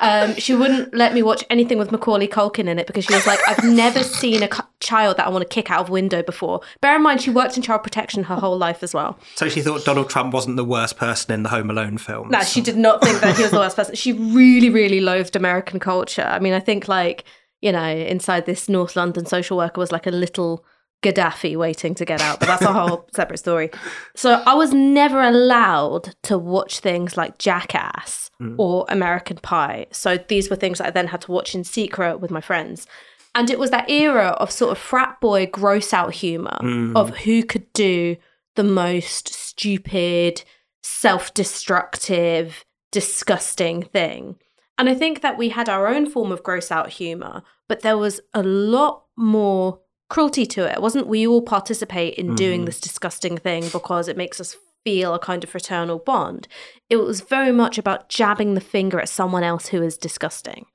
Um, 0.00 0.34
she 0.34 0.54
wouldn't 0.54 0.94
let 0.94 1.14
me 1.14 1.22
watch 1.22 1.42
anything 1.48 1.78
with 1.78 1.90
Macaulay 1.90 2.28
Culkin 2.28 2.68
in 2.68 2.78
it 2.78 2.86
because 2.86 3.06
she 3.06 3.14
was 3.14 3.26
like, 3.26 3.40
I've 3.48 3.64
never 3.64 4.02
seen 4.02 4.42
a 4.42 4.48
child 4.80 5.16
that 5.16 5.26
I 5.26 5.30
want 5.30 5.42
to 5.42 5.48
kick 5.48 5.70
out 5.70 5.80
of 5.80 5.88
window 5.88 6.22
before. 6.22 6.60
Bear 6.82 6.96
in 6.96 7.02
mind, 7.02 7.22
she 7.22 7.30
worked 7.30 7.56
in 7.56 7.62
child 7.62 7.82
protection 7.82 8.24
her 8.24 8.36
whole 8.36 8.58
life 8.58 8.82
as 8.82 8.92
well. 8.92 9.18
So 9.36 9.48
she 9.48 9.62
thought 9.62 9.84
Donald 9.84 10.10
Trump 10.10 10.34
wasn't 10.34 10.56
the 10.56 10.64
worst 10.64 10.98
person 10.98 11.32
in 11.32 11.42
the 11.42 11.48
Home 11.48 11.70
Alone 11.70 11.96
film. 11.98 12.28
No, 12.28 12.42
she 12.42 12.60
did 12.60 12.76
not 12.76 13.02
think 13.02 13.20
that 13.20 13.36
he 13.36 13.42
was 13.42 13.52
the 13.52 13.58
worst 13.58 13.76
person. 13.76 13.94
She 13.94 14.12
really, 14.12 14.68
really 14.68 15.00
loathed 15.00 15.34
American 15.34 15.80
culture. 15.80 16.26
I 16.28 16.38
mean, 16.40 16.52
I 16.52 16.60
think 16.60 16.88
like 16.88 17.24
you 17.60 17.72
know, 17.72 17.88
inside 17.88 18.46
this 18.46 18.68
North 18.68 18.96
London 18.96 19.26
social 19.26 19.56
worker 19.56 19.80
was 19.80 19.92
like 19.92 20.06
a 20.06 20.10
little 20.10 20.64
Gaddafi 21.02 21.56
waiting 21.56 21.94
to 21.94 22.04
get 22.04 22.20
out, 22.20 22.40
but 22.40 22.46
that's 22.46 22.62
a 22.62 22.72
whole 22.72 23.06
separate 23.14 23.38
story. 23.38 23.70
So 24.14 24.42
I 24.46 24.54
was 24.54 24.72
never 24.72 25.20
allowed 25.20 26.14
to 26.24 26.38
watch 26.38 26.80
things 26.80 27.16
like 27.16 27.38
Jackass 27.38 28.30
mm. 28.40 28.54
or 28.58 28.86
American 28.88 29.36
Pie. 29.36 29.86
So 29.92 30.16
these 30.16 30.50
were 30.50 30.56
things 30.56 30.80
I 30.80 30.90
then 30.90 31.08
had 31.08 31.20
to 31.22 31.32
watch 31.32 31.54
in 31.54 31.64
secret 31.64 32.20
with 32.20 32.30
my 32.30 32.40
friends. 32.40 32.86
And 33.34 33.50
it 33.50 33.58
was 33.58 33.70
that 33.70 33.90
era 33.90 34.28
of 34.40 34.50
sort 34.50 34.72
of 34.72 34.78
frat 34.78 35.20
boy 35.20 35.46
gross 35.46 35.92
out 35.92 36.14
humor 36.14 36.58
mm. 36.62 36.96
of 36.96 37.18
who 37.18 37.44
could 37.44 37.70
do 37.74 38.16
the 38.54 38.64
most 38.64 39.32
stupid, 39.32 40.42
self 40.82 41.34
destructive, 41.34 42.64
disgusting 42.90 43.82
thing. 43.82 44.36
And 44.78 44.88
I 44.88 44.94
think 44.94 45.22
that 45.22 45.38
we 45.38 45.48
had 45.50 45.68
our 45.68 45.86
own 45.86 46.08
form 46.08 46.30
of 46.30 46.42
gross 46.42 46.70
out 46.70 46.90
humor, 46.90 47.42
but 47.68 47.80
there 47.80 47.96
was 47.96 48.20
a 48.34 48.42
lot 48.42 49.04
more 49.16 49.80
cruelty 50.08 50.46
to 50.46 50.66
it. 50.66 50.74
It 50.76 50.82
wasn't 50.82 51.06
we 51.06 51.26
all 51.26 51.42
participate 51.42 52.14
in 52.14 52.26
mm-hmm. 52.26 52.34
doing 52.36 52.64
this 52.64 52.80
disgusting 52.80 53.38
thing 53.38 53.68
because 53.72 54.08
it 54.08 54.16
makes 54.16 54.40
us 54.40 54.56
feel 54.84 55.14
a 55.14 55.18
kind 55.18 55.42
of 55.42 55.50
fraternal 55.50 55.98
bond. 55.98 56.46
It 56.88 56.96
was 56.96 57.20
very 57.20 57.52
much 57.52 57.78
about 57.78 58.08
jabbing 58.08 58.54
the 58.54 58.60
finger 58.60 59.00
at 59.00 59.08
someone 59.08 59.42
else 59.42 59.68
who 59.68 59.82
is 59.82 59.96
disgusting. 59.96 60.66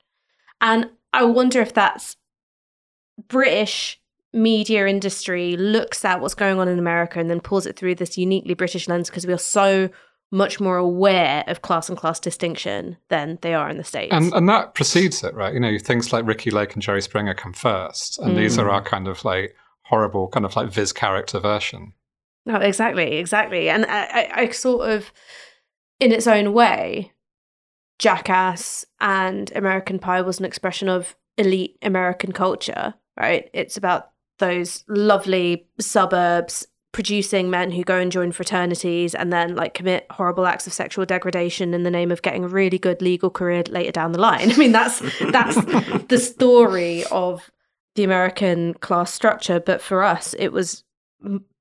And 0.60 0.90
I 1.12 1.24
wonder 1.24 1.60
if 1.60 1.72
that's 1.72 2.16
British 3.28 4.00
media 4.32 4.86
industry 4.86 5.56
looks 5.56 6.04
at 6.04 6.20
what's 6.20 6.34
going 6.34 6.58
on 6.58 6.68
in 6.68 6.78
America 6.78 7.20
and 7.20 7.30
then 7.30 7.40
pulls 7.40 7.66
it 7.66 7.76
through 7.76 7.94
this 7.94 8.18
uniquely 8.18 8.54
British 8.54 8.88
lens 8.88 9.08
because 9.08 9.26
we 9.26 9.32
are 9.32 9.38
so 9.38 9.90
much 10.32 10.58
more 10.58 10.78
aware 10.78 11.44
of 11.46 11.60
class 11.60 11.88
and 11.88 11.98
class 11.98 12.18
distinction 12.18 12.96
than 13.08 13.38
they 13.42 13.52
are 13.52 13.68
in 13.68 13.76
the 13.76 13.84
States. 13.84 14.12
And, 14.12 14.32
and 14.32 14.48
that 14.48 14.74
precedes 14.74 15.22
it, 15.22 15.34
right? 15.34 15.52
You 15.52 15.60
know, 15.60 15.78
things 15.78 16.12
like 16.12 16.26
Ricki 16.26 16.50
Lake 16.50 16.72
and 16.72 16.82
Jerry 16.82 17.02
Springer 17.02 17.34
come 17.34 17.52
first. 17.52 18.18
And 18.18 18.32
mm. 18.32 18.36
these 18.38 18.58
are 18.58 18.66
mm. 18.66 18.72
our 18.72 18.82
kind 18.82 19.06
of 19.06 19.24
like 19.26 19.54
horrible, 19.82 20.28
kind 20.28 20.46
of 20.46 20.56
like 20.56 20.70
Viz 20.70 20.92
character 20.92 21.38
version. 21.38 21.92
No, 22.46 22.56
exactly, 22.56 23.18
exactly. 23.18 23.68
And 23.68 23.84
I, 23.84 24.04
I, 24.04 24.30
I 24.34 24.50
sort 24.50 24.88
of, 24.88 25.12
in 26.00 26.12
its 26.12 26.26
own 26.26 26.54
way, 26.54 27.12
Jackass 27.98 28.86
and 29.00 29.52
American 29.54 29.98
Pie 29.98 30.22
was 30.22 30.38
an 30.38 30.46
expression 30.46 30.88
of 30.88 31.14
elite 31.36 31.76
American 31.82 32.32
culture, 32.32 32.94
right? 33.20 33.50
It's 33.52 33.76
about 33.76 34.10
those 34.38 34.82
lovely 34.88 35.68
suburbs 35.78 36.66
producing 36.92 37.48
men 37.48 37.70
who 37.70 37.82
go 37.82 37.98
and 37.98 38.12
join 38.12 38.32
fraternities 38.32 39.14
and 39.14 39.32
then 39.32 39.56
like 39.56 39.72
commit 39.74 40.06
horrible 40.10 40.46
acts 40.46 40.66
of 40.66 40.72
sexual 40.72 41.06
degradation 41.06 41.72
in 41.72 41.82
the 41.82 41.90
name 41.90 42.12
of 42.12 42.20
getting 42.22 42.44
a 42.44 42.48
really 42.48 42.78
good 42.78 43.00
legal 43.00 43.30
career 43.30 43.62
later 43.70 43.90
down 43.90 44.12
the 44.12 44.20
line. 44.20 44.50
I 44.52 44.56
mean 44.56 44.72
that's 44.72 45.00
that's 45.30 45.56
the 46.08 46.18
story 46.18 47.04
of 47.10 47.50
the 47.94 48.04
American 48.04 48.74
class 48.74 49.12
structure, 49.12 49.58
but 49.58 49.80
for 49.80 50.02
us 50.02 50.34
it 50.34 50.52
was 50.52 50.84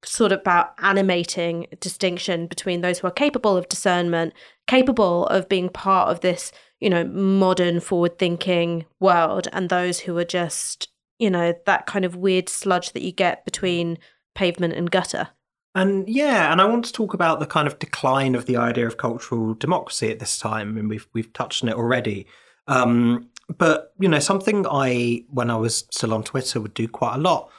sort 0.04 0.32
of 0.32 0.40
about 0.40 0.74
animating 0.80 1.68
distinction 1.80 2.48
between 2.48 2.82
those 2.82 3.00
who 3.00 3.08
are 3.08 3.12
capable 3.12 3.56
of 3.56 3.70
discernment, 3.70 4.34
capable 4.68 5.28
of 5.28 5.48
being 5.48 5.70
part 5.70 6.10
of 6.10 6.22
this, 6.22 6.52
you 6.80 6.90
know, 6.90 7.04
modern 7.06 7.80
forward 7.80 8.18
thinking 8.18 8.86
world, 9.00 9.48
and 9.54 9.70
those 9.70 10.00
who 10.00 10.18
are 10.18 10.26
just, 10.26 10.90
you 11.20 11.30
know, 11.30 11.54
that 11.66 11.86
kind 11.86 12.04
of 12.04 12.16
weird 12.16 12.50
sludge 12.50 12.92
that 12.94 13.04
you 13.04 13.12
get 13.12 13.46
between 13.46 13.98
pavement 14.36 14.74
and 14.74 14.92
gutter. 14.92 15.30
And 15.74 16.08
yeah, 16.10 16.52
and 16.52 16.60
I 16.60 16.66
want 16.66 16.86
to 16.86 16.94
talk 16.94 17.14
about 17.14 17.40
the 17.40 17.46
kind 17.46 17.68
of 17.68 17.80
decline 17.80 18.36
of 18.36 18.46
the 18.46 18.58
idea 18.58 18.88
of 18.88 18.98
cultural 18.98 19.54
democracy 19.54 20.12
at 20.12 20.20
this 20.20 20.38
time. 20.38 20.76
Mean, 20.76 20.90
we've 20.90 21.08
we've 21.14 21.32
touched 21.32 21.64
on 21.64 21.70
it 21.70 21.76
already. 21.76 22.28
Um, 22.68 23.30
but 23.58 23.94
you 24.00 24.10
know, 24.10 24.20
something 24.20 24.66
I, 24.70 25.24
when 25.30 25.50
I 25.50 25.56
was 25.56 25.86
still 25.92 26.14
on 26.14 26.24
Twitter, 26.24 26.60
would 26.60 26.74
do 26.74 26.88
quite 26.88 27.16
a 27.16 27.20
lot 27.20 27.50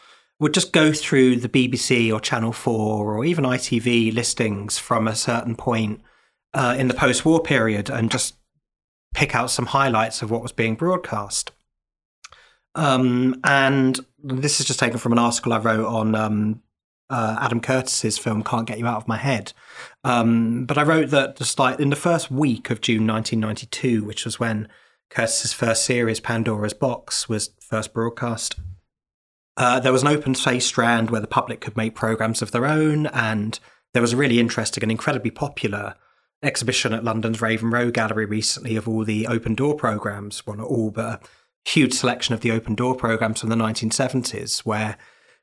would 0.42 0.52
just 0.52 0.72
go 0.72 0.92
through 0.92 1.36
the 1.36 1.48
BBC 1.48 2.12
or 2.12 2.18
Channel 2.18 2.52
Four 2.52 3.16
or 3.16 3.24
even 3.24 3.44
ITV 3.44 4.12
listings 4.12 4.76
from 4.76 5.06
a 5.06 5.14
certain 5.14 5.54
point 5.54 6.02
uh, 6.52 6.74
in 6.76 6.88
the 6.88 6.94
post-war 6.94 7.40
period 7.40 7.88
and 7.88 8.10
just 8.10 8.34
pick 9.14 9.36
out 9.36 9.52
some 9.52 9.66
highlights 9.66 10.20
of 10.20 10.32
what 10.32 10.42
was 10.42 10.50
being 10.50 10.74
broadcast. 10.74 11.52
Um, 12.74 13.40
and 13.44 14.00
this 14.22 14.60
is 14.60 14.66
just 14.66 14.78
taken 14.80 14.98
from 14.98 15.12
an 15.12 15.18
article 15.18 15.52
I 15.52 15.58
wrote 15.58 15.86
on 15.86 16.14
um, 16.14 16.62
uh, 17.10 17.36
Adam 17.40 17.60
Curtis's 17.60 18.18
film 18.18 18.42
"Can't 18.42 18.66
Get 18.66 18.78
You 18.78 18.86
Out 18.86 18.96
of 18.96 19.08
My 19.08 19.18
Head." 19.18 19.52
Um, 20.04 20.64
but 20.64 20.78
I 20.78 20.82
wrote 20.82 21.10
that 21.10 21.36
just 21.36 21.58
like 21.58 21.78
in 21.78 21.90
the 21.90 21.96
first 21.96 22.30
week 22.30 22.70
of 22.70 22.80
June 22.80 23.06
1992, 23.06 24.04
which 24.04 24.24
was 24.24 24.40
when 24.40 24.68
Curtis's 25.10 25.52
first 25.52 25.84
series, 25.84 26.20
Pandora's 26.20 26.72
Box, 26.72 27.28
was 27.28 27.50
first 27.60 27.92
broadcast. 27.92 28.56
Uh, 29.56 29.78
there 29.78 29.92
was 29.92 30.02
an 30.02 30.08
open 30.08 30.34
space 30.34 30.64
strand 30.64 31.10
where 31.10 31.20
the 31.20 31.26
public 31.26 31.60
could 31.60 31.76
make 31.76 31.94
programs 31.94 32.40
of 32.40 32.52
their 32.52 32.64
own, 32.64 33.06
and 33.08 33.58
there 33.92 34.00
was 34.00 34.14
a 34.14 34.16
really 34.16 34.40
interesting 34.40 34.82
and 34.82 34.90
incredibly 34.90 35.30
popular 35.30 35.94
exhibition 36.42 36.92
at 36.92 37.04
London's 37.04 37.42
Raven 37.42 37.70
Row 37.70 37.90
Gallery 37.90 38.24
recently 38.24 38.74
of 38.76 38.88
all 38.88 39.04
the 39.04 39.26
open 39.26 39.54
door 39.54 39.76
programs. 39.76 40.46
Well, 40.46 40.56
not 40.56 40.66
all, 40.66 40.90
but 40.90 41.28
huge 41.64 41.94
selection 41.94 42.34
of 42.34 42.40
the 42.40 42.50
open 42.50 42.74
door 42.74 42.94
programs 42.94 43.40
from 43.40 43.50
the 43.50 43.56
1970s, 43.56 44.60
where 44.60 44.96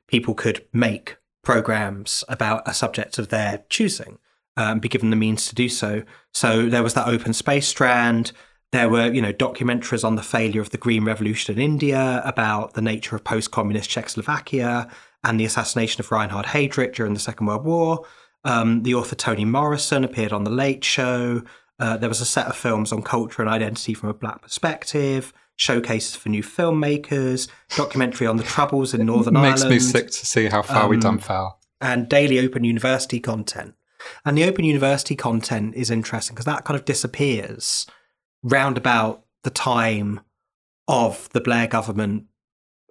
people 0.06 0.34
could 0.34 0.64
make 0.72 1.16
programs 1.42 2.24
about 2.28 2.62
a 2.66 2.74
subject 2.74 3.18
of 3.18 3.28
their 3.28 3.64
choosing 3.68 4.18
and 4.56 4.72
um, 4.72 4.78
be 4.80 4.88
given 4.88 5.10
the 5.10 5.16
means 5.16 5.46
to 5.48 5.54
do 5.54 5.68
so. 5.68 6.02
So 6.32 6.68
there 6.68 6.82
was 6.82 6.94
that 6.94 7.08
open 7.08 7.32
space 7.32 7.68
strand. 7.68 8.32
There 8.72 8.88
were, 8.88 9.10
you 9.10 9.22
know, 9.22 9.32
documentaries 9.32 10.04
on 10.04 10.16
the 10.16 10.22
failure 10.22 10.60
of 10.60 10.70
the 10.70 10.78
Green 10.78 11.04
Revolution 11.04 11.56
in 11.56 11.62
India, 11.62 12.20
about 12.24 12.74
the 12.74 12.82
nature 12.82 13.16
of 13.16 13.24
post-communist 13.24 13.88
Czechoslovakia, 13.88 14.88
and 15.24 15.38
the 15.38 15.44
assassination 15.44 16.00
of 16.00 16.10
Reinhard 16.10 16.46
Heydrich 16.46 16.94
during 16.94 17.14
the 17.14 17.20
Second 17.20 17.46
World 17.46 17.64
War. 17.64 18.06
Um, 18.44 18.82
the 18.82 18.94
author 18.94 19.14
Toni 19.14 19.44
Morrison 19.44 20.04
appeared 20.04 20.32
on 20.32 20.44
The 20.44 20.50
Late 20.50 20.84
Show. 20.84 21.42
Uh, 21.78 21.96
there 21.96 22.08
was 22.08 22.20
a 22.20 22.26
set 22.26 22.46
of 22.46 22.56
films 22.56 22.92
on 22.92 23.02
culture 23.02 23.42
and 23.42 23.50
identity 23.50 23.94
from 23.94 24.08
a 24.08 24.14
black 24.14 24.42
perspective, 24.42 25.32
showcases 25.60 26.16
for 26.16 26.30
new 26.30 26.42
filmmakers, 26.42 27.48
documentary 27.76 28.26
on 28.26 28.38
the 28.38 28.42
troubles 28.42 28.94
in 28.94 29.04
Northern 29.04 29.36
it 29.36 29.40
makes 29.40 29.60
Ireland. 29.60 29.70
Makes 29.70 29.84
me 29.94 30.00
sick 30.00 30.06
to 30.06 30.26
see 30.26 30.46
how 30.46 30.62
far 30.62 30.84
um, 30.84 30.90
we've 30.90 31.00
done 31.00 31.18
foul. 31.18 31.60
And 31.82 32.08
daily 32.08 32.38
Open 32.38 32.64
University 32.64 33.20
content. 33.20 33.74
And 34.24 34.38
the 34.38 34.44
Open 34.44 34.64
University 34.64 35.14
content 35.14 35.74
is 35.74 35.90
interesting 35.90 36.34
because 36.34 36.46
that 36.46 36.64
kind 36.64 36.78
of 36.78 36.86
disappears 36.86 37.86
round 38.42 38.78
about 38.78 39.24
the 39.42 39.50
time 39.50 40.20
of 40.88 41.28
the 41.34 41.40
Blair 41.42 41.66
government 41.66 42.24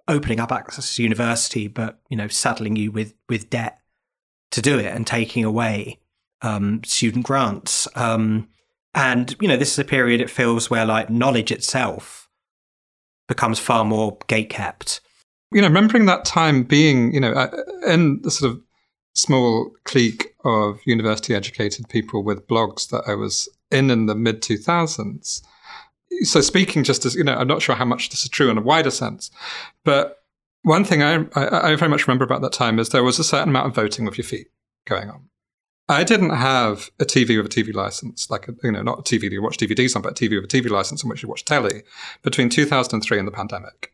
opening 0.06 0.38
up 0.38 0.52
access 0.52 0.94
to 0.94 1.02
university, 1.02 1.66
but 1.66 2.00
you 2.08 2.16
know, 2.16 2.28
saddling 2.28 2.76
you 2.76 2.92
with 2.92 3.14
with 3.28 3.50
debt 3.50 3.80
to 4.52 4.62
do 4.62 4.78
it 4.78 4.86
and 4.86 5.06
taking 5.06 5.44
away 5.44 5.98
um, 6.42 6.82
student 6.84 7.24
grants. 7.24 7.88
Um, 7.96 8.48
and 8.94 9.34
you 9.40 9.48
know, 9.48 9.56
this 9.56 9.72
is 9.72 9.78
a 9.80 9.84
period 9.84 10.20
it 10.20 10.30
feels 10.30 10.70
where 10.70 10.86
like 10.86 11.10
knowledge 11.10 11.50
itself 11.50 12.19
becomes 13.30 13.60
far 13.60 13.84
more 13.84 14.18
gate 14.26 14.50
kept. 14.50 15.00
You 15.52 15.62
know, 15.62 15.68
remembering 15.68 16.06
that 16.06 16.24
time 16.24 16.64
being, 16.64 17.14
you 17.14 17.20
know, 17.20 17.32
uh, 17.32 17.50
in 17.86 18.20
the 18.22 18.30
sort 18.30 18.50
of 18.50 18.60
small 19.14 19.70
clique 19.84 20.34
of 20.44 20.80
university 20.84 21.34
educated 21.34 21.88
people 21.88 22.22
with 22.22 22.46
blogs 22.46 22.90
that 22.90 23.04
I 23.06 23.14
was 23.14 23.48
in 23.70 23.90
in 23.90 24.06
the 24.06 24.14
mid 24.14 24.42
2000s. 24.42 25.42
So, 26.22 26.40
speaking 26.40 26.82
just 26.82 27.06
as, 27.06 27.14
you 27.14 27.24
know, 27.24 27.34
I'm 27.34 27.46
not 27.46 27.62
sure 27.62 27.76
how 27.76 27.84
much 27.84 28.10
this 28.10 28.24
is 28.24 28.28
true 28.28 28.50
in 28.50 28.58
a 28.58 28.62
wider 28.62 28.90
sense, 28.90 29.30
but 29.84 30.18
one 30.62 30.84
thing 30.84 31.02
I, 31.02 31.24
I, 31.34 31.72
I 31.72 31.76
very 31.76 31.88
much 31.88 32.06
remember 32.06 32.24
about 32.24 32.42
that 32.42 32.52
time 32.52 32.78
is 32.78 32.88
there 32.88 33.04
was 33.04 33.18
a 33.18 33.24
certain 33.24 33.48
amount 33.48 33.68
of 33.68 33.74
voting 33.74 34.04
with 34.04 34.18
your 34.18 34.24
feet 34.24 34.48
going 34.86 35.08
on. 35.08 35.30
I 35.90 36.04
didn't 36.04 36.30
have 36.30 36.90
a 37.00 37.04
TV 37.04 37.36
with 37.36 37.46
a 37.46 37.62
TV 37.62 37.74
license, 37.74 38.30
like, 38.30 38.48
a, 38.48 38.54
you 38.62 38.72
know, 38.72 38.82
not 38.82 39.00
a 39.00 39.02
TV 39.02 39.22
that 39.22 39.32
you 39.32 39.42
watch 39.42 39.56
DVDs 39.56 39.96
on, 39.96 40.02
but 40.02 40.12
a 40.12 40.14
TV 40.14 40.40
with 40.40 40.52
a 40.52 40.56
TV 40.56 40.70
license 40.70 41.02
on 41.04 41.10
which 41.10 41.22
you 41.22 41.28
watch 41.28 41.44
telly 41.44 41.82
between 42.22 42.48
2003 42.48 43.18
and 43.18 43.26
the 43.26 43.32
pandemic. 43.32 43.92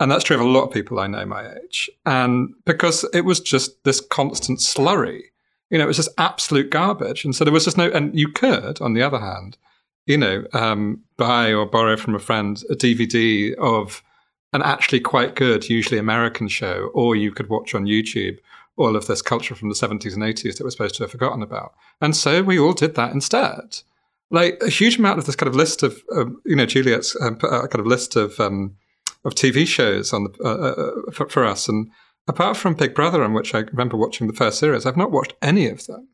And 0.00 0.10
that's 0.10 0.24
true 0.24 0.36
of 0.36 0.42
a 0.42 0.48
lot 0.48 0.64
of 0.64 0.72
people 0.72 0.98
I 0.98 1.06
know 1.06 1.24
my 1.24 1.54
age. 1.56 1.88
And 2.04 2.54
because 2.64 3.04
it 3.12 3.22
was 3.22 3.40
just 3.40 3.82
this 3.84 4.00
constant 4.00 4.58
slurry 4.58 5.22
you 5.70 5.78
know, 5.78 5.84
it 5.84 5.88
was 5.88 5.96
just 5.96 6.10
absolute 6.18 6.70
garbage. 6.70 7.24
And 7.24 7.34
so 7.34 7.44
there 7.44 7.52
was 7.52 7.64
just 7.64 7.76
no, 7.76 7.90
and 7.90 8.16
you 8.16 8.28
could, 8.28 8.80
on 8.80 8.94
the 8.94 9.02
other 9.02 9.18
hand, 9.18 9.56
you 10.06 10.16
know, 10.16 10.44
um, 10.52 11.02
buy 11.16 11.52
or 11.52 11.66
borrow 11.66 11.96
from 11.96 12.14
a 12.14 12.20
friend 12.20 12.62
a 12.70 12.74
DVD 12.74 13.54
of 13.54 14.00
an 14.52 14.62
actually 14.62 15.00
quite 15.00 15.34
good, 15.34 15.68
usually 15.68 15.98
American 15.98 16.46
show, 16.46 16.90
or 16.94 17.16
you 17.16 17.32
could 17.32 17.48
watch 17.48 17.74
on 17.74 17.86
YouTube 17.86 18.38
all 18.76 18.96
of 18.96 19.06
this 19.06 19.22
culture 19.22 19.54
from 19.54 19.68
the 19.68 19.74
70s 19.74 20.14
and 20.14 20.22
80s 20.22 20.56
that 20.56 20.64
we're 20.64 20.70
supposed 20.70 20.96
to 20.96 21.04
have 21.04 21.10
forgotten 21.10 21.42
about. 21.42 21.74
And 22.00 22.16
so 22.16 22.42
we 22.42 22.58
all 22.58 22.72
did 22.72 22.94
that 22.96 23.12
instead. 23.12 23.80
Like 24.30 24.60
a 24.62 24.70
huge 24.70 24.98
amount 24.98 25.18
of 25.18 25.26
this 25.26 25.36
kind 25.36 25.48
of 25.48 25.54
list 25.54 25.82
of, 25.82 26.02
um, 26.14 26.40
you 26.44 26.56
know, 26.56 26.66
Juliet's 26.66 27.16
um, 27.20 27.34
a 27.42 27.68
kind 27.68 27.80
of 27.80 27.86
list 27.86 28.16
of 28.16 28.38
um, 28.40 28.76
of 29.24 29.34
TV 29.34 29.66
shows 29.66 30.12
on 30.12 30.24
the 30.24 30.30
uh, 30.44 30.48
uh, 30.48 31.12
for, 31.12 31.28
for 31.28 31.44
us, 31.44 31.68
and 31.68 31.90
apart 32.26 32.56
from 32.56 32.74
Big 32.74 32.94
Brother, 32.94 33.22
on 33.22 33.32
which 33.32 33.54
I 33.54 33.60
remember 33.60 33.96
watching 33.96 34.26
the 34.26 34.32
first 34.32 34.58
series, 34.58 34.86
I've 34.86 34.96
not 34.96 35.10
watched 35.10 35.34
any 35.42 35.68
of 35.68 35.86
them 35.86 36.08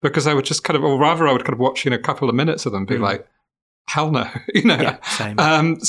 because 0.00 0.26
I 0.26 0.34
would 0.34 0.44
just 0.44 0.64
kind 0.64 0.76
of, 0.76 0.84
or 0.84 0.98
rather, 0.98 1.26
I 1.26 1.32
would 1.32 1.44
kind 1.44 1.54
of 1.54 1.60
watch, 1.60 1.84
you 1.84 1.90
know, 1.90 1.96
a 1.96 2.00
couple 2.00 2.28
of 2.28 2.34
minutes 2.34 2.66
of 2.66 2.72
them, 2.72 2.84
be 2.84 2.96
mm. 2.96 3.00
like, 3.00 3.26
hell 3.88 4.10
no, 4.10 4.28
you 4.54 4.64
know. 4.64 4.80
Yeah, 4.80 5.02
same. 5.02 5.38
Um, 5.38 5.80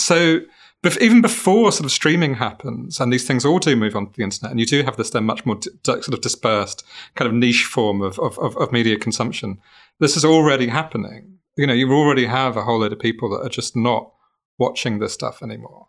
so 0.92 1.00
even 1.02 1.22
before 1.22 1.72
sort 1.72 1.86
of 1.86 1.92
streaming 1.92 2.36
happens, 2.36 3.00
and 3.00 3.12
these 3.12 3.26
things 3.26 3.46
all 3.46 3.60
do 3.60 3.76
move 3.76 3.96
onto 3.96 4.12
the 4.14 4.24
internet, 4.24 4.52
and 4.52 4.60
you 4.60 4.66
do 4.66 4.84
have 4.84 4.98
this 4.98 5.12
then 5.12 5.24
much 5.24 5.46
more 5.46 5.56
d- 5.56 5.72
sort 5.84 6.10
of 6.10 6.22
dispersed 6.22 6.84
kind 7.16 7.28
of 7.28 7.34
niche 7.34 7.66
form 7.66 8.02
of, 8.02 8.20
of, 8.20 8.38
of 8.40 8.72
media 8.72 8.98
consumption. 8.98 9.60
This 10.00 10.18
is 10.18 10.26
already 10.26 10.68
happening. 10.68 11.40
You 11.56 11.68
know, 11.68 11.74
you 11.74 11.92
already 11.92 12.26
have 12.26 12.58
a 12.58 12.64
whole 12.64 12.80
load 12.80 12.92
of 12.92 13.00
people 13.00 13.30
that 13.30 13.46
are 13.46 13.50
just 13.50 13.76
not 13.76 14.12
watching 14.58 15.00
this 15.00 15.14
stuff 15.14 15.42
anymore. 15.42 15.88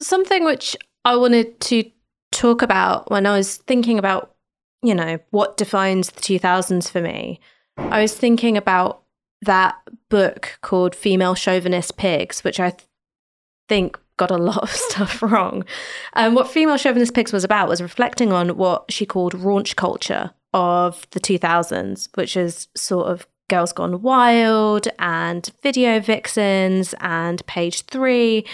Something 0.00 0.44
which 0.44 0.76
I 1.04 1.16
wanted 1.16 1.60
to 1.60 1.90
talk 2.32 2.62
about 2.62 3.10
when 3.10 3.26
I 3.26 3.36
was 3.36 3.56
thinking 3.56 3.98
about, 3.98 4.34
you 4.82 4.94
know, 4.94 5.18
what 5.30 5.56
defines 5.56 6.10
the 6.10 6.20
2000s 6.20 6.90
for 6.90 7.00
me, 7.00 7.40
I 7.78 8.02
was 8.02 8.14
thinking 8.14 8.56
about 8.56 9.02
that 9.42 9.76
book 10.08 10.58
called 10.62 10.94
Female 10.94 11.34
Chauvinist 11.34 11.96
Pigs, 11.96 12.42
which 12.42 12.60
I 12.60 12.70
th- 12.70 12.88
think 13.68 13.98
got 14.16 14.30
a 14.30 14.36
lot 14.36 14.62
of 14.62 14.70
stuff 14.90 15.22
wrong. 15.22 15.64
Um, 16.14 16.34
what 16.34 16.50
Female 16.50 16.76
Chauvinist 16.76 17.14
Pigs 17.14 17.32
was 17.32 17.44
about 17.44 17.68
was 17.68 17.82
reflecting 17.82 18.32
on 18.32 18.56
what 18.56 18.90
she 18.90 19.06
called 19.06 19.34
raunch 19.34 19.76
culture 19.76 20.30
of 20.52 21.06
the 21.10 21.20
2000s, 21.20 22.08
which 22.14 22.36
is 22.36 22.68
sort 22.76 23.08
of 23.08 23.26
Girls 23.48 23.72
Gone 23.72 24.00
Wild 24.02 24.88
and 24.98 25.50
Video 25.62 26.00
Vixens 26.00 26.94
and 27.00 27.44
Page 27.46 27.82
Three. 27.82 28.46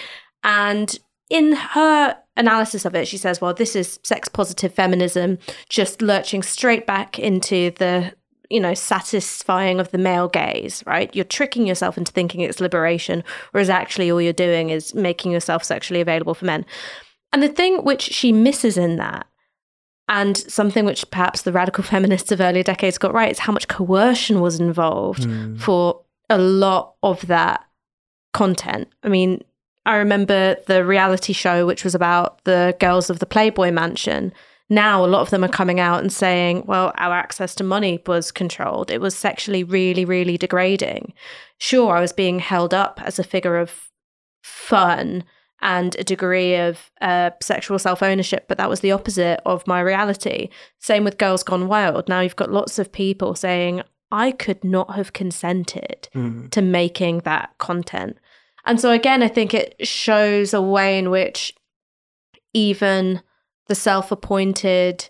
And 0.43 0.97
in 1.29 1.53
her 1.53 2.17
analysis 2.35 2.85
of 2.85 2.95
it, 2.95 3.07
she 3.07 3.17
says, 3.17 3.39
well, 3.39 3.53
this 3.53 3.75
is 3.75 3.99
sex 4.03 4.27
positive 4.27 4.73
feminism 4.73 5.37
just 5.69 6.01
lurching 6.01 6.43
straight 6.43 6.85
back 6.85 7.19
into 7.19 7.71
the 7.71 8.13
you 8.51 8.59
know, 8.59 8.73
satisfying 8.73 9.79
of 9.79 9.91
the 9.91 9.97
male 9.97 10.27
gaze, 10.27 10.83
right? 10.85 11.13
You're 11.15 11.25
tricking 11.25 11.65
yourself 11.65 11.97
into 11.97 12.11
thinking 12.11 12.41
it's 12.41 12.59
liberation, 12.59 13.23
whereas 13.51 13.69
actually 13.69 14.11
all 14.11 14.21
you're 14.21 14.33
doing 14.33 14.69
is 14.69 14.93
making 14.93 15.31
yourself 15.31 15.63
sexually 15.63 16.01
available 16.01 16.33
for 16.33 16.45
men. 16.45 16.65
And 17.33 17.41
the 17.41 17.49
thing 17.49 17.83
which 17.83 18.01
she 18.01 18.31
misses 18.31 18.77
in 18.77 18.97
that, 18.97 19.25
and 20.09 20.37
something 20.37 20.83
which 20.83 21.09
perhaps 21.09 21.43
the 21.43 21.53
radical 21.53 21.83
feminists 21.93 22.31
of 22.31 22.41
earlier 22.41 22.63
decades 22.63 22.97
got 22.97 23.13
right, 23.13 23.31
is 23.31 23.39
how 23.39 23.53
much 23.53 23.67
coercion 23.67 24.41
was 24.41 24.59
involved 24.59 25.23
mm. 25.23 25.59
for 25.59 26.01
a 26.29 26.37
lot 26.37 26.95
of 27.01 27.27
that 27.27 27.65
content. 28.33 28.89
I 29.03 29.09
mean, 29.09 29.43
I 29.85 29.95
remember 29.95 30.57
the 30.67 30.85
reality 30.85 31.33
show, 31.33 31.65
which 31.65 31.83
was 31.83 31.95
about 31.95 32.43
the 32.43 32.75
girls 32.79 33.09
of 33.09 33.19
the 33.19 33.25
Playboy 33.25 33.71
Mansion. 33.71 34.31
Now, 34.71 35.03
a 35.03 35.07
lot 35.07 35.21
of 35.21 35.31
them 35.31 35.43
are 35.43 35.49
coming 35.49 35.81
out 35.81 35.99
and 35.99 36.13
saying, 36.13 36.63
well, 36.65 36.93
our 36.97 37.13
access 37.13 37.53
to 37.55 37.63
money 37.63 38.01
was 38.07 38.31
controlled. 38.31 38.89
It 38.89 39.01
was 39.01 39.13
sexually 39.13 39.65
really, 39.65 40.05
really 40.05 40.37
degrading. 40.37 41.11
Sure, 41.57 41.97
I 41.97 41.99
was 41.99 42.13
being 42.13 42.39
held 42.39 42.73
up 42.73 43.01
as 43.03 43.19
a 43.19 43.23
figure 43.23 43.57
of 43.57 43.89
fun 44.43 45.25
and 45.61 45.95
a 45.99 46.05
degree 46.05 46.55
of 46.55 46.89
uh, 47.01 47.31
sexual 47.41 47.79
self 47.79 48.01
ownership, 48.01 48.45
but 48.47 48.57
that 48.57 48.69
was 48.69 48.79
the 48.79 48.93
opposite 48.93 49.41
of 49.45 49.67
my 49.67 49.81
reality. 49.81 50.47
Same 50.79 51.03
with 51.03 51.17
Girls 51.17 51.43
Gone 51.43 51.67
Wild. 51.67 52.07
Now 52.07 52.21
you've 52.21 52.37
got 52.37 52.49
lots 52.51 52.79
of 52.79 52.93
people 52.93 53.35
saying, 53.35 53.83
I 54.09 54.31
could 54.31 54.63
not 54.63 54.95
have 54.95 55.11
consented 55.11 56.07
Mm. 56.15 56.49
to 56.51 56.61
making 56.61 57.19
that 57.19 57.51
content. 57.57 58.17
And 58.65 58.79
so, 58.79 58.91
again, 58.91 59.21
I 59.21 59.27
think 59.27 59.53
it 59.53 59.75
shows 59.85 60.53
a 60.53 60.61
way 60.61 60.97
in 60.97 61.09
which 61.09 61.53
even 62.53 63.21
the 63.71 63.75
self 63.75 64.11
appointed 64.11 65.07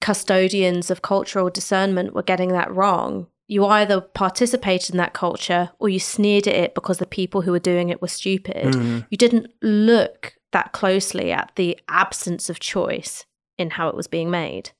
custodians 0.00 0.90
of 0.90 1.02
cultural 1.02 1.50
discernment 1.50 2.14
were 2.14 2.22
getting 2.22 2.48
that 2.48 2.74
wrong. 2.74 3.26
You 3.46 3.66
either 3.66 4.00
participated 4.00 4.92
in 4.92 4.96
that 4.96 5.12
culture 5.12 5.70
or 5.78 5.90
you 5.90 6.00
sneered 6.00 6.48
at 6.48 6.54
it 6.54 6.74
because 6.74 6.96
the 6.96 7.04
people 7.04 7.42
who 7.42 7.52
were 7.52 7.58
doing 7.58 7.90
it 7.90 8.00
were 8.00 8.08
stupid. 8.08 8.72
Mm. 8.72 9.06
You 9.10 9.18
didn't 9.18 9.52
look 9.60 10.32
that 10.52 10.72
closely 10.72 11.30
at 11.30 11.52
the 11.56 11.78
absence 11.90 12.48
of 12.48 12.58
choice 12.58 13.26
in 13.58 13.68
how 13.68 13.90
it 13.90 13.96
was 13.96 14.08
being 14.08 14.30
made. 14.30 14.70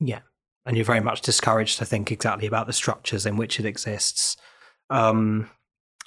Yeah. 0.00 0.22
And 0.66 0.76
you're 0.76 0.84
very 0.84 0.98
much 0.98 1.20
discouraged 1.20 1.78
to 1.78 1.84
think 1.84 2.10
exactly 2.10 2.48
about 2.48 2.66
the 2.66 2.72
structures 2.72 3.24
in 3.24 3.36
which 3.36 3.60
it 3.60 3.66
exists. 3.66 4.36
Um, 4.90 5.48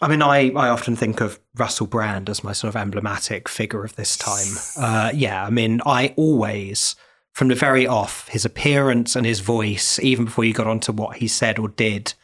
I 0.02 0.08
mean, 0.08 0.22
I, 0.24 0.50
I 0.50 0.70
often 0.70 0.96
think 0.96 1.22
of 1.22 1.40
Russell 1.56 1.86
Brand 1.86 2.30
as 2.30 2.44
my 2.44 2.54
sort 2.54 2.70
of 2.70 2.76
emblematic 2.76 3.48
figure 3.48 3.86
of 3.86 3.96
this 3.96 4.18
time. 4.18 4.48
Uh, 4.76 5.12
yeah, 5.14 5.46
I 5.46 5.52
mean, 5.52 5.80
I 5.86 6.14
always, 6.18 6.96
from 7.34 7.50
the 7.50 7.56
very 7.56 7.86
off, 7.86 8.28
his 8.30 8.44
appearance 8.44 9.16
and 9.16 9.26
his 9.26 9.42
voice, 9.42 10.00
even 10.00 10.26
before 10.26 10.44
you 10.44 10.54
got 10.54 10.66
onto 10.66 10.92
what 10.92 11.18
he 11.18 11.28
said 11.28 11.60
or 11.60 11.70
did, 11.70 12.16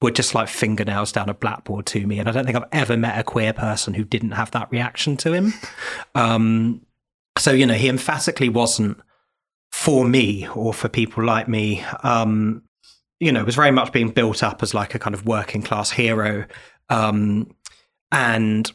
were 0.00 0.12
just 0.12 0.34
like 0.34 0.48
fingernails 0.48 1.10
down 1.10 1.28
a 1.28 1.34
blackboard 1.34 1.86
to 1.86 2.06
me. 2.06 2.20
And 2.20 2.28
I 2.28 2.32
don't 2.32 2.44
think 2.44 2.56
I've 2.56 2.68
ever 2.70 2.96
met 2.96 3.18
a 3.18 3.24
queer 3.24 3.52
person 3.52 3.94
who 3.94 4.04
didn't 4.04 4.32
have 4.32 4.52
that 4.52 4.70
reaction 4.70 5.16
to 5.18 5.32
him. 5.32 5.54
Um, 6.14 6.80
so, 7.38 7.52
you 7.52 7.66
know, 7.66 7.74
he 7.74 7.90
emphatically 7.90 8.48
wasn't 8.48 8.98
for 9.70 10.06
me 10.06 10.48
or 10.48 10.72
for 10.72 10.88
people 10.88 11.22
like 11.22 11.48
me. 11.48 11.84
Um, 12.02 12.62
you 13.20 13.30
know, 13.30 13.44
was 13.44 13.54
very 13.54 13.70
much 13.70 13.92
being 13.92 14.08
built 14.08 14.42
up 14.42 14.62
as 14.62 14.72
like 14.72 14.94
a 14.94 14.98
kind 14.98 15.14
of 15.14 15.26
working 15.26 15.62
class 15.62 15.90
hero. 15.90 16.46
Um, 16.88 17.54
and, 18.12 18.70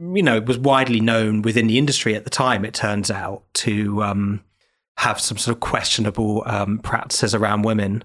you 0.00 0.22
know, 0.22 0.36
it 0.36 0.46
was 0.46 0.58
widely 0.58 1.00
known 1.00 1.42
within 1.42 1.66
the 1.66 1.78
industry 1.78 2.14
at 2.14 2.24
the 2.24 2.30
time, 2.30 2.64
it 2.64 2.74
turns 2.74 3.10
out, 3.10 3.42
to 3.54 4.02
um, 4.02 4.42
have 4.96 5.20
some 5.20 5.38
sort 5.38 5.56
of 5.56 5.60
questionable 5.60 6.42
um, 6.46 6.78
practices 6.78 7.34
around 7.34 7.62
women. 7.62 8.02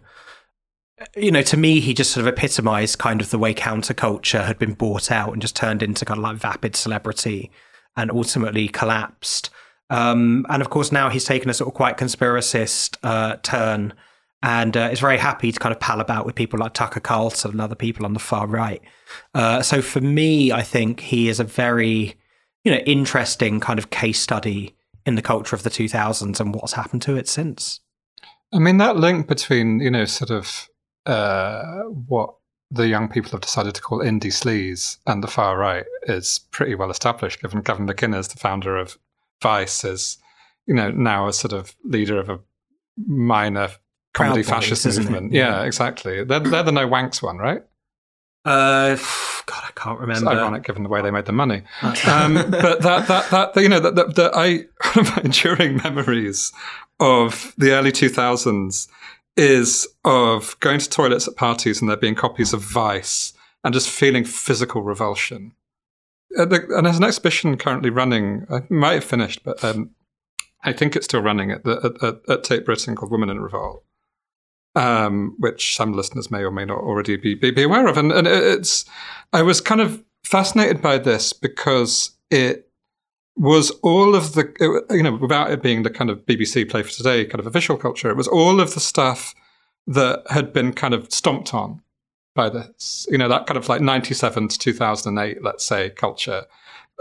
You 1.15 1.31
know, 1.31 1.41
to 1.43 1.57
me, 1.57 1.79
he 1.79 1.93
just 1.93 2.11
sort 2.11 2.27
of 2.27 2.33
epitomized 2.33 2.99
kind 2.99 3.21
of 3.21 3.29
the 3.29 3.39
way 3.39 3.53
counterculture 3.53 4.45
had 4.45 4.59
been 4.59 4.73
bought 4.73 5.11
out 5.11 5.33
and 5.33 5.41
just 5.41 5.55
turned 5.55 5.81
into 5.81 6.05
kind 6.05 6.19
of 6.19 6.23
like 6.23 6.37
vapid 6.37 6.75
celebrity 6.75 7.49
and 7.95 8.11
ultimately 8.11 8.67
collapsed. 8.67 9.49
Um, 9.89 10.45
and 10.49 10.61
of 10.61 10.69
course, 10.69 10.91
now 10.91 11.09
he's 11.09 11.25
taken 11.25 11.49
a 11.49 11.53
sort 11.53 11.69
of 11.69 11.73
quite 11.73 11.97
conspiracist 11.97 12.97
uh, 13.03 13.37
turn 13.41 13.93
and 14.43 14.75
uh, 14.75 14.89
is 14.91 14.99
very 14.99 15.17
happy 15.17 15.51
to 15.51 15.59
kind 15.59 15.73
of 15.73 15.79
pal 15.79 16.01
about 16.01 16.25
with 16.25 16.35
people 16.35 16.59
like 16.59 16.73
Tucker 16.73 16.99
Carlson 16.99 17.51
and 17.51 17.61
other 17.61 17.75
people 17.75 18.05
on 18.05 18.13
the 18.13 18.19
far 18.19 18.47
right. 18.47 18.81
Uh, 19.33 19.61
so 19.61 19.81
for 19.81 20.01
me, 20.01 20.51
I 20.51 20.63
think 20.63 20.99
he 20.99 21.29
is 21.29 21.39
a 21.39 21.43
very, 21.43 22.15
you 22.63 22.71
know, 22.71 22.79
interesting 22.79 23.59
kind 23.59 23.77
of 23.77 23.91
case 23.91 24.19
study 24.19 24.75
in 25.05 25.15
the 25.15 25.21
culture 25.21 25.55
of 25.55 25.63
the 25.63 25.69
2000s 25.69 26.39
and 26.39 26.55
what's 26.55 26.73
happened 26.73 27.01
to 27.03 27.15
it 27.15 27.27
since. 27.27 27.79
I 28.53 28.59
mean, 28.59 28.77
that 28.77 28.97
link 28.97 29.27
between, 29.27 29.79
you 29.79 29.91
know, 29.91 30.05
sort 30.05 30.31
of 30.31 30.69
uh, 31.05 31.83
what 31.83 32.35
the 32.71 32.87
young 32.87 33.09
people 33.09 33.31
have 33.31 33.41
decided 33.41 33.75
to 33.75 33.81
call 33.81 33.99
indie 33.99 34.25
sleaze 34.27 34.97
and 35.05 35.23
the 35.23 35.27
far 35.27 35.57
right 35.57 35.85
is 36.03 36.39
pretty 36.51 36.73
well 36.73 36.89
established, 36.89 37.41
given 37.41 37.61
Gavin 37.61 37.87
McInnes, 37.87 38.29
the 38.31 38.39
founder 38.39 38.77
of 38.77 38.97
Vice, 39.41 39.83
is, 39.83 40.17
you 40.65 40.73
know, 40.73 40.89
now 40.89 41.27
a 41.27 41.33
sort 41.33 41.53
of 41.53 41.75
leader 41.83 42.19
of 42.19 42.29
a 42.29 42.39
minor 42.97 43.69
comedy 44.13 44.43
Proud 44.43 44.63
fascist 44.65 44.99
movement. 44.99 45.33
Yeah. 45.33 45.63
Exactly. 45.63 46.23
They're, 46.23 46.39
they're 46.39 46.63
the 46.63 46.71
no 46.71 46.87
wanks 46.87 47.21
one, 47.21 47.37
right? 47.37 47.63
Uh, 48.43 48.95
God, 49.45 49.63
I 49.63 49.71
can't 49.75 49.99
remember. 49.99 50.31
It's 50.31 50.39
ironic 50.39 50.63
given 50.63 50.83
the 50.83 50.89
way 50.89 51.01
they 51.01 51.11
made 51.11 51.25
the 51.25 51.31
money. 51.31 51.63
Um, 52.07 52.33
but 52.33 52.81
that, 52.81 53.07
that, 53.07 53.29
that, 53.31 53.61
you 53.61 53.69
know, 53.69 53.79
that, 53.79 53.95
that, 53.95 54.15
that 54.15 54.31
I, 54.33 54.65
one 54.95 55.07
of 55.07 55.15
my 55.15 55.21
enduring 55.23 55.77
memories 55.77 56.51
of 56.99 57.53
the 57.57 57.71
early 57.71 57.91
2000s 57.91 58.87
is 59.37 59.87
of 60.03 60.59
going 60.59 60.79
to 60.79 60.89
toilets 60.89 61.27
at 61.27 61.35
parties 61.35 61.81
and 61.81 61.89
there 61.89 61.97
being 61.97 62.15
copies 62.15 62.53
of 62.53 62.61
Vice 62.61 63.33
and 63.63 63.73
just 63.73 63.89
feeling 63.89 64.23
physical 64.23 64.81
revulsion. 64.81 65.53
Uh, 66.37 66.47
and 66.49 66.85
there's 66.85 66.97
an 66.97 67.03
exhibition 67.03 67.57
currently 67.57 67.89
running, 67.89 68.45
I 68.49 68.61
might 68.69 68.93
have 68.93 69.03
finished, 69.03 69.43
but 69.43 69.63
um, 69.63 69.91
I 70.63 70.73
think 70.73 70.95
it's 70.95 71.05
still 71.05 71.21
running 71.21 71.51
at, 71.51 71.63
the, 71.63 71.79
at, 71.83 72.03
at, 72.03 72.29
at 72.29 72.43
Tate 72.43 72.65
Britain 72.65 72.95
called 72.95 73.11
Women 73.11 73.29
in 73.29 73.39
Revolt 73.41 73.83
um, 74.75 75.35
which 75.39 75.75
some 75.75 75.93
listeners 75.93 76.31
may 76.31 76.43
or 76.43 76.51
may 76.51 76.65
not 76.65 76.79
already 76.79 77.17
be, 77.17 77.35
be, 77.35 77.51
be 77.51 77.63
aware 77.63 77.87
of. 77.87 77.97
And, 77.97 78.11
and 78.11 78.27
it's, 78.27 78.85
I 79.33 79.41
was 79.41 79.61
kind 79.61 79.81
of 79.81 80.03
fascinated 80.23 80.81
by 80.81 80.97
this 80.97 81.33
because 81.33 82.11
it 82.29 82.69
was 83.35 83.71
all 83.81 84.15
of 84.15 84.33
the, 84.33 84.51
it- 84.59 84.95
you 84.95 85.03
know, 85.03 85.15
without 85.15 85.51
it 85.51 85.61
being 85.61 85.83
the 85.83 85.89
kind 85.89 86.09
of 86.09 86.25
BBC 86.25 86.69
Play 86.69 86.83
for 86.83 86.91
Today 86.91 87.25
kind 87.25 87.39
of 87.39 87.47
official 87.47 87.77
culture, 87.77 88.09
it 88.09 88.17
was 88.17 88.27
all 88.27 88.59
of 88.59 88.73
the 88.73 88.79
stuff 88.79 89.33
that 89.87 90.23
had 90.29 90.53
been 90.53 90.73
kind 90.73 90.93
of 90.93 91.11
stomped 91.11 91.53
on 91.53 91.81
by 92.35 92.49
this, 92.49 93.05
you 93.09 93.17
know, 93.17 93.27
that 93.27 93.45
kind 93.47 93.57
of 93.57 93.67
like 93.67 93.81
97 93.81 94.47
to 94.47 94.57
2008, 94.57 95.43
let's 95.43 95.65
say, 95.65 95.89
culture. 95.89 96.45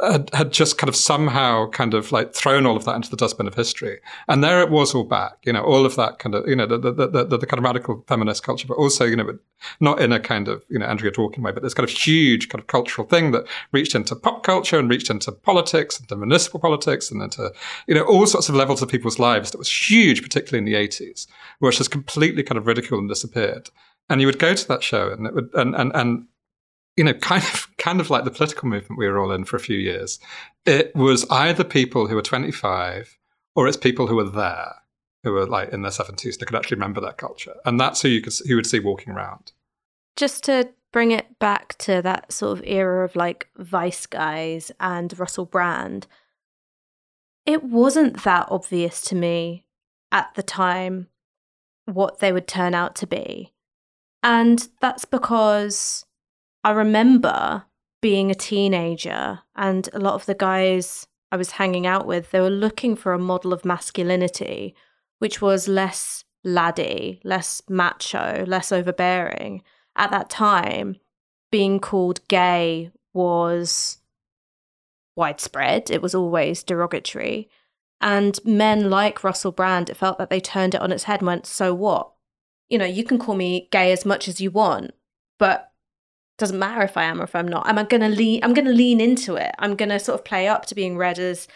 Had, 0.02 0.30
had 0.32 0.52
just 0.52 0.78
kind 0.78 0.88
of 0.88 0.96
somehow 0.96 1.68
kind 1.68 1.94
of 1.94 2.12
like 2.12 2.34
thrown 2.34 2.64
all 2.64 2.76
of 2.76 2.84
that 2.84 2.96
into 2.96 3.10
the 3.10 3.16
dustbin 3.16 3.46
of 3.46 3.54
history. 3.54 3.98
And 4.28 4.42
there 4.42 4.60
it 4.60 4.70
was 4.70 4.94
all 4.94 5.04
back, 5.04 5.34
you 5.44 5.52
know, 5.52 5.62
all 5.62 5.84
of 5.84 5.96
that 5.96 6.18
kind 6.18 6.34
of, 6.34 6.48
you 6.48 6.56
know, 6.56 6.66
the, 6.66 6.78
the, 6.78 6.92
the, 6.92 7.24
the, 7.38 7.46
kind 7.46 7.58
of 7.58 7.64
radical 7.64 8.04
feminist 8.06 8.42
culture, 8.42 8.66
but 8.66 8.78
also, 8.78 9.04
you 9.04 9.16
know, 9.16 9.24
but 9.24 9.38
not 9.80 10.00
in 10.00 10.12
a 10.12 10.20
kind 10.20 10.48
of, 10.48 10.64
you 10.68 10.78
know, 10.78 10.86
Andrea 10.86 11.10
Dworkin 11.10 11.42
way, 11.42 11.52
but 11.52 11.62
this 11.62 11.74
kind 11.74 11.88
of 11.88 11.94
huge 11.94 12.48
kind 12.48 12.60
of 12.60 12.66
cultural 12.66 13.06
thing 13.06 13.32
that 13.32 13.46
reached 13.72 13.94
into 13.94 14.16
pop 14.16 14.42
culture 14.42 14.78
and 14.78 14.88
reached 14.88 15.10
into 15.10 15.32
politics, 15.32 15.98
and 15.98 16.04
into 16.04 16.16
municipal 16.16 16.60
politics 16.60 17.10
and 17.10 17.22
into, 17.22 17.52
you 17.86 17.94
know, 17.94 18.04
all 18.04 18.26
sorts 18.26 18.48
of 18.48 18.54
levels 18.54 18.82
of 18.82 18.88
people's 18.88 19.18
lives 19.18 19.50
that 19.50 19.58
was 19.58 19.90
huge, 19.90 20.22
particularly 20.22 20.58
in 20.58 20.72
the 20.72 20.88
80s, 20.88 21.26
which 21.58 21.78
has 21.78 21.88
completely 21.88 22.42
kind 22.42 22.58
of 22.58 22.66
ridiculed 22.66 23.00
and 23.00 23.08
disappeared. 23.08 23.70
And 24.08 24.20
you 24.20 24.26
would 24.26 24.38
go 24.38 24.54
to 24.54 24.68
that 24.68 24.82
show 24.82 25.10
and 25.10 25.26
it 25.26 25.34
would, 25.34 25.50
and, 25.54 25.74
and, 25.74 25.92
and, 25.94 26.26
you 27.00 27.04
know, 27.04 27.14
kind 27.14 27.42
of, 27.42 27.66
kind 27.78 27.98
of 27.98 28.10
like 28.10 28.24
the 28.24 28.30
political 28.30 28.68
movement 28.68 28.98
we 28.98 29.08
were 29.08 29.18
all 29.18 29.32
in 29.32 29.44
for 29.44 29.56
a 29.56 29.60
few 29.60 29.78
years. 29.78 30.20
It 30.66 30.94
was 30.94 31.24
either 31.30 31.64
people 31.64 32.06
who 32.06 32.14
were 32.14 32.20
25 32.20 33.16
or 33.56 33.66
it's 33.66 33.78
people 33.78 34.06
who 34.06 34.16
were 34.16 34.28
there, 34.28 34.74
who 35.24 35.32
were 35.32 35.46
like 35.46 35.70
in 35.70 35.80
their 35.80 35.90
70s, 35.90 36.38
that 36.38 36.44
could 36.44 36.56
actually 36.56 36.74
remember 36.74 37.00
that 37.00 37.16
culture. 37.16 37.54
And 37.64 37.80
that's 37.80 38.02
who 38.02 38.08
you 38.08 38.20
could, 38.20 38.34
who 38.46 38.54
would 38.56 38.66
see 38.66 38.80
walking 38.80 39.14
around. 39.14 39.52
Just 40.14 40.44
to 40.44 40.68
bring 40.92 41.10
it 41.10 41.38
back 41.38 41.78
to 41.78 42.02
that 42.02 42.32
sort 42.32 42.58
of 42.58 42.64
era 42.66 43.02
of 43.02 43.16
like 43.16 43.48
Vice 43.56 44.04
guys 44.04 44.70
and 44.78 45.18
Russell 45.18 45.46
Brand, 45.46 46.06
it 47.46 47.64
wasn't 47.64 48.24
that 48.24 48.46
obvious 48.50 49.00
to 49.02 49.14
me 49.14 49.64
at 50.12 50.34
the 50.34 50.42
time 50.42 51.08
what 51.86 52.18
they 52.18 52.30
would 52.30 52.46
turn 52.46 52.74
out 52.74 52.94
to 52.96 53.06
be. 53.06 53.54
And 54.22 54.68
that's 54.82 55.06
because 55.06 56.04
I 56.62 56.70
remember 56.72 57.64
being 58.02 58.30
a 58.30 58.34
teenager 58.34 59.40
and 59.56 59.88
a 59.92 59.98
lot 59.98 60.14
of 60.14 60.26
the 60.26 60.34
guys 60.34 61.06
I 61.32 61.36
was 61.36 61.52
hanging 61.52 61.86
out 61.86 62.06
with, 62.06 62.30
they 62.30 62.40
were 62.40 62.50
looking 62.50 62.96
for 62.96 63.12
a 63.12 63.18
model 63.18 63.52
of 63.52 63.64
masculinity 63.64 64.74
which 65.20 65.40
was 65.40 65.68
less 65.68 66.24
laddie, 66.42 67.20
less 67.22 67.62
macho, 67.68 68.44
less 68.46 68.72
overbearing. 68.72 69.62
At 69.94 70.10
that 70.10 70.30
time, 70.30 70.96
being 71.52 71.78
called 71.78 72.26
gay 72.26 72.90
was 73.12 73.98
widespread, 75.16 75.90
it 75.90 76.02
was 76.02 76.14
always 76.14 76.62
derogatory. 76.62 77.48
And 78.00 78.40
men 78.46 78.88
like 78.88 79.22
Russell 79.22 79.52
Brand, 79.52 79.90
it 79.90 79.96
felt 79.96 80.16
that 80.18 80.30
they 80.30 80.40
turned 80.40 80.74
it 80.74 80.80
on 80.80 80.90
its 80.90 81.04
head 81.04 81.20
and 81.20 81.26
went, 81.26 81.46
So 81.46 81.74
what? 81.74 82.12
You 82.70 82.78
know, 82.78 82.86
you 82.86 83.04
can 83.04 83.18
call 83.18 83.34
me 83.34 83.68
gay 83.70 83.92
as 83.92 84.06
much 84.06 84.26
as 84.26 84.40
you 84.40 84.50
want, 84.50 84.92
but 85.38 85.69
doesn't 86.40 86.58
matter 86.58 86.82
if 86.82 86.96
I 86.96 87.04
am 87.04 87.20
or 87.20 87.24
if 87.24 87.34
I'm 87.34 87.48
not. 87.48 87.68
Am 87.68 87.78
I 87.78 87.84
gonna 87.84 88.08
lean 88.08 88.42
I'm 88.42 88.54
gonna 88.54 88.70
lean 88.70 89.00
into 89.00 89.36
it. 89.36 89.54
I'm 89.58 89.76
gonna 89.76 90.00
sort 90.00 90.18
of 90.18 90.24
play 90.24 90.48
up 90.48 90.66
to 90.66 90.74
being 90.74 90.96
read 90.96 91.18
as 91.18 91.46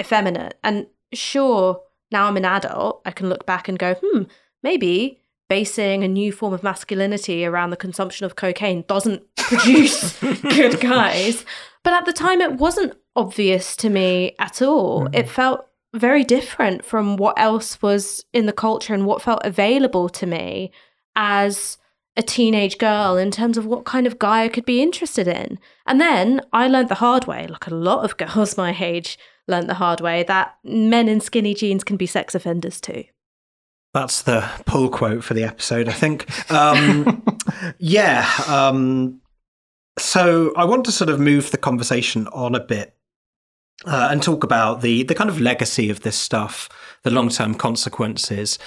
effeminate. 0.00 0.58
And 0.62 0.86
sure, 1.12 1.80
now 2.10 2.26
I'm 2.26 2.36
an 2.36 2.44
adult, 2.44 3.02
I 3.04 3.10
can 3.10 3.28
look 3.28 3.46
back 3.46 3.68
and 3.68 3.78
go, 3.78 3.96
hmm, 4.02 4.22
maybe 4.62 5.20
basing 5.48 6.02
a 6.02 6.08
new 6.08 6.32
form 6.32 6.52
of 6.52 6.62
masculinity 6.62 7.44
around 7.44 7.70
the 7.70 7.76
consumption 7.76 8.24
of 8.24 8.36
cocaine 8.36 8.84
doesn't 8.88 9.22
produce 9.36 10.18
good 10.20 10.80
guys. 10.80 11.44
But 11.82 11.92
at 11.92 12.06
the 12.06 12.12
time, 12.12 12.40
it 12.40 12.54
wasn't 12.54 12.94
obvious 13.14 13.76
to 13.76 13.90
me 13.90 14.34
at 14.38 14.62
all. 14.62 15.08
It 15.12 15.28
felt 15.28 15.66
very 15.94 16.24
different 16.24 16.84
from 16.84 17.16
what 17.16 17.38
else 17.38 17.80
was 17.80 18.24
in 18.32 18.46
the 18.46 18.52
culture 18.52 18.94
and 18.94 19.06
what 19.06 19.22
felt 19.22 19.42
available 19.44 20.08
to 20.08 20.26
me 20.26 20.72
as 21.14 21.78
a 22.16 22.22
teenage 22.22 22.78
girl 22.78 23.16
in 23.16 23.30
terms 23.30 23.58
of 23.58 23.66
what 23.66 23.84
kind 23.84 24.06
of 24.06 24.18
guy 24.18 24.44
I 24.44 24.48
could 24.48 24.64
be 24.64 24.82
interested 24.82 25.26
in. 25.26 25.58
And 25.86 26.00
then 26.00 26.40
I 26.52 26.68
learned 26.68 26.88
the 26.88 26.96
hard 26.96 27.26
way, 27.26 27.46
like 27.46 27.66
a 27.66 27.74
lot 27.74 28.04
of 28.04 28.16
girls 28.34 28.56
my 28.56 28.76
age 28.78 29.18
learned 29.48 29.68
the 29.68 29.74
hard 29.74 30.00
way, 30.00 30.22
that 30.24 30.56
men 30.64 31.08
in 31.08 31.20
skinny 31.20 31.54
jeans 31.54 31.84
can 31.84 31.96
be 31.96 32.06
sex 32.06 32.34
offenders 32.34 32.80
too. 32.80 33.04
That's 33.92 34.22
the 34.22 34.48
pull 34.66 34.88
quote 34.88 35.22
for 35.22 35.34
the 35.34 35.44
episode, 35.44 35.88
I 35.88 35.92
think. 35.92 36.50
Um, 36.50 37.24
yeah. 37.78 38.28
Um, 38.48 39.20
so 39.98 40.52
I 40.56 40.64
want 40.64 40.84
to 40.86 40.92
sort 40.92 41.10
of 41.10 41.20
move 41.20 41.52
the 41.52 41.58
conversation 41.58 42.26
on 42.28 42.56
a 42.56 42.60
bit 42.60 42.96
uh, 43.84 44.08
and 44.10 44.22
talk 44.22 44.42
about 44.42 44.80
the 44.80 45.02
the 45.04 45.14
kind 45.14 45.30
of 45.30 45.40
legacy 45.40 45.90
of 45.90 46.00
this 46.00 46.16
stuff, 46.16 46.68
the 47.02 47.10
long 47.10 47.28
term 47.28 47.54
consequences. 47.54 48.58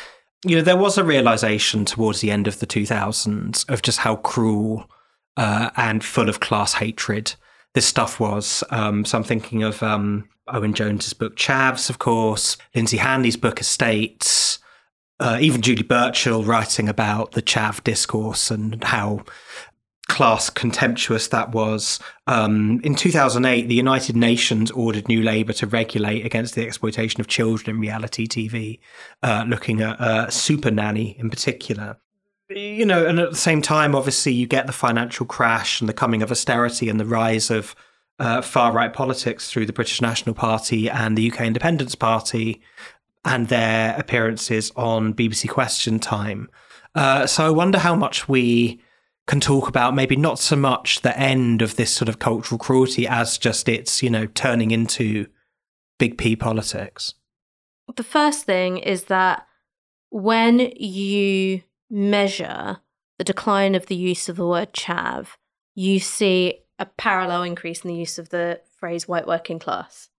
You 0.45 0.57
know, 0.57 0.61
there 0.61 0.77
was 0.77 0.97
a 0.97 1.03
realization 1.03 1.85
towards 1.85 2.21
the 2.21 2.31
end 2.31 2.47
of 2.47 2.59
the 2.59 2.67
2000s 2.67 3.67
of 3.69 3.81
just 3.81 3.99
how 3.99 4.17
cruel 4.17 4.89
uh, 5.35 5.71
and 5.75 6.03
full 6.03 6.29
of 6.29 6.39
class 6.39 6.73
hatred 6.73 7.35
this 7.73 7.85
stuff 7.85 8.19
was. 8.19 8.63
Um, 8.69 9.05
so 9.05 9.17
I'm 9.17 9.23
thinking 9.23 9.63
of 9.63 9.83
um, 9.83 10.29
Owen 10.47 10.73
Jones's 10.73 11.13
book 11.13 11.35
Chavs, 11.35 11.89
of 11.89 11.99
course, 11.99 12.57
Lynsey 12.75 12.97
Hanley's 12.97 13.37
book 13.37 13.59
Estates, 13.59 14.59
uh, 15.19 15.37
even 15.41 15.61
Julie 15.61 15.83
Burchill 15.83 16.43
writing 16.43 16.87
about 16.87 17.31
the 17.31 17.41
Chav 17.41 17.83
discourse 17.83 18.51
and 18.51 18.83
how 18.83 19.23
class 20.07 20.49
contemptuous 20.49 21.27
that 21.29 21.51
was. 21.51 21.99
Um, 22.27 22.79
in 22.83 22.95
2008, 22.95 23.67
the 23.67 23.75
United 23.75 24.15
Nations 24.15 24.71
ordered 24.71 25.07
New 25.07 25.21
Labour 25.21 25.53
to 25.53 25.67
regulate 25.67 26.25
against 26.25 26.55
the 26.55 26.65
exploitation 26.65 27.21
of 27.21 27.27
children 27.27 27.75
in 27.75 27.81
reality 27.81 28.27
TV, 28.27 28.79
uh, 29.21 29.45
looking 29.47 29.81
at 29.81 29.99
uh, 29.99 30.29
Super 30.29 30.71
Nanny 30.71 31.15
in 31.19 31.29
particular. 31.29 31.97
You 32.49 32.85
know, 32.85 33.05
and 33.05 33.19
at 33.19 33.29
the 33.29 33.35
same 33.35 33.61
time, 33.61 33.93
obviously, 33.93 34.31
you 34.31 34.47
get 34.47 34.67
the 34.67 34.73
financial 34.73 35.25
crash 35.25 35.81
and 35.81 35.89
the 35.89 35.93
coming 35.93 36.21
of 36.21 36.31
austerity 36.31 36.87
and 36.87 36.99
the 36.99 37.05
rise 37.05 37.51
of 37.51 37.75
uh, 38.19 38.41
far 38.41 38.71
right 38.71 38.93
politics 38.93 39.51
through 39.51 39.65
the 39.65 39.73
British 39.73 40.01
National 40.01 40.33
Party 40.33 40.89
and 40.89 41.17
the 41.17 41.29
UK 41.29 41.41
Independence 41.41 41.93
Party 41.95 42.61
and 43.25 43.49
their 43.49 43.95
appearances 43.99 44.71
on 44.77 45.13
BBC 45.13 45.49
Question 45.49 45.99
Time. 45.99 46.49
Uh, 46.95 47.27
so 47.27 47.45
I 47.45 47.49
wonder 47.49 47.77
how 47.77 47.95
much 47.95 48.29
we 48.29 48.81
can 49.27 49.41
talk 49.41 49.67
about 49.67 49.93
maybe 49.93 50.15
not 50.15 50.39
so 50.39 50.55
much 50.55 51.01
the 51.01 51.17
end 51.19 51.61
of 51.61 51.75
this 51.75 51.91
sort 51.91 52.07
of 52.07 52.17
cultural 52.17 52.57
cruelty 52.57 53.05
as 53.05 53.37
just 53.37 53.67
its, 53.67 54.01
you 54.01 54.09
know, 54.09 54.25
turning 54.27 54.71
into 54.71 55.27
big 55.99 56.17
P 56.17 56.35
politics. 56.35 57.13
The 57.95 58.03
first 58.03 58.45
thing 58.45 58.77
is 58.77 59.05
that 59.05 59.45
when 60.09 60.59
you 60.77 61.61
measure 61.89 62.77
the 63.17 63.23
decline 63.23 63.75
of 63.75 63.87
the 63.87 63.95
use 63.95 64.29
of 64.29 64.37
the 64.37 64.47
word 64.47 64.73
chav, 64.73 65.27
you 65.75 65.99
see 65.99 66.59
a 66.79 66.85
parallel 66.85 67.43
increase 67.43 67.83
in 67.83 67.89
the 67.89 67.95
use 67.95 68.17
of 68.17 68.29
the 68.29 68.61
phrase 68.77 69.07
white 69.07 69.27
working 69.27 69.59
class. 69.59 70.09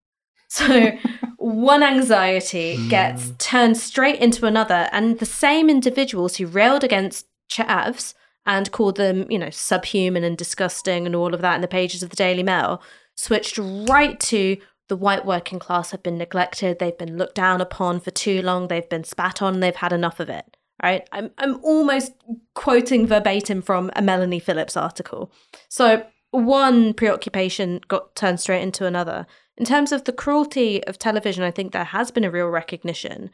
So 0.49 0.93
one 1.39 1.83
anxiety 1.83 2.89
gets 2.89 3.27
mm. 3.27 3.39
turned 3.39 3.77
straight 3.77 4.21
into 4.21 4.45
another, 4.45 4.89
and 4.93 5.19
the 5.19 5.27
same 5.27 5.71
individuals 5.71 6.37
who 6.37 6.47
railed 6.47 6.85
against 6.85 7.27
chavs 7.51 8.15
and 8.49 8.73
called 8.73 8.97
them, 8.97 9.31
you 9.31 9.39
know, 9.39 9.51
subhuman 9.51 10.25
and 10.25 10.37
disgusting 10.37 11.07
and 11.07 11.15
all 11.15 11.35
of 11.35 11.43
that 11.43 11.55
in 11.55 11.61
the 11.61 11.69
pages 11.69 12.03
of 12.03 12.09
the 12.11 12.17
Daily 12.17 12.43
Mail 12.43 12.83
switched 13.15 13.59
right 13.59 14.19
to 14.21 14.57
the 14.89 14.97
white 14.97 15.27
working 15.27 15.59
class 15.59 15.91
have 15.91 16.03
been 16.03 16.17
neglected, 16.17 16.79
they've 16.79 16.97
been 16.97 17.19
looked 17.19 17.35
down 17.35 17.61
upon 17.61 18.01
for 18.01 18.11
too 18.11 18.41
long, 18.41 18.69
they've 18.69 18.89
been 18.89 19.05
spat 19.05 19.43
on, 19.43 19.61
they've 19.61 19.77
had 19.77 19.93
enough 19.93 20.19
of 20.19 20.31
it. 20.31 20.57
Right? 20.83 21.07
I'm 21.13 21.31
I'm 21.39 21.63
almost 21.63 22.13
quoting 22.55 23.07
verbatim 23.07 23.63
from 23.63 23.91
a 23.95 24.01
Melanie 24.01 24.39
Phillips 24.39 24.77
article. 24.77 25.31
So 25.69 26.07
one 26.31 26.95
preoccupation 26.95 27.81
got 27.89 28.15
turned 28.15 28.41
straight 28.41 28.63
into 28.63 28.87
another. 28.87 29.27
In 29.57 29.67
terms 29.67 29.93
of 29.93 30.05
the 30.05 30.13
cruelty 30.13 30.83
of 30.85 30.99
television, 30.99 31.43
I 31.43 31.51
think 31.51 31.73
there 31.73 31.85
has 31.85 32.11
been 32.11 32.25
a 32.25 32.31
real 32.31 32.47
recognition 32.47 33.31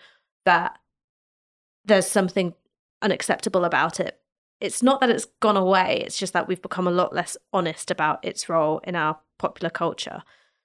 that 0.46 0.78
there's 1.84 2.06
something 2.06 2.54
unacceptable 3.02 3.64
about 3.64 4.00
it. 4.00 4.18
It's 4.60 4.82
not 4.82 5.00
that 5.00 5.10
it's 5.10 5.26
gone 5.40 5.56
away, 5.56 6.02
it's 6.04 6.18
just 6.18 6.32
that 6.32 6.48
we've 6.48 6.62
become 6.62 6.86
a 6.86 6.92
lot 6.92 7.14
less 7.14 7.36
honest 7.52 7.90
about 7.90 8.24
its 8.24 8.48
role 8.48 8.80
in 8.84 8.96
our 8.96 9.18
popular 9.38 9.70
culture. 9.70 10.22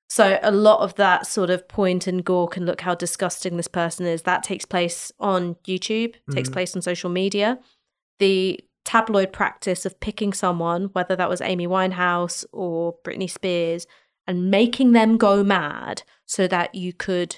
So 0.09 0.39
a 0.41 0.51
lot 0.51 0.79
of 0.79 0.95
that 0.95 1.27
sort 1.27 1.51
of 1.51 1.67
point 1.67 2.07
and 2.07 2.25
gawk 2.25 2.57
and 2.57 2.65
look 2.65 2.81
how 2.81 2.95
disgusting 2.95 3.57
this 3.57 3.67
person 3.67 4.05
is, 4.05 4.23
that 4.23 4.41
takes 4.41 4.65
place 4.65 5.11
on 5.19 5.55
YouTube, 5.67 6.13
mm-hmm. 6.13 6.33
takes 6.33 6.49
place 6.49 6.75
on 6.75 6.81
social 6.81 7.09
media. 7.09 7.59
The 8.17 8.59
tabloid 8.85 9.31
practice 9.31 9.85
of 9.85 9.99
picking 9.99 10.33
someone, 10.33 10.85
whether 10.93 11.15
that 11.15 11.29
was 11.29 11.41
Amy 11.41 11.67
Winehouse 11.67 12.43
or 12.51 12.95
Britney 13.05 13.29
Spears, 13.29 13.85
and 14.25 14.49
making 14.49 14.93
them 14.93 15.17
go 15.17 15.43
mad 15.43 16.01
so 16.25 16.47
that 16.47 16.73
you 16.73 16.91
could 16.91 17.37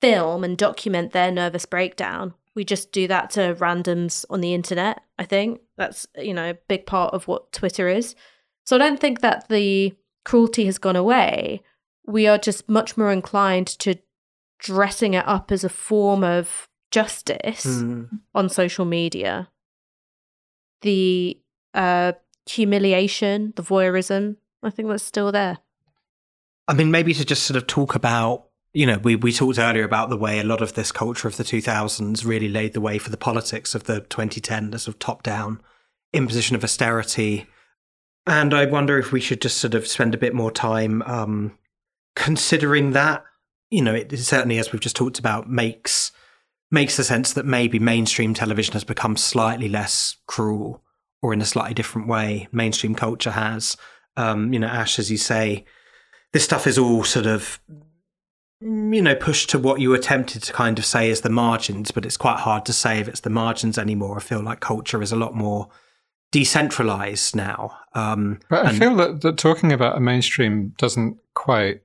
film 0.00 0.42
and 0.42 0.58
document 0.58 1.12
their 1.12 1.30
nervous 1.30 1.66
breakdown. 1.66 2.34
We 2.56 2.64
just 2.64 2.90
do 2.90 3.06
that 3.06 3.30
to 3.30 3.54
randoms 3.60 4.24
on 4.28 4.40
the 4.40 4.54
internet, 4.54 5.02
I 5.18 5.24
think. 5.24 5.60
That's, 5.76 6.06
you 6.16 6.34
know, 6.34 6.50
a 6.50 6.58
big 6.66 6.86
part 6.86 7.14
of 7.14 7.28
what 7.28 7.52
Twitter 7.52 7.88
is. 7.88 8.16
So 8.64 8.74
I 8.74 8.80
don't 8.80 8.98
think 8.98 9.20
that 9.20 9.48
the 9.48 9.94
cruelty 10.24 10.64
has 10.66 10.78
gone 10.78 10.96
away. 10.96 11.62
We 12.04 12.26
are 12.26 12.38
just 12.38 12.68
much 12.68 12.96
more 12.96 13.12
inclined 13.12 13.68
to 13.68 13.96
dressing 14.58 15.14
it 15.14 15.28
up 15.28 15.52
as 15.52 15.62
a 15.62 15.68
form 15.68 16.24
of 16.24 16.68
justice 16.90 17.66
mm. 17.66 18.08
on 18.34 18.48
social 18.48 18.84
media 18.84 19.48
the 20.82 21.38
uh, 21.74 22.12
humiliation, 22.46 23.52
the 23.56 23.62
voyeurism, 23.62 24.36
I 24.62 24.70
think 24.70 24.88
that's 24.88 25.02
still 25.02 25.32
there. 25.32 25.58
I 26.68 26.74
mean, 26.74 26.90
maybe 26.90 27.14
to 27.14 27.24
just 27.24 27.44
sort 27.44 27.56
of 27.56 27.66
talk 27.66 27.94
about, 27.94 28.45
you 28.76 28.84
know, 28.84 28.98
we, 28.98 29.16
we 29.16 29.32
talked 29.32 29.58
earlier 29.58 29.84
about 29.84 30.10
the 30.10 30.18
way 30.18 30.38
a 30.38 30.44
lot 30.44 30.60
of 30.60 30.74
this 30.74 30.92
culture 30.92 31.26
of 31.26 31.38
the 31.38 31.44
2000s 31.44 32.26
really 32.26 32.46
laid 32.46 32.74
the 32.74 32.80
way 32.80 32.98
for 32.98 33.08
the 33.08 33.16
politics 33.16 33.74
of 33.74 33.84
the 33.84 34.00
2010, 34.00 34.70
the 34.70 34.78
sort 34.78 34.94
of 34.94 34.98
top 34.98 35.22
down 35.22 35.62
imposition 36.12 36.54
of 36.54 36.62
austerity. 36.62 37.46
And 38.26 38.52
I 38.52 38.66
wonder 38.66 38.98
if 38.98 39.12
we 39.12 39.20
should 39.20 39.40
just 39.40 39.56
sort 39.56 39.72
of 39.72 39.86
spend 39.86 40.14
a 40.14 40.18
bit 40.18 40.34
more 40.34 40.50
time 40.50 41.00
um, 41.06 41.56
considering 42.16 42.90
that. 42.90 43.24
You 43.70 43.80
know, 43.80 43.94
it 43.94 44.14
certainly, 44.18 44.58
as 44.58 44.72
we've 44.72 44.80
just 44.82 44.94
talked 44.94 45.18
about, 45.18 45.48
makes 45.48 46.12
makes 46.70 46.98
the 46.98 47.04
sense 47.04 47.32
that 47.32 47.46
maybe 47.46 47.78
mainstream 47.78 48.34
television 48.34 48.74
has 48.74 48.84
become 48.84 49.16
slightly 49.16 49.70
less 49.70 50.16
cruel 50.26 50.82
or 51.22 51.32
in 51.32 51.40
a 51.40 51.46
slightly 51.46 51.72
different 51.72 52.08
way. 52.08 52.46
Mainstream 52.52 52.94
culture 52.94 53.30
has. 53.30 53.78
Um, 54.18 54.52
you 54.52 54.58
know, 54.58 54.66
Ash, 54.66 54.98
as 54.98 55.10
you 55.10 55.16
say, 55.16 55.64
this 56.34 56.44
stuff 56.44 56.66
is 56.66 56.76
all 56.76 57.04
sort 57.04 57.24
of, 57.26 57.58
you 58.60 59.02
know, 59.02 59.14
pushed 59.14 59.50
to 59.50 59.58
what 59.58 59.80
you 59.80 59.92
attempted 59.94 60.42
to 60.44 60.52
kind 60.52 60.78
of 60.78 60.84
say 60.84 61.10
is 61.10 61.20
the 61.20 61.30
margins, 61.30 61.90
but 61.90 62.06
it's 62.06 62.16
quite 62.16 62.38
hard 62.38 62.64
to 62.66 62.72
say 62.72 63.00
if 63.00 63.08
it's 63.08 63.20
the 63.20 63.30
margins 63.30 63.76
anymore. 63.76 64.16
I 64.16 64.20
feel 64.20 64.42
like 64.42 64.60
culture 64.60 65.02
is 65.02 65.12
a 65.12 65.16
lot 65.16 65.34
more 65.34 65.68
decentralized 66.32 67.36
now. 67.36 67.76
Um, 67.94 68.40
but 68.48 68.64
I 68.64 68.70
and- 68.70 68.78
feel 68.78 68.96
that, 68.96 69.20
that 69.22 69.36
talking 69.36 69.72
about 69.72 69.96
a 69.96 70.00
mainstream 70.00 70.74
doesn't 70.78 71.18
quite 71.34 71.82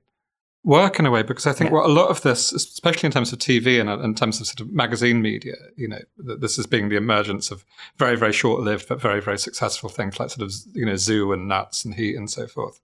work 0.64 0.98
in 0.98 1.06
a 1.06 1.10
way 1.10 1.22
because 1.22 1.46
I 1.46 1.52
think 1.52 1.70
yeah. 1.70 1.74
what 1.74 1.86
a 1.86 1.92
lot 1.92 2.08
of 2.08 2.22
this, 2.22 2.52
especially 2.52 3.08
in 3.08 3.12
terms 3.12 3.32
of 3.32 3.38
TV 3.40 3.80
and 3.80 3.90
in 4.02 4.14
terms 4.14 4.40
of 4.40 4.46
sort 4.46 4.60
of 4.60 4.72
magazine 4.72 5.20
media, 5.20 5.56
you 5.76 5.88
know, 5.88 5.98
this 6.16 6.58
is 6.58 6.66
being 6.66 6.88
the 6.88 6.96
emergence 6.96 7.50
of 7.50 7.64
very, 7.98 8.16
very 8.16 8.32
short-lived 8.32 8.88
but 8.88 9.00
very, 9.00 9.20
very 9.20 9.38
successful 9.38 9.88
things 9.88 10.20
like 10.20 10.30
sort 10.30 10.46
of 10.46 10.54
you 10.72 10.86
know 10.86 10.96
Zoo 10.96 11.32
and 11.32 11.48
Nuts 11.48 11.84
and 11.84 11.94
Heat 11.94 12.16
and 12.16 12.30
so 12.30 12.46
forth. 12.46 12.80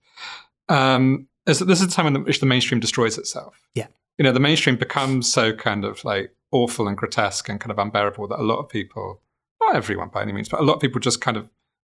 Um, 0.67 1.28
is 1.49 1.59
that 1.59 1.65
this 1.65 1.81
is 1.81 1.87
the 1.87 1.93
time 1.93 2.07
in 2.07 2.23
which 2.23 2.39
the 2.39 2.45
mainstream 2.45 2.79
destroys 2.79 3.17
itself? 3.17 3.61
Yeah, 3.75 3.87
you 4.17 4.23
know, 4.23 4.31
the 4.31 4.39
mainstream 4.39 4.75
becomes 4.75 5.31
so 5.31 5.53
kind 5.53 5.85
of 5.85 6.03
like 6.03 6.33
awful 6.51 6.87
and 6.87 6.97
grotesque 6.97 7.49
and 7.49 7.59
kind 7.59 7.71
of 7.71 7.79
unbearable 7.79 8.27
that 8.27 8.39
a 8.39 8.43
lot 8.43 8.59
of 8.59 8.69
people, 8.69 9.21
not 9.61 9.75
everyone 9.75 10.09
by 10.09 10.21
any 10.21 10.31
means, 10.31 10.49
but 10.49 10.59
a 10.59 10.63
lot 10.63 10.75
of 10.75 10.81
people 10.81 10.99
just 10.99 11.21
kind 11.21 11.37
of 11.37 11.49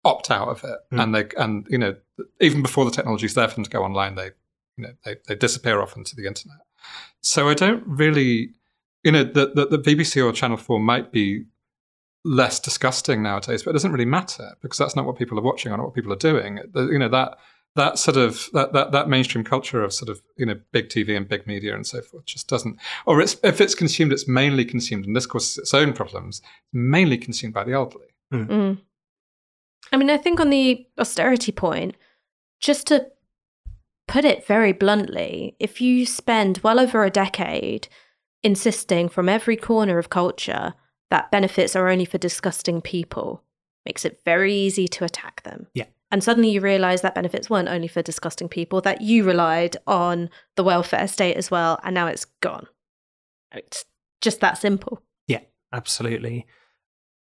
opt 0.04 0.30
out 0.30 0.48
of 0.48 0.62
it, 0.64 0.78
mm. 0.92 1.02
and 1.02 1.14
they 1.14 1.26
and 1.38 1.66
you 1.70 1.78
know 1.78 1.96
even 2.40 2.62
before 2.62 2.84
the 2.84 2.90
technology 2.90 3.26
is 3.26 3.34
there 3.34 3.48
for 3.48 3.54
them 3.54 3.64
to 3.64 3.70
go 3.70 3.82
online, 3.82 4.14
they 4.14 4.30
you 4.76 4.84
know, 4.84 4.92
they, 5.04 5.16
they 5.28 5.34
disappear 5.34 5.80
off 5.80 5.96
into 5.96 6.16
the 6.16 6.26
internet. 6.26 6.58
So 7.20 7.48
I 7.48 7.54
don't 7.54 7.84
really, 7.86 8.54
you 9.02 9.12
know, 9.12 9.24
the, 9.24 9.52
the, 9.54 9.76
the 9.76 9.78
BBC 9.78 10.24
or 10.24 10.32
Channel 10.32 10.56
4 10.56 10.80
might 10.80 11.12
be 11.12 11.44
less 12.24 12.58
disgusting 12.58 13.22
nowadays, 13.22 13.62
but 13.62 13.70
it 13.70 13.74
doesn't 13.74 13.92
really 13.92 14.04
matter 14.04 14.56
because 14.62 14.78
that's 14.78 14.96
not 14.96 15.04
what 15.04 15.16
people 15.16 15.38
are 15.38 15.42
watching 15.42 15.72
or 15.72 15.76
not 15.76 15.84
what 15.84 15.94
people 15.94 16.12
are 16.12 16.16
doing. 16.16 16.58
You 16.74 16.98
know, 16.98 17.08
that 17.08 17.38
that 17.76 17.98
sort 17.98 18.16
of 18.16 18.48
that, 18.52 18.72
that 18.72 18.92
that 18.92 19.08
mainstream 19.08 19.44
culture 19.44 19.82
of 19.82 19.92
sort 19.92 20.08
of 20.08 20.22
you 20.36 20.46
know 20.46 20.58
big 20.72 20.88
TV 20.88 21.16
and 21.16 21.28
big 21.28 21.46
media 21.46 21.74
and 21.74 21.86
so 21.86 22.00
forth 22.00 22.24
just 22.24 22.48
doesn't 22.48 22.78
or 23.06 23.20
it's 23.20 23.36
if 23.42 23.60
it's 23.60 23.74
consumed 23.74 24.12
it's 24.12 24.28
mainly 24.28 24.64
consumed 24.64 25.06
and 25.06 25.16
this 25.16 25.26
causes 25.26 25.58
its 25.58 25.74
own 25.74 25.92
problems 25.92 26.40
mainly 26.72 27.18
consumed 27.18 27.54
by 27.54 27.64
the 27.64 27.72
elderly. 27.72 28.14
Mm. 28.32 28.46
Mm. 28.46 28.78
I 29.92 29.96
mean 29.96 30.10
I 30.10 30.16
think 30.16 30.40
on 30.40 30.50
the 30.50 30.86
austerity 30.98 31.52
point 31.52 31.96
just 32.60 32.86
to 32.86 33.06
put 34.06 34.24
it 34.24 34.46
very 34.46 34.72
bluntly, 34.72 35.56
if 35.58 35.80
you 35.80 36.06
spend 36.06 36.58
well 36.62 36.78
over 36.80 37.04
a 37.04 37.10
decade 37.10 37.88
insisting 38.42 39.08
from 39.08 39.28
every 39.28 39.56
corner 39.56 39.98
of 39.98 40.10
culture 40.10 40.74
that 41.10 41.30
benefits 41.30 41.74
are 41.76 41.88
only 41.88 42.04
for 42.04 42.18
disgusting 42.18 42.80
people, 42.80 43.42
makes 43.86 44.04
it 44.04 44.20
very 44.24 44.54
easy 44.54 44.88
to 44.88 45.04
attack 45.04 45.42
them. 45.42 45.66
Yeah. 45.74 45.86
And 46.10 46.22
suddenly 46.22 46.50
you 46.50 46.60
realize 46.60 47.02
that 47.02 47.14
benefits 47.14 47.50
weren't 47.50 47.68
only 47.68 47.88
for 47.88 48.02
disgusting 48.02 48.48
people, 48.48 48.80
that 48.82 49.00
you 49.00 49.24
relied 49.24 49.76
on 49.86 50.30
the 50.56 50.64
welfare 50.64 51.08
state 51.08 51.36
as 51.36 51.50
well, 51.50 51.80
and 51.82 51.94
now 51.94 52.06
it's 52.06 52.26
gone. 52.40 52.66
It's 53.52 53.84
just 54.20 54.40
that 54.40 54.58
simple. 54.58 55.02
Yeah, 55.26 55.40
absolutely. 55.72 56.46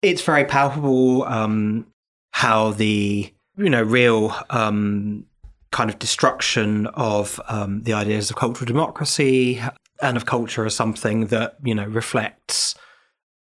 It's 0.03 0.22
very 0.22 0.45
palpable 0.45 1.24
um, 1.24 1.87
how 2.33 2.72
the 2.72 3.33
you 3.57 3.70
know 3.70 3.83
real 3.83 4.35
um, 4.51 5.26
kind 5.72 5.91
of 5.91 5.99
destruction 5.99 6.87
of 6.89 7.41
um, 7.49 7.83
the 7.83 7.93
ideas 7.93 8.31
of 8.31 8.37
cultural 8.37 8.66
democracy 8.66 9.61
and 10.03 10.16
of 10.16 10.26
culture 10.26 10.64
as 10.64 10.74
something 10.74 11.26
that 11.26 11.57
you 11.62 11.74
know 11.74 11.87
reflects 11.87 12.74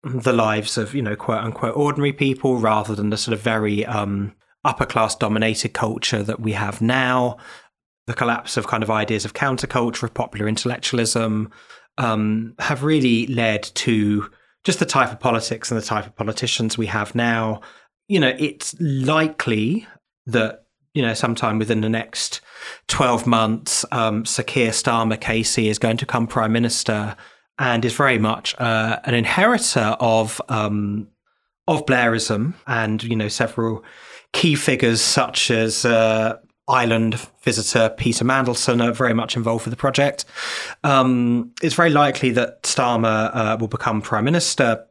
the 0.02 0.32
lives 0.32 0.78
of 0.78 0.94
you 0.94 1.02
know 1.02 1.16
quote 1.16 1.42
unquote 1.42 1.76
ordinary 1.76 2.12
people 2.12 2.56
rather 2.56 2.94
than 2.94 3.10
the 3.10 3.16
sort 3.16 3.32
of 3.32 3.40
very 3.40 3.84
um, 3.86 4.34
upper 4.64 4.86
class 4.86 5.16
dominated 5.16 5.72
culture 5.72 6.22
that 6.22 6.40
we 6.40 6.52
have 6.52 6.80
now. 6.80 7.36
The 8.06 8.14
collapse 8.14 8.56
of 8.56 8.66
kind 8.66 8.82
of 8.82 8.90
ideas 8.90 9.24
of 9.24 9.34
counterculture, 9.34 10.02
of 10.02 10.14
popular 10.14 10.48
intellectualism, 10.48 11.50
um, 11.98 12.54
have 12.58 12.82
really 12.82 13.26
led 13.26 13.62
to 13.62 14.30
just 14.64 14.78
the 14.78 14.86
type 14.86 15.12
of 15.12 15.20
politics 15.20 15.70
and 15.70 15.80
the 15.80 15.84
type 15.84 16.06
of 16.06 16.16
politicians 16.16 16.76
we 16.76 16.86
have 16.86 17.14
now. 17.14 17.60
You 18.08 18.20
know, 18.20 18.34
it's 18.38 18.74
likely 18.80 19.86
that 20.26 20.64
you 20.94 21.02
know 21.02 21.14
sometime 21.14 21.58
within 21.58 21.82
the 21.82 21.88
next 21.88 22.40
twelve 22.88 23.26
months, 23.26 23.84
um, 23.92 24.24
Sir 24.24 24.42
Starmer 24.42 25.20
Casey 25.20 25.68
is 25.68 25.78
going 25.78 25.96
to 25.98 26.06
come 26.06 26.26
prime 26.26 26.52
minister 26.52 27.16
and 27.58 27.84
is 27.84 27.92
very 27.92 28.18
much 28.18 28.58
uh, 28.58 28.98
an 29.04 29.14
inheritor 29.14 29.96
of 30.00 30.40
um, 30.48 31.08
of 31.68 31.86
Blairism 31.86 32.54
and 32.66 33.02
you 33.04 33.14
know 33.14 33.28
several 33.28 33.84
key 34.32 34.54
figures 34.54 35.00
such 35.00 35.50
as 35.50 35.84
uh, 35.84 36.38
Island 36.68 37.20
visitor 37.42 37.90
Peter 37.96 38.24
Mandelson 38.24 38.82
are 38.82 38.92
very 38.92 39.14
much 39.14 39.36
involved 39.36 39.64
with 39.66 39.72
the 39.72 39.76
project. 39.76 40.24
Um, 40.84 41.52
it's 41.62 41.74
very 41.74 41.90
likely 41.90 42.30
that 42.30 42.62
Starmer 42.62 43.30
uh, 43.34 43.56
will 43.58 43.68
become 43.68 44.00
prime 44.00 44.24
minister. 44.24 44.86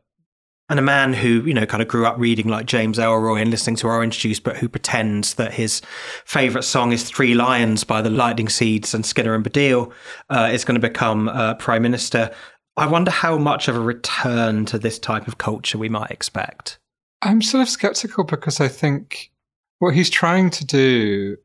And 0.71 0.77
a 0.77 0.83
man 0.83 1.13
who, 1.13 1.41
you 1.45 1.53
know, 1.53 1.65
kind 1.65 1.81
of 1.81 1.87
grew 1.87 2.05
up 2.05 2.19
reading 2.19 2.47
like 2.47 2.67
James 2.67 2.99
Ellroy 2.99 3.41
and 3.41 3.49
listening 3.49 3.75
to 3.77 3.87
Orange 3.87 4.19
Juice, 4.19 4.39
but 4.39 4.57
who 4.57 4.69
pretends 4.69 5.33
that 5.35 5.53
his 5.53 5.81
favourite 6.25 6.63
song 6.63 6.91
is 6.91 7.03
Three 7.03 7.33
Lions 7.33 7.83
by 7.83 8.03
the 8.03 8.11
Lightning 8.11 8.49
Seeds 8.49 8.93
and 8.93 9.03
Skinner 9.03 9.33
and 9.33 9.43
Baddiel, 9.43 9.91
uh, 10.29 10.49
is 10.53 10.63
going 10.63 10.79
to 10.79 10.87
become 10.87 11.27
uh, 11.29 11.55
prime 11.55 11.81
minister. 11.81 12.29
I 12.77 12.85
wonder 12.85 13.11
how 13.11 13.37
much 13.37 13.67
of 13.67 13.75
a 13.75 13.79
return 13.79 14.65
to 14.65 14.77
this 14.77 14.99
type 14.99 15.27
of 15.27 15.37
culture 15.39 15.77
we 15.77 15.89
might 15.89 16.11
expect. 16.11 16.78
I'm 17.21 17.41
sort 17.41 17.61
of 17.61 17.69
skeptical 17.69 18.23
because 18.23 18.59
I 18.59 18.67
think 18.67 19.31
what 19.79 19.93
he's 19.93 20.09
trying 20.09 20.49
to 20.51 20.65
do 20.65 21.37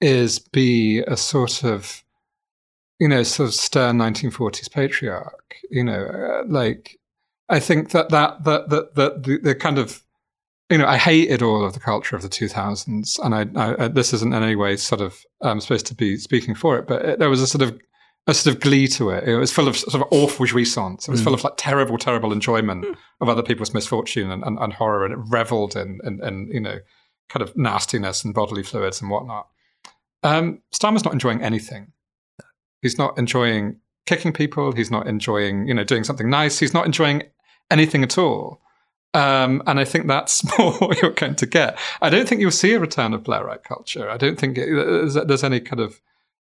is 0.00 0.38
be 0.38 1.00
a 1.00 1.16
sort 1.16 1.64
of, 1.64 2.04
you 2.98 3.08
know, 3.08 3.22
sort 3.22 3.48
of 3.48 3.54
stern 3.54 3.98
1940s 3.98 4.70
patriarch. 4.70 5.56
You 5.70 5.84
know, 5.84 6.04
uh, 6.04 6.44
like 6.46 6.98
I 7.48 7.60
think 7.60 7.90
that 7.90 8.10
that 8.10 8.44
that 8.44 8.68
that 8.70 8.94
that 8.94 9.22
the, 9.22 9.38
the, 9.38 9.54
kind 9.54 9.78
of 9.78 10.02
you 10.70 10.78
know 10.78 10.86
I 10.86 10.96
hated 10.96 11.42
all 11.42 11.64
of 11.64 11.72
the 11.72 11.80
culture 11.80 12.16
of 12.16 12.22
the 12.22 12.28
2000s, 12.28 13.18
and 13.24 13.34
I, 13.34 13.84
I 13.84 13.88
this 13.88 14.12
isn't 14.12 14.34
in 14.34 14.42
any 14.42 14.56
way 14.56 14.76
sort 14.76 15.00
of 15.00 15.24
I'm 15.42 15.52
um, 15.52 15.60
supposed 15.60 15.86
to 15.86 15.94
be 15.94 16.16
speaking 16.16 16.54
for 16.54 16.78
it, 16.78 16.86
but 16.86 17.04
it, 17.04 17.18
there 17.18 17.30
was 17.30 17.40
a 17.40 17.46
sort 17.46 17.62
of 17.62 17.78
a 18.26 18.34
sort 18.34 18.54
of 18.54 18.60
glee 18.60 18.88
to 18.88 19.10
it. 19.10 19.28
It 19.28 19.36
was 19.36 19.52
full 19.52 19.68
of 19.68 19.76
sort 19.76 19.94
of 19.94 20.08
awful 20.10 20.46
jouissance. 20.46 21.06
It 21.06 21.10
was 21.10 21.20
mm. 21.20 21.24
full 21.24 21.34
of 21.34 21.44
like 21.44 21.54
terrible, 21.56 21.96
terrible 21.96 22.32
enjoyment 22.32 22.84
mm. 22.84 22.96
of 23.20 23.28
other 23.28 23.42
people's 23.42 23.72
misfortune 23.72 24.30
and, 24.30 24.42
and, 24.42 24.58
and 24.58 24.72
horror, 24.72 25.04
and 25.04 25.14
it 25.14 25.20
revelled 25.28 25.76
in, 25.76 26.00
in, 26.04 26.22
in, 26.22 26.48
you 26.50 26.60
know, 26.60 26.78
kind 27.28 27.42
of 27.42 27.56
nastiness 27.56 28.24
and 28.24 28.34
bodily 28.34 28.62
fluids 28.62 29.00
and 29.00 29.10
whatnot. 29.10 29.48
Um, 30.22 30.62
Starmer's 30.74 31.04
not 31.04 31.12
enjoying 31.12 31.42
anything. 31.42 31.92
He's 32.82 32.98
not 32.98 33.16
enjoying 33.16 33.78
kicking 34.06 34.32
people. 34.32 34.72
He's 34.72 34.90
not 34.90 35.06
enjoying, 35.06 35.68
you 35.68 35.74
know, 35.74 35.84
doing 35.84 36.04
something 36.04 36.28
nice. 36.28 36.58
He's 36.58 36.74
not 36.74 36.86
enjoying 36.86 37.24
anything 37.70 38.02
at 38.02 38.18
all. 38.18 38.60
Um, 39.14 39.62
and 39.66 39.80
I 39.80 39.84
think 39.84 40.08
that's 40.08 40.44
more 40.58 40.72
what 40.74 41.00
you're 41.00 41.12
going 41.12 41.36
to 41.36 41.46
get. 41.46 41.78
I 42.02 42.10
don't 42.10 42.28
think 42.28 42.40
you'll 42.40 42.50
see 42.50 42.74
a 42.74 42.80
return 42.80 43.14
of 43.14 43.22
Blairite 43.22 43.62
culture. 43.62 44.10
I 44.10 44.16
don't 44.16 44.38
think 44.38 44.58
it, 44.58 44.66
there's, 44.66 45.14
there's 45.14 45.44
any 45.44 45.60
kind 45.60 45.80
of 45.80 46.00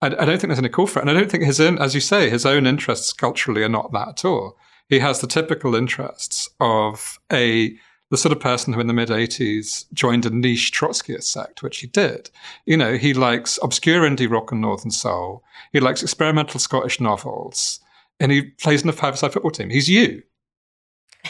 I, 0.06 0.22
I, 0.22 0.26
don't 0.26 0.40
think 0.40 0.50
there's 0.50 0.60
any 0.60 0.70
call 0.70 0.88
for 0.88 1.00
it. 1.00 1.02
And 1.04 1.10
I 1.10 1.14
don't 1.14 1.32
think 1.32 1.44
his 1.44 1.60
own, 1.60 1.80
as 1.80 1.96
you 1.96 2.02
say, 2.02 2.30
his 2.30 2.46
own 2.46 2.68
interests 2.68 3.12
culturally 3.12 3.64
are 3.64 3.70
not 3.70 3.92
that 3.94 4.08
at 4.10 4.26
all. 4.26 4.58
He 4.88 5.00
has 5.00 5.20
the 5.20 5.28
typical 5.28 5.74
interests 5.76 6.50
of 6.60 7.20
a 7.32 7.76
the 8.12 8.18
sort 8.18 8.32
of 8.32 8.40
person 8.40 8.72
who 8.72 8.80
in 8.80 8.86
the 8.86 8.94
mid 8.94 9.10
80s 9.10 9.92
joined 9.92 10.28
a 10.28 10.30
niche 10.30 10.72
Trotskyist 10.72 11.24
sect, 11.24 11.64
which 11.64 11.80
he 11.80 11.88
did. 11.88 12.30
You 12.66 12.78
know, 12.78 12.98
he 12.98 13.16
likes 13.16 13.58
obscure 13.64 14.08
indie 14.08 14.30
rock 14.30 14.52
and 14.52 14.62
northern 14.62 14.92
soul. 14.92 15.44
He 15.74 15.80
likes 15.80 16.04
experimental 16.04 16.60
Scottish 16.60 17.02
novels. 17.02 17.80
And 18.20 18.32
he 18.32 18.44
plays 18.44 18.82
in 18.82 18.88
the 18.88 18.94
five-a-side 18.94 19.34
football 19.34 19.52
team. 19.52 19.72
He's 19.72 19.90
you. 19.90 20.22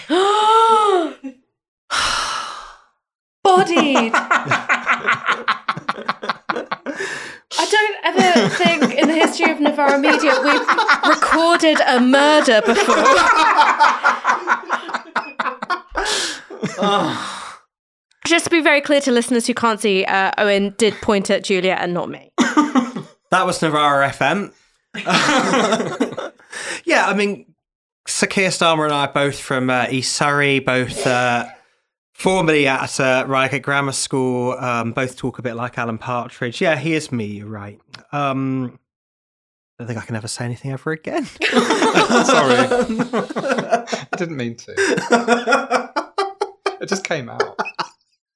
Bodied. 3.44 4.14
I 7.58 7.66
don't 7.66 7.96
ever 8.06 8.50
think 8.50 8.94
in 8.96 9.08
the 9.08 9.16
history 9.16 9.52
of 9.52 9.60
Novara 9.60 9.98
Media 9.98 10.40
we've 10.44 10.68
recorded 11.08 11.80
a 11.88 12.00
murder 12.00 12.62
before. 12.62 12.96
Just 18.26 18.46
to 18.46 18.50
be 18.50 18.62
very 18.62 18.82
clear 18.82 19.02
to 19.02 19.12
listeners 19.12 19.46
who 19.46 19.54
can't 19.54 19.80
see, 19.80 20.04
uh, 20.06 20.32
Owen 20.38 20.74
did 20.78 20.94
point 20.96 21.30
at 21.30 21.44
Julia 21.44 21.78
and 21.80 21.94
not 21.94 22.10
me. 22.10 22.32
that 22.38 23.46
was 23.46 23.62
Novara 23.62 24.10
FM. 24.10 24.52
yeah, 26.86 27.08
I 27.08 27.14
mean, 27.14 27.54
Sir 28.08 28.28
Keir 28.28 28.50
Starmer 28.50 28.86
and 28.86 28.94
I 28.94 29.06
are 29.06 29.14
both 29.14 29.40
from 29.40 29.70
uh, 29.70 29.88
East 29.90 30.16
Surrey, 30.16 30.60
both 30.60 31.06
uh, 31.06 31.46
formerly 32.16 32.66
at 32.66 33.00
uh, 33.00 33.26
Reigate 33.28 33.62
Grammar 33.62 33.92
School. 33.92 34.54
Um, 34.54 34.94
both 34.94 35.16
talk 35.18 35.38
a 35.38 35.42
bit 35.44 35.56
like 35.56 35.78
Alan 35.78 36.00
Partridge. 36.00 36.62
Yeah, 36.62 36.78
he 36.78 36.94
is 36.96 37.12
me. 37.12 37.26
You're 37.26 37.48
right. 37.48 37.80
Um, 38.12 38.80
I 39.78 39.84
don't 39.84 39.88
think 39.88 40.00
I 40.00 40.06
can 40.06 40.16
ever 40.16 40.28
say 40.28 40.46
anything 40.46 40.72
ever 40.72 40.92
again. 40.92 41.26
Sorry, 41.52 41.52
I 42.72 44.08
didn't 44.18 44.38
mean 44.38 44.56
to. 44.56 45.92
It 46.82 46.88
just 46.88 47.04
came 47.04 47.30
out. 47.30 47.60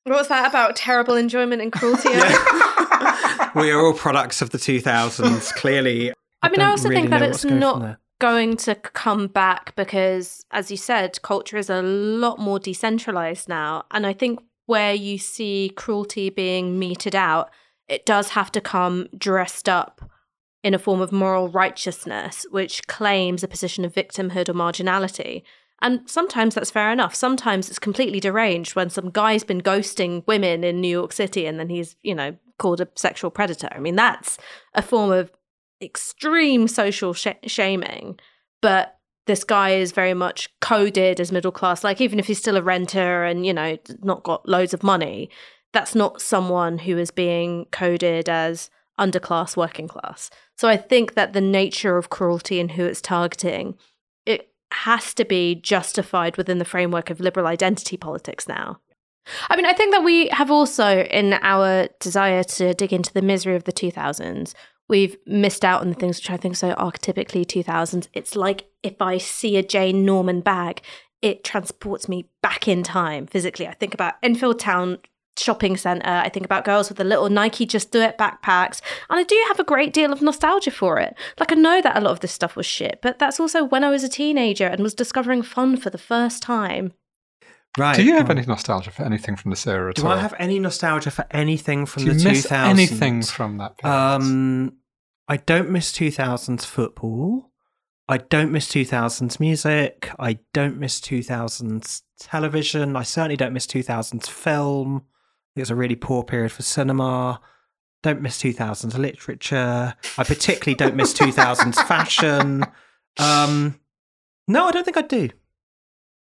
What 0.03 0.15
was 0.17 0.27
that 0.27 0.49
about? 0.49 0.75
Terrible 0.75 1.15
enjoyment 1.15 1.61
and 1.61 1.71
cruelty. 1.71 2.09
Yeah. 2.09 3.51
we 3.55 3.71
are 3.71 3.79
all 3.79 3.93
products 3.93 4.41
of 4.41 4.49
the 4.49 4.57
2000s. 4.57 5.53
Clearly, 5.53 6.11
I, 6.11 6.13
I 6.43 6.49
mean, 6.49 6.61
I 6.61 6.69
also 6.71 6.89
really 6.89 7.01
think 7.01 7.11
that 7.11 7.21
it's 7.21 7.45
not 7.45 7.97
going 8.19 8.57
to 8.57 8.75
come 8.75 9.27
back 9.27 9.75
because, 9.75 10.45
as 10.51 10.69
you 10.69 10.77
said, 10.77 11.21
culture 11.21 11.57
is 11.57 11.69
a 11.69 11.81
lot 11.81 12.39
more 12.39 12.59
decentralized 12.59 13.49
now. 13.49 13.85
And 13.91 14.05
I 14.05 14.13
think 14.13 14.39
where 14.65 14.93
you 14.93 15.17
see 15.17 15.71
cruelty 15.75 16.29
being 16.29 16.77
meted 16.77 17.15
out, 17.15 17.49
it 17.87 18.05
does 18.05 18.29
have 18.29 18.51
to 18.51 18.61
come 18.61 19.07
dressed 19.17 19.67
up 19.67 20.09
in 20.63 20.73
a 20.73 20.79
form 20.79 21.01
of 21.01 21.11
moral 21.11 21.47
righteousness, 21.47 22.45
which 22.51 22.85
claims 22.87 23.43
a 23.43 23.47
position 23.47 23.85
of 23.85 23.93
victimhood 23.93 24.49
or 24.49 24.53
marginality. 24.53 25.43
And 25.81 26.01
sometimes 26.09 26.55
that's 26.55 26.71
fair 26.71 26.91
enough. 26.91 27.15
Sometimes 27.15 27.69
it's 27.69 27.79
completely 27.79 28.19
deranged 28.19 28.75
when 28.75 28.89
some 28.89 29.09
guy's 29.09 29.45
been 29.45 29.61
ghosting 29.61 30.27
women 30.27 30.63
in 30.65 30.81
New 30.81 30.89
York 30.89 31.13
City 31.13 31.45
and 31.45 31.57
then 31.57 31.69
he's, 31.69 31.95
you 32.03 32.13
know, 32.13 32.35
called 32.57 32.81
a 32.81 32.87
sexual 32.95 33.31
predator. 33.31 33.69
I 33.71 33.79
mean, 33.79 33.95
that's 33.95 34.37
a 34.73 34.81
form 34.81 35.11
of 35.11 35.31
extreme 35.81 36.67
social 36.67 37.13
sh- 37.13 37.27
shaming, 37.45 38.19
but 38.61 38.97
this 39.27 39.43
guy 39.43 39.71
is 39.71 39.91
very 39.91 40.13
much 40.13 40.49
coded 40.59 41.19
as 41.19 41.31
middle 41.31 41.51
class. 41.51 41.83
Like, 41.83 42.01
even 42.01 42.19
if 42.19 42.27
he's 42.27 42.39
still 42.39 42.57
a 42.57 42.63
renter 42.63 43.23
and, 43.23 43.45
you 43.45 43.53
know, 43.53 43.77
not 44.01 44.23
got 44.23 44.47
loads 44.49 44.73
of 44.73 44.81
money, 44.81 45.29
that's 45.71 45.93
not 45.93 46.21
someone 46.21 46.79
who 46.79 46.97
is 46.97 47.11
being 47.11 47.65
coded 47.71 48.27
as 48.27 48.69
underclass, 48.99 49.55
working 49.55 49.87
class. 49.87 50.29
So 50.57 50.67
I 50.67 50.77
think 50.77 51.13
that 51.13 51.33
the 51.33 51.41
nature 51.41 51.97
of 51.97 52.09
cruelty 52.09 52.59
and 52.59 52.71
who 52.71 52.85
it's 52.85 53.01
targeting, 53.01 53.75
it 54.25 54.51
has 54.71 55.13
to 55.13 55.25
be 55.25 55.55
justified 55.55 56.35
within 56.37 56.57
the 56.57 56.65
framework 56.65 57.09
of 57.09 57.19
liberal 57.19 57.47
identity 57.47 57.97
politics 57.97 58.47
now. 58.47 58.79
I 59.49 59.55
mean, 59.55 59.65
I 59.65 59.73
think 59.73 59.93
that 59.93 60.03
we 60.03 60.27
have 60.29 60.49
also, 60.49 61.03
in 61.03 61.33
our 61.41 61.87
desire 61.99 62.43
to 62.43 62.73
dig 62.73 62.91
into 62.93 63.13
the 63.13 63.21
misery 63.21 63.55
of 63.55 63.65
the 63.65 63.73
2000s, 63.73 64.53
we've 64.89 65.15
missed 65.25 65.63
out 65.63 65.81
on 65.81 65.89
the 65.89 65.95
things 65.95 66.17
which 66.17 66.29
I 66.29 66.37
think 66.37 66.57
so 66.57 66.73
archetypically 66.73 67.45
2000s. 67.45 68.07
It's 68.13 68.35
like 68.35 68.65
if 68.83 69.01
I 69.01 69.17
see 69.17 69.55
a 69.55 69.63
Jane 69.63 70.03
Norman 70.03 70.41
bag, 70.41 70.81
it 71.21 71.43
transports 71.43 72.09
me 72.09 72.27
back 72.41 72.67
in 72.67 72.83
time 72.83 73.27
physically. 73.27 73.67
I 73.67 73.73
think 73.73 73.93
about 73.93 74.15
Enfield 74.23 74.59
Town 74.59 74.97
shopping 75.37 75.77
centre. 75.77 76.07
I 76.07 76.29
think 76.29 76.45
about 76.45 76.65
girls 76.65 76.89
with 76.89 76.97
the 76.97 77.03
little 77.03 77.29
Nike 77.29 77.65
Just 77.65 77.91
Do 77.91 78.01
It 78.01 78.17
backpacks. 78.17 78.81
And 79.09 79.19
I 79.19 79.23
do 79.23 79.41
have 79.47 79.59
a 79.59 79.63
great 79.63 79.93
deal 79.93 80.11
of 80.11 80.21
nostalgia 80.21 80.71
for 80.71 80.99
it. 80.99 81.15
Like, 81.39 81.51
I 81.51 81.55
know 81.55 81.81
that 81.81 81.97
a 81.97 82.01
lot 82.01 82.11
of 82.11 82.19
this 82.19 82.33
stuff 82.33 82.55
was 82.55 82.65
shit, 82.65 82.99
but 83.01 83.19
that's 83.19 83.39
also 83.39 83.63
when 83.63 83.83
I 83.83 83.89
was 83.89 84.03
a 84.03 84.09
teenager 84.09 84.67
and 84.67 84.81
was 84.81 84.93
discovering 84.93 85.41
fun 85.41 85.77
for 85.77 85.89
the 85.89 85.97
first 85.97 86.43
time. 86.43 86.93
Right. 87.77 87.95
Do 87.95 88.03
you 88.03 88.13
have 88.13 88.27
well, 88.27 88.37
any 88.37 88.47
nostalgia 88.47 88.91
for 88.91 89.03
anything 89.03 89.35
from 89.35 89.51
this 89.51 89.65
era 89.67 89.91
at 89.91 89.97
Do 89.97 90.05
all? 90.05 90.13
I 90.13 90.19
have 90.19 90.33
any 90.39 90.59
nostalgia 90.59 91.11
for 91.11 91.25
anything 91.31 91.85
from 91.85 92.03
Do 92.03 92.11
you 92.11 92.17
the 92.17 92.29
miss 92.29 92.47
2000s? 92.47 92.67
anything 92.67 93.21
from 93.23 93.57
that 93.57 93.77
period? 93.77 93.95
Um, 93.95 94.73
I 95.29 95.37
don't 95.37 95.69
miss 95.69 95.93
2000s 95.93 96.65
football. 96.65 97.51
I 98.07 98.17
don't 98.17 98.51
miss 98.51 98.67
2000s 98.67 99.39
music. 99.39 100.09
I 100.17 100.39
don't 100.53 100.79
miss 100.79 100.99
2000s 100.99 102.01
television. 102.19 102.95
I 102.95 103.03
certainly 103.03 103.37
don't 103.37 103.53
miss 103.53 103.67
2000s 103.67 104.27
film. 104.27 105.05
It 105.55 105.59
was 105.59 105.69
a 105.69 105.75
really 105.75 105.95
poor 105.95 106.23
period 106.23 106.51
for 106.51 106.63
cinema. 106.63 107.39
Don't 108.01 108.23
miss 108.23 108.41
2000s 108.41 108.97
literature. 108.97 109.93
I 110.17 110.23
particularly 110.23 110.75
don't 110.75 110.95
miss 110.95 111.13
2000s 111.19 111.75
fashion. 111.87 112.65
Um, 113.19 113.79
no, 114.47 114.67
I 114.67 114.71
don't 114.71 114.83
think 114.83 114.97
I 114.97 115.03
do. 115.03 115.29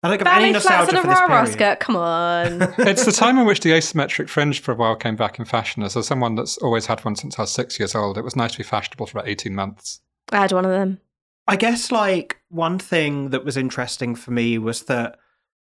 I 0.03 0.09
don't 0.09 0.27
have 0.27 0.43
any 0.43 0.53
Ballet 0.53 0.61
flats 0.61 0.93
nostalgia 0.93 0.97
and 0.97 1.01
for 1.03 1.07
a 1.07 1.11
this 1.11 1.21
rah 1.21 1.27
rah 1.27 1.41
period. 1.43 1.53
skirt. 1.53 1.81
Come 1.81 1.97
on. 1.97 2.63
it's 2.79 3.05
the 3.05 3.13
time 3.13 3.39
in 3.39 3.47
which 3.47 3.61
the 3.61 3.71
asymmetric 3.71 4.29
fringe 4.29 4.61
for 4.61 4.73
a 4.73 4.75
while 4.75 4.97
came 4.97 5.17
back 5.17 5.39
in 5.39 5.45
fashion. 5.45 5.83
As 5.83 5.93
someone 6.07 6.37
that's 6.37 6.57
always 6.59 6.87
had 6.87 7.05
one 7.05 7.17
since 7.17 7.39
I 7.39 7.43
was 7.43 7.51
six 7.51 7.79
years 7.79 7.95
old, 7.95 8.17
it 8.17 8.25
was 8.25 8.35
nice 8.35 8.53
to 8.53 8.59
be 8.59 8.65
fashionable 8.65 9.07
for 9.07 9.19
about 9.19 9.29
18 9.29 9.55
months. 9.55 10.01
I 10.33 10.39
had 10.39 10.53
one 10.53 10.65
of 10.65 10.71
them. 10.71 11.01
I 11.47 11.57
guess 11.57 11.93
like 11.93 12.41
one 12.49 12.79
thing 12.79 13.31
that 13.31 13.45
was 13.45 13.57
interesting 13.57 14.15
for 14.15 14.31
me 14.31 14.57
was 14.57 14.85
that 14.85 15.19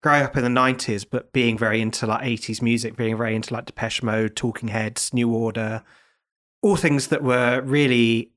growing 0.03 0.23
up 0.23 0.37
in 0.37 0.43
the 0.43 0.49
90s, 0.61 1.05
but 1.09 1.31
being 1.33 1.57
very 1.57 1.81
into 1.81 2.05
like 2.05 2.23
80s 2.23 2.61
music, 2.61 2.95
being 2.95 3.17
very 3.17 3.35
into 3.35 3.53
like 3.53 3.65
Depeche 3.65 4.03
Mode, 4.03 4.35
Talking 4.35 4.69
Heads, 4.69 5.13
New 5.13 5.33
Order, 5.33 5.83
all 6.61 6.75
things 6.75 7.07
that 7.07 7.23
were 7.23 7.61
really 7.61 8.31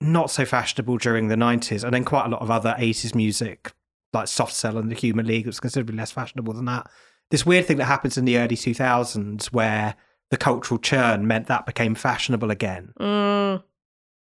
not 0.00 0.30
so 0.30 0.44
fashionable 0.44 0.98
during 0.98 1.28
the 1.28 1.36
90s, 1.36 1.84
and 1.84 1.92
then 1.92 2.04
quite 2.04 2.26
a 2.26 2.28
lot 2.28 2.42
of 2.42 2.50
other 2.50 2.74
80s 2.78 3.14
music, 3.14 3.72
like 4.16 4.28
Soft 4.28 4.52
Cell 4.52 4.78
and 4.78 4.90
the 4.90 4.96
Human 4.96 5.26
League, 5.26 5.44
It 5.44 5.48
was 5.48 5.60
considerably 5.60 5.96
less 5.96 6.12
fashionable 6.12 6.54
than 6.54 6.64
that. 6.66 6.88
This 7.30 7.46
weird 7.46 7.66
thing 7.66 7.76
that 7.78 7.86
happens 7.86 8.16
in 8.16 8.24
the 8.24 8.38
early 8.38 8.56
2000s 8.56 9.46
where 9.46 9.96
the 10.30 10.36
cultural 10.36 10.78
churn 10.78 11.26
meant 11.26 11.46
that 11.46 11.66
became 11.66 11.94
fashionable 11.94 12.50
again 12.50 12.92
Mm. 13.00 13.62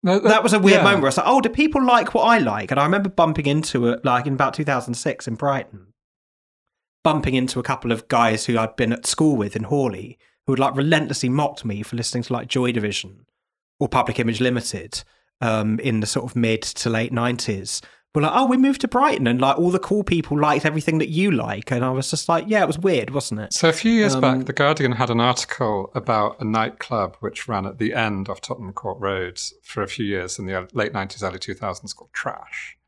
No, 0.02 0.20
that 0.20 0.44
was 0.44 0.52
a 0.52 0.60
weird 0.60 0.78
yeah. 0.78 0.84
moment 0.84 1.02
where 1.02 1.08
I 1.08 1.10
was 1.10 1.16
like, 1.16 1.26
oh, 1.26 1.40
do 1.40 1.48
people 1.48 1.84
like 1.84 2.14
what 2.14 2.22
I 2.22 2.38
like? 2.38 2.70
And 2.70 2.78
I 2.78 2.84
remember 2.84 3.08
bumping 3.08 3.46
into 3.46 3.88
it 3.88 4.04
like 4.04 4.26
in 4.26 4.34
about 4.34 4.54
2006 4.54 5.26
in 5.26 5.34
Brighton, 5.34 5.88
bumping 7.02 7.34
into 7.34 7.58
a 7.58 7.64
couple 7.64 7.90
of 7.90 8.06
guys 8.06 8.46
who 8.46 8.56
I'd 8.56 8.76
been 8.76 8.92
at 8.92 9.06
school 9.06 9.36
with 9.36 9.56
in 9.56 9.64
Hawley 9.64 10.16
who 10.46 10.52
had 10.52 10.60
like 10.60 10.76
relentlessly 10.76 11.28
mocked 11.28 11.64
me 11.64 11.82
for 11.82 11.96
listening 11.96 12.22
to 12.22 12.32
like 12.32 12.48
Joy 12.48 12.72
Division 12.72 13.26
or 13.80 13.88
Public 13.88 14.18
Image 14.20 14.40
Limited 14.40 15.02
um, 15.40 15.78
in 15.80 16.00
the 16.00 16.06
sort 16.06 16.24
of 16.24 16.36
mid 16.36 16.62
to 16.62 16.88
late 16.88 17.12
90s. 17.12 17.82
But 18.14 18.22
like, 18.22 18.32
oh, 18.34 18.46
we 18.46 18.56
moved 18.56 18.80
to 18.80 18.88
Brighton 18.88 19.26
and 19.26 19.40
like 19.40 19.58
all 19.58 19.70
the 19.70 19.78
cool 19.78 20.02
people 20.02 20.40
liked 20.40 20.64
everything 20.64 20.98
that 20.98 21.10
you 21.10 21.30
like. 21.30 21.70
And 21.70 21.84
I 21.84 21.90
was 21.90 22.10
just 22.10 22.28
like, 22.28 22.46
yeah, 22.48 22.62
it 22.62 22.66
was 22.66 22.78
weird, 22.78 23.10
wasn't 23.10 23.40
it? 23.40 23.52
So 23.52 23.68
a 23.68 23.72
few 23.72 23.92
years 23.92 24.14
Um, 24.14 24.20
back, 24.22 24.46
The 24.46 24.54
Guardian 24.54 24.92
had 24.92 25.10
an 25.10 25.20
article 25.20 25.90
about 25.94 26.40
a 26.40 26.44
nightclub 26.44 27.16
which 27.20 27.46
ran 27.46 27.66
at 27.66 27.78
the 27.78 27.92
end 27.92 28.30
of 28.30 28.40
Tottenham 28.40 28.72
Court 28.72 28.98
Road 28.98 29.38
for 29.62 29.82
a 29.82 29.88
few 29.88 30.06
years 30.06 30.38
in 30.38 30.46
the 30.46 30.68
late 30.72 30.92
90s, 30.94 31.22
early 31.22 31.38
2000s 31.38 31.94
called 31.94 32.12
Trash. 32.14 32.78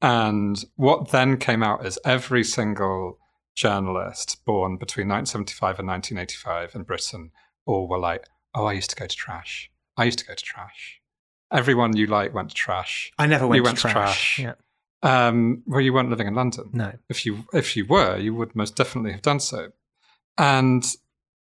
And 0.00 0.64
what 0.76 1.10
then 1.10 1.36
came 1.36 1.62
out 1.62 1.84
is 1.84 1.98
every 2.04 2.44
single 2.44 3.18
journalist 3.56 4.44
born 4.44 4.76
between 4.76 5.08
1975 5.08 5.78
and 5.80 5.88
1985 5.88 6.74
in 6.74 6.82
Britain 6.82 7.30
all 7.66 7.88
were 7.88 7.98
like, 7.98 8.24
oh, 8.54 8.66
I 8.66 8.72
used 8.74 8.90
to 8.90 8.96
go 8.96 9.06
to 9.06 9.16
Trash. 9.16 9.70
I 9.96 10.04
used 10.04 10.18
to 10.20 10.26
go 10.26 10.34
to 10.34 10.44
Trash. 10.44 11.00
Everyone 11.52 11.96
you 11.96 12.06
like 12.06 12.34
went 12.34 12.50
to 12.50 12.54
Trash. 12.54 13.12
I 13.18 13.26
never 13.26 13.46
went, 13.46 13.58
You 13.58 13.62
to, 13.62 13.66
went 13.68 13.78
to 13.78 13.82
trash. 13.88 14.36
Trash. 14.36 14.38
Yeah. 14.40 14.54
Um, 15.28 15.62
well, 15.66 15.80
you 15.82 15.92
weren't 15.92 16.08
living 16.08 16.26
in 16.26 16.34
London 16.34 16.70
No. 16.72 16.92
if 17.10 17.26
you 17.26 17.44
if 17.52 17.76
you 17.76 17.84
were, 17.86 18.16
you 18.16 18.34
would 18.34 18.56
most 18.56 18.74
definitely 18.74 19.12
have 19.12 19.22
done 19.22 19.38
so. 19.40 19.68
And 20.38 20.84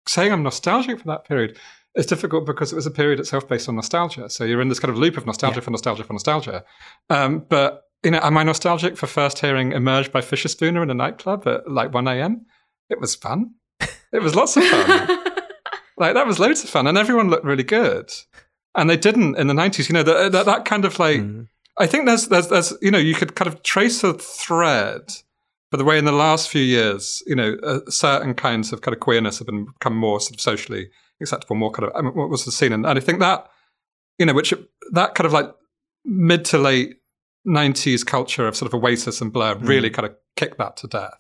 saying 0.09 0.33
I'm 0.33 0.43
nostalgic 0.43 0.99
for 1.01 1.07
that 1.07 1.25
period 1.25 1.57
is 1.95 2.07
difficult 2.07 2.45
because 2.45 2.73
it 2.73 2.77
was 2.77 2.87
a 2.87 2.91
period 2.91 3.21
itself 3.21 3.49
based 3.49 3.69
on 3.69 3.77
nostalgia. 3.77 4.29
So 4.29 4.45
you're 4.45 4.61
in 4.61 4.69
this 4.69 4.81
kind 4.81 4.91
of 4.93 4.99
loop 4.99 5.17
of 5.17 5.27
nostalgia 5.27 5.57
Yeah. 5.61 5.65
for 5.65 5.71
nostalgia 5.71 6.05
for 6.05 6.13
nostalgia. 6.13 6.65
Um, 7.09 7.47
but 7.49 7.85
you 8.03 8.11
know, 8.11 8.21
am 8.23 8.37
I 8.37 8.43
nostalgic 8.43 8.97
for 8.97 9.07
first 9.07 9.39
hearing 9.39 9.73
"Emerge" 9.73 10.11
by 10.13 10.21
Fischerspooner 10.21 10.83
in 10.83 10.91
a 10.91 10.95
nightclub 10.95 11.47
at 11.47 11.71
like 11.71 11.95
1 11.95 12.07
a.m.? 12.09 12.47
It 12.91 13.01
was 13.01 13.15
fun. 13.15 13.55
It 14.13 14.23
was 14.23 14.35
lots 14.35 14.57
of 14.57 14.65
fun. 14.65 15.09
like 15.97 16.15
that 16.15 16.27
was 16.27 16.39
loads 16.39 16.63
of 16.65 16.71
fun, 16.71 16.87
and 16.87 16.99
everyone 16.99 17.31
looked 17.31 17.45
really 17.45 17.65
good. 17.65 18.11
And 18.77 18.91
they 18.91 18.97
didn't 18.97 19.37
in 19.37 19.47
the 19.47 19.55
90s. 19.55 19.89
You 19.89 19.95
know, 19.95 20.03
that 20.03 20.33
that, 20.33 20.47
that 20.47 20.65
kind 20.65 20.85
of 20.85 20.99
like. 20.99 21.21
Mm. 21.21 21.49
I 21.79 21.87
think 21.87 22.07
there's, 22.07 22.29
there's, 22.29 22.49
there's, 22.49 22.73
you 22.81 22.91
know, 22.91 22.97
you 22.97 23.15
could 23.15 23.35
kind 23.35 23.53
of 23.53 23.63
trace 23.63 24.03
a 24.03 24.15
thread 24.15 25.13
for 25.71 25.77
the 25.77 25.85
way 25.85 25.99
in 25.99 26.05
the 26.05 26.13
last 26.13 26.49
few 26.49 26.63
years, 26.63 27.23
you 27.27 27.35
know, 27.35 27.57
uh, 27.63 27.81
certain 27.91 28.35
kinds 28.35 28.73
of 28.73 28.81
kind 28.81 28.95
of 28.95 29.01
queerness 29.01 29.39
have 29.39 29.47
been, 29.47 29.67
become 29.67 29.97
more 29.97 30.21
sort 30.21 30.37
of 30.37 30.41
socially 30.41 30.89
acceptable, 31.21 31.57
more 31.57 31.71
kind 31.71 31.89
of, 31.89 31.97
I 31.97 32.03
mean, 32.03 32.15
what 32.15 32.31
was 32.31 32.45
the 32.45 32.53
scene? 32.53 32.73
And, 32.73 32.87
and 32.87 32.99
I 32.99 33.03
think 33.03 33.21
that, 33.21 33.49
you 34.19 34.27
know, 34.27 34.33
which 34.33 34.55
that 34.93 35.15
kind 35.15 35.27
of 35.27 35.33
like 35.33 35.53
mid 36.05 36.45
to 36.47 36.59
late 36.59 36.97
90s 37.47 38.07
culture 38.07 38.47
of 38.47 38.57
sort 38.57 38.73
of 38.73 38.81
Oasis 38.81 39.21
and 39.21 39.33
Blur 39.33 39.57
really 39.57 39.91
kind 39.91 40.07
of 40.07 40.15
kicked 40.37 40.59
that 40.59 40.77
to 40.79 40.87
death. 40.87 41.19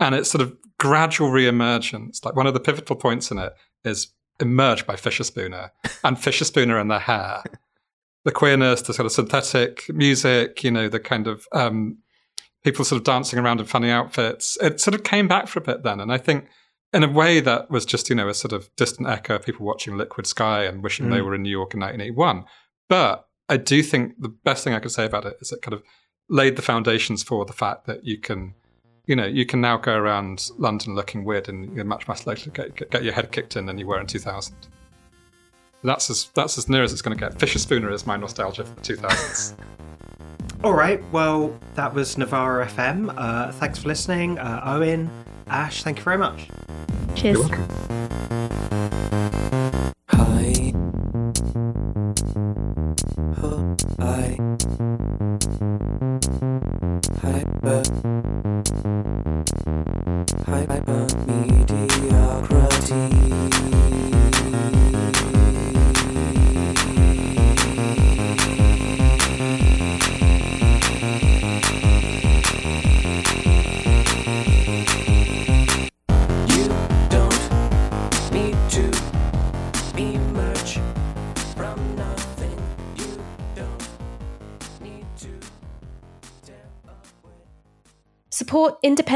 And 0.00 0.14
it's 0.14 0.30
sort 0.30 0.42
of 0.42 0.56
gradual 0.78 1.30
re-emergence. 1.30 2.24
Like 2.24 2.36
one 2.36 2.46
of 2.46 2.54
the 2.54 2.60
pivotal 2.60 2.96
points 2.96 3.30
in 3.30 3.38
it 3.38 3.52
is 3.84 4.08
Emerge 4.40 4.86
by 4.86 4.94
Fischerspooner 4.96 5.70
and 6.02 6.16
Fischerspooner 6.16 6.80
and 6.80 6.90
the 6.90 6.98
hair 7.00 7.42
the 8.24 8.32
queerness, 8.32 8.80
the 8.82 8.94
sort 8.94 9.04
of 9.06 9.12
synthetic 9.12 9.84
music, 9.90 10.64
you 10.64 10.70
know, 10.70 10.88
the 10.88 10.98
kind 10.98 11.26
of 11.26 11.46
um, 11.52 11.98
people 12.64 12.82
sort 12.84 12.98
of 12.98 13.04
dancing 13.04 13.38
around 13.38 13.60
in 13.60 13.66
funny 13.66 13.90
outfits. 13.90 14.56
It 14.62 14.80
sort 14.80 14.94
of 14.94 15.04
came 15.04 15.28
back 15.28 15.46
for 15.46 15.58
a 15.58 15.62
bit 15.62 15.82
then. 15.82 16.00
And 16.00 16.10
I 16.10 16.16
think 16.16 16.46
in 16.94 17.04
a 17.04 17.08
way 17.08 17.40
that 17.40 17.70
was 17.70 17.84
just, 17.84 18.08
you 18.08 18.16
know, 18.16 18.28
a 18.28 18.32
sort 18.34 18.52
of 18.54 18.74
distant 18.76 19.08
echo 19.08 19.34
of 19.36 19.44
people 19.44 19.66
watching 19.66 19.98
Liquid 19.98 20.26
Sky 20.26 20.64
and 20.64 20.82
wishing 20.82 21.10
they 21.10 21.18
Mm. 21.18 21.24
were 21.26 21.34
in 21.34 21.42
New 21.42 21.50
York 21.50 21.74
in 21.74 21.80
1981. 21.80 22.44
But 22.88 23.28
I 23.50 23.58
do 23.58 23.82
think 23.82 24.14
the 24.18 24.30
best 24.30 24.64
thing 24.64 24.72
I 24.72 24.80
could 24.80 24.92
say 24.92 25.04
about 25.04 25.26
it 25.26 25.36
is 25.42 25.52
it 25.52 25.60
kind 25.60 25.74
of 25.74 25.82
laid 26.30 26.56
the 26.56 26.62
foundations 26.62 27.22
for 27.22 27.44
the 27.44 27.52
fact 27.52 27.86
that 27.86 28.06
you 28.06 28.18
can, 28.18 28.54
you 29.06 29.16
know, 29.16 29.26
you 29.26 29.44
can 29.44 29.60
now 29.60 29.76
go 29.76 29.94
around 29.94 30.50
London 30.58 30.94
looking 30.94 31.24
weird 31.24 31.48
and 31.48 31.74
you're 31.76 31.84
much, 31.84 32.08
much 32.08 32.26
likely 32.26 32.44
to 32.44 32.50
get, 32.50 32.74
get, 32.76 32.90
get 32.90 33.04
your 33.04 33.12
head 33.12 33.32
kicked 33.32 33.56
in 33.56 33.66
than 33.66 33.78
you 33.78 33.86
were 33.86 34.00
in 34.00 34.06
2000. 34.06 34.54
That's 35.82 36.08
as 36.08 36.30
that's 36.34 36.56
as 36.56 36.68
near 36.68 36.82
as 36.82 36.92
it's 36.92 37.02
going 37.02 37.16
to 37.16 37.20
get. 37.22 37.38
Fischerspooner 37.38 37.92
is 37.92 38.06
my 38.06 38.16
nostalgia 38.16 38.64
for 38.64 38.74
the 38.74 38.80
2000s. 38.80 39.54
All 40.64 40.72
right. 40.72 41.02
Well, 41.12 41.58
that 41.74 41.92
was 41.92 42.16
Novara 42.16 42.66
FM. 42.66 43.12
Uh, 43.14 43.52
thanks 43.52 43.80
for 43.80 43.88
listening. 43.88 44.38
Uh, 44.38 44.62
Owen, 44.64 45.10
Ash, 45.48 45.82
thank 45.82 45.98
you 45.98 46.04
very 46.04 46.16
much. 46.16 46.48
Cheers. 47.14 47.50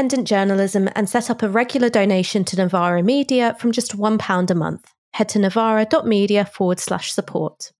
Independent 0.09 0.27
journalism 0.27 0.89
and 0.95 1.07
set 1.07 1.29
up 1.29 1.43
a 1.43 1.49
regular 1.49 1.87
donation 1.87 2.43
to 2.45 2.57
Novara 2.57 3.03
Media 3.03 3.55
from 3.59 3.71
just 3.71 3.95
£1 3.95 4.49
a 4.49 4.55
month. 4.55 4.91
Head 5.13 5.29
to 5.29 5.37
novara.media 5.37 6.45
forward 6.45 6.79
slash 6.79 7.13
support. 7.13 7.71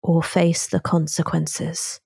or 0.00 0.22
face 0.22 0.68
the 0.68 0.78
consequences. 0.78 1.98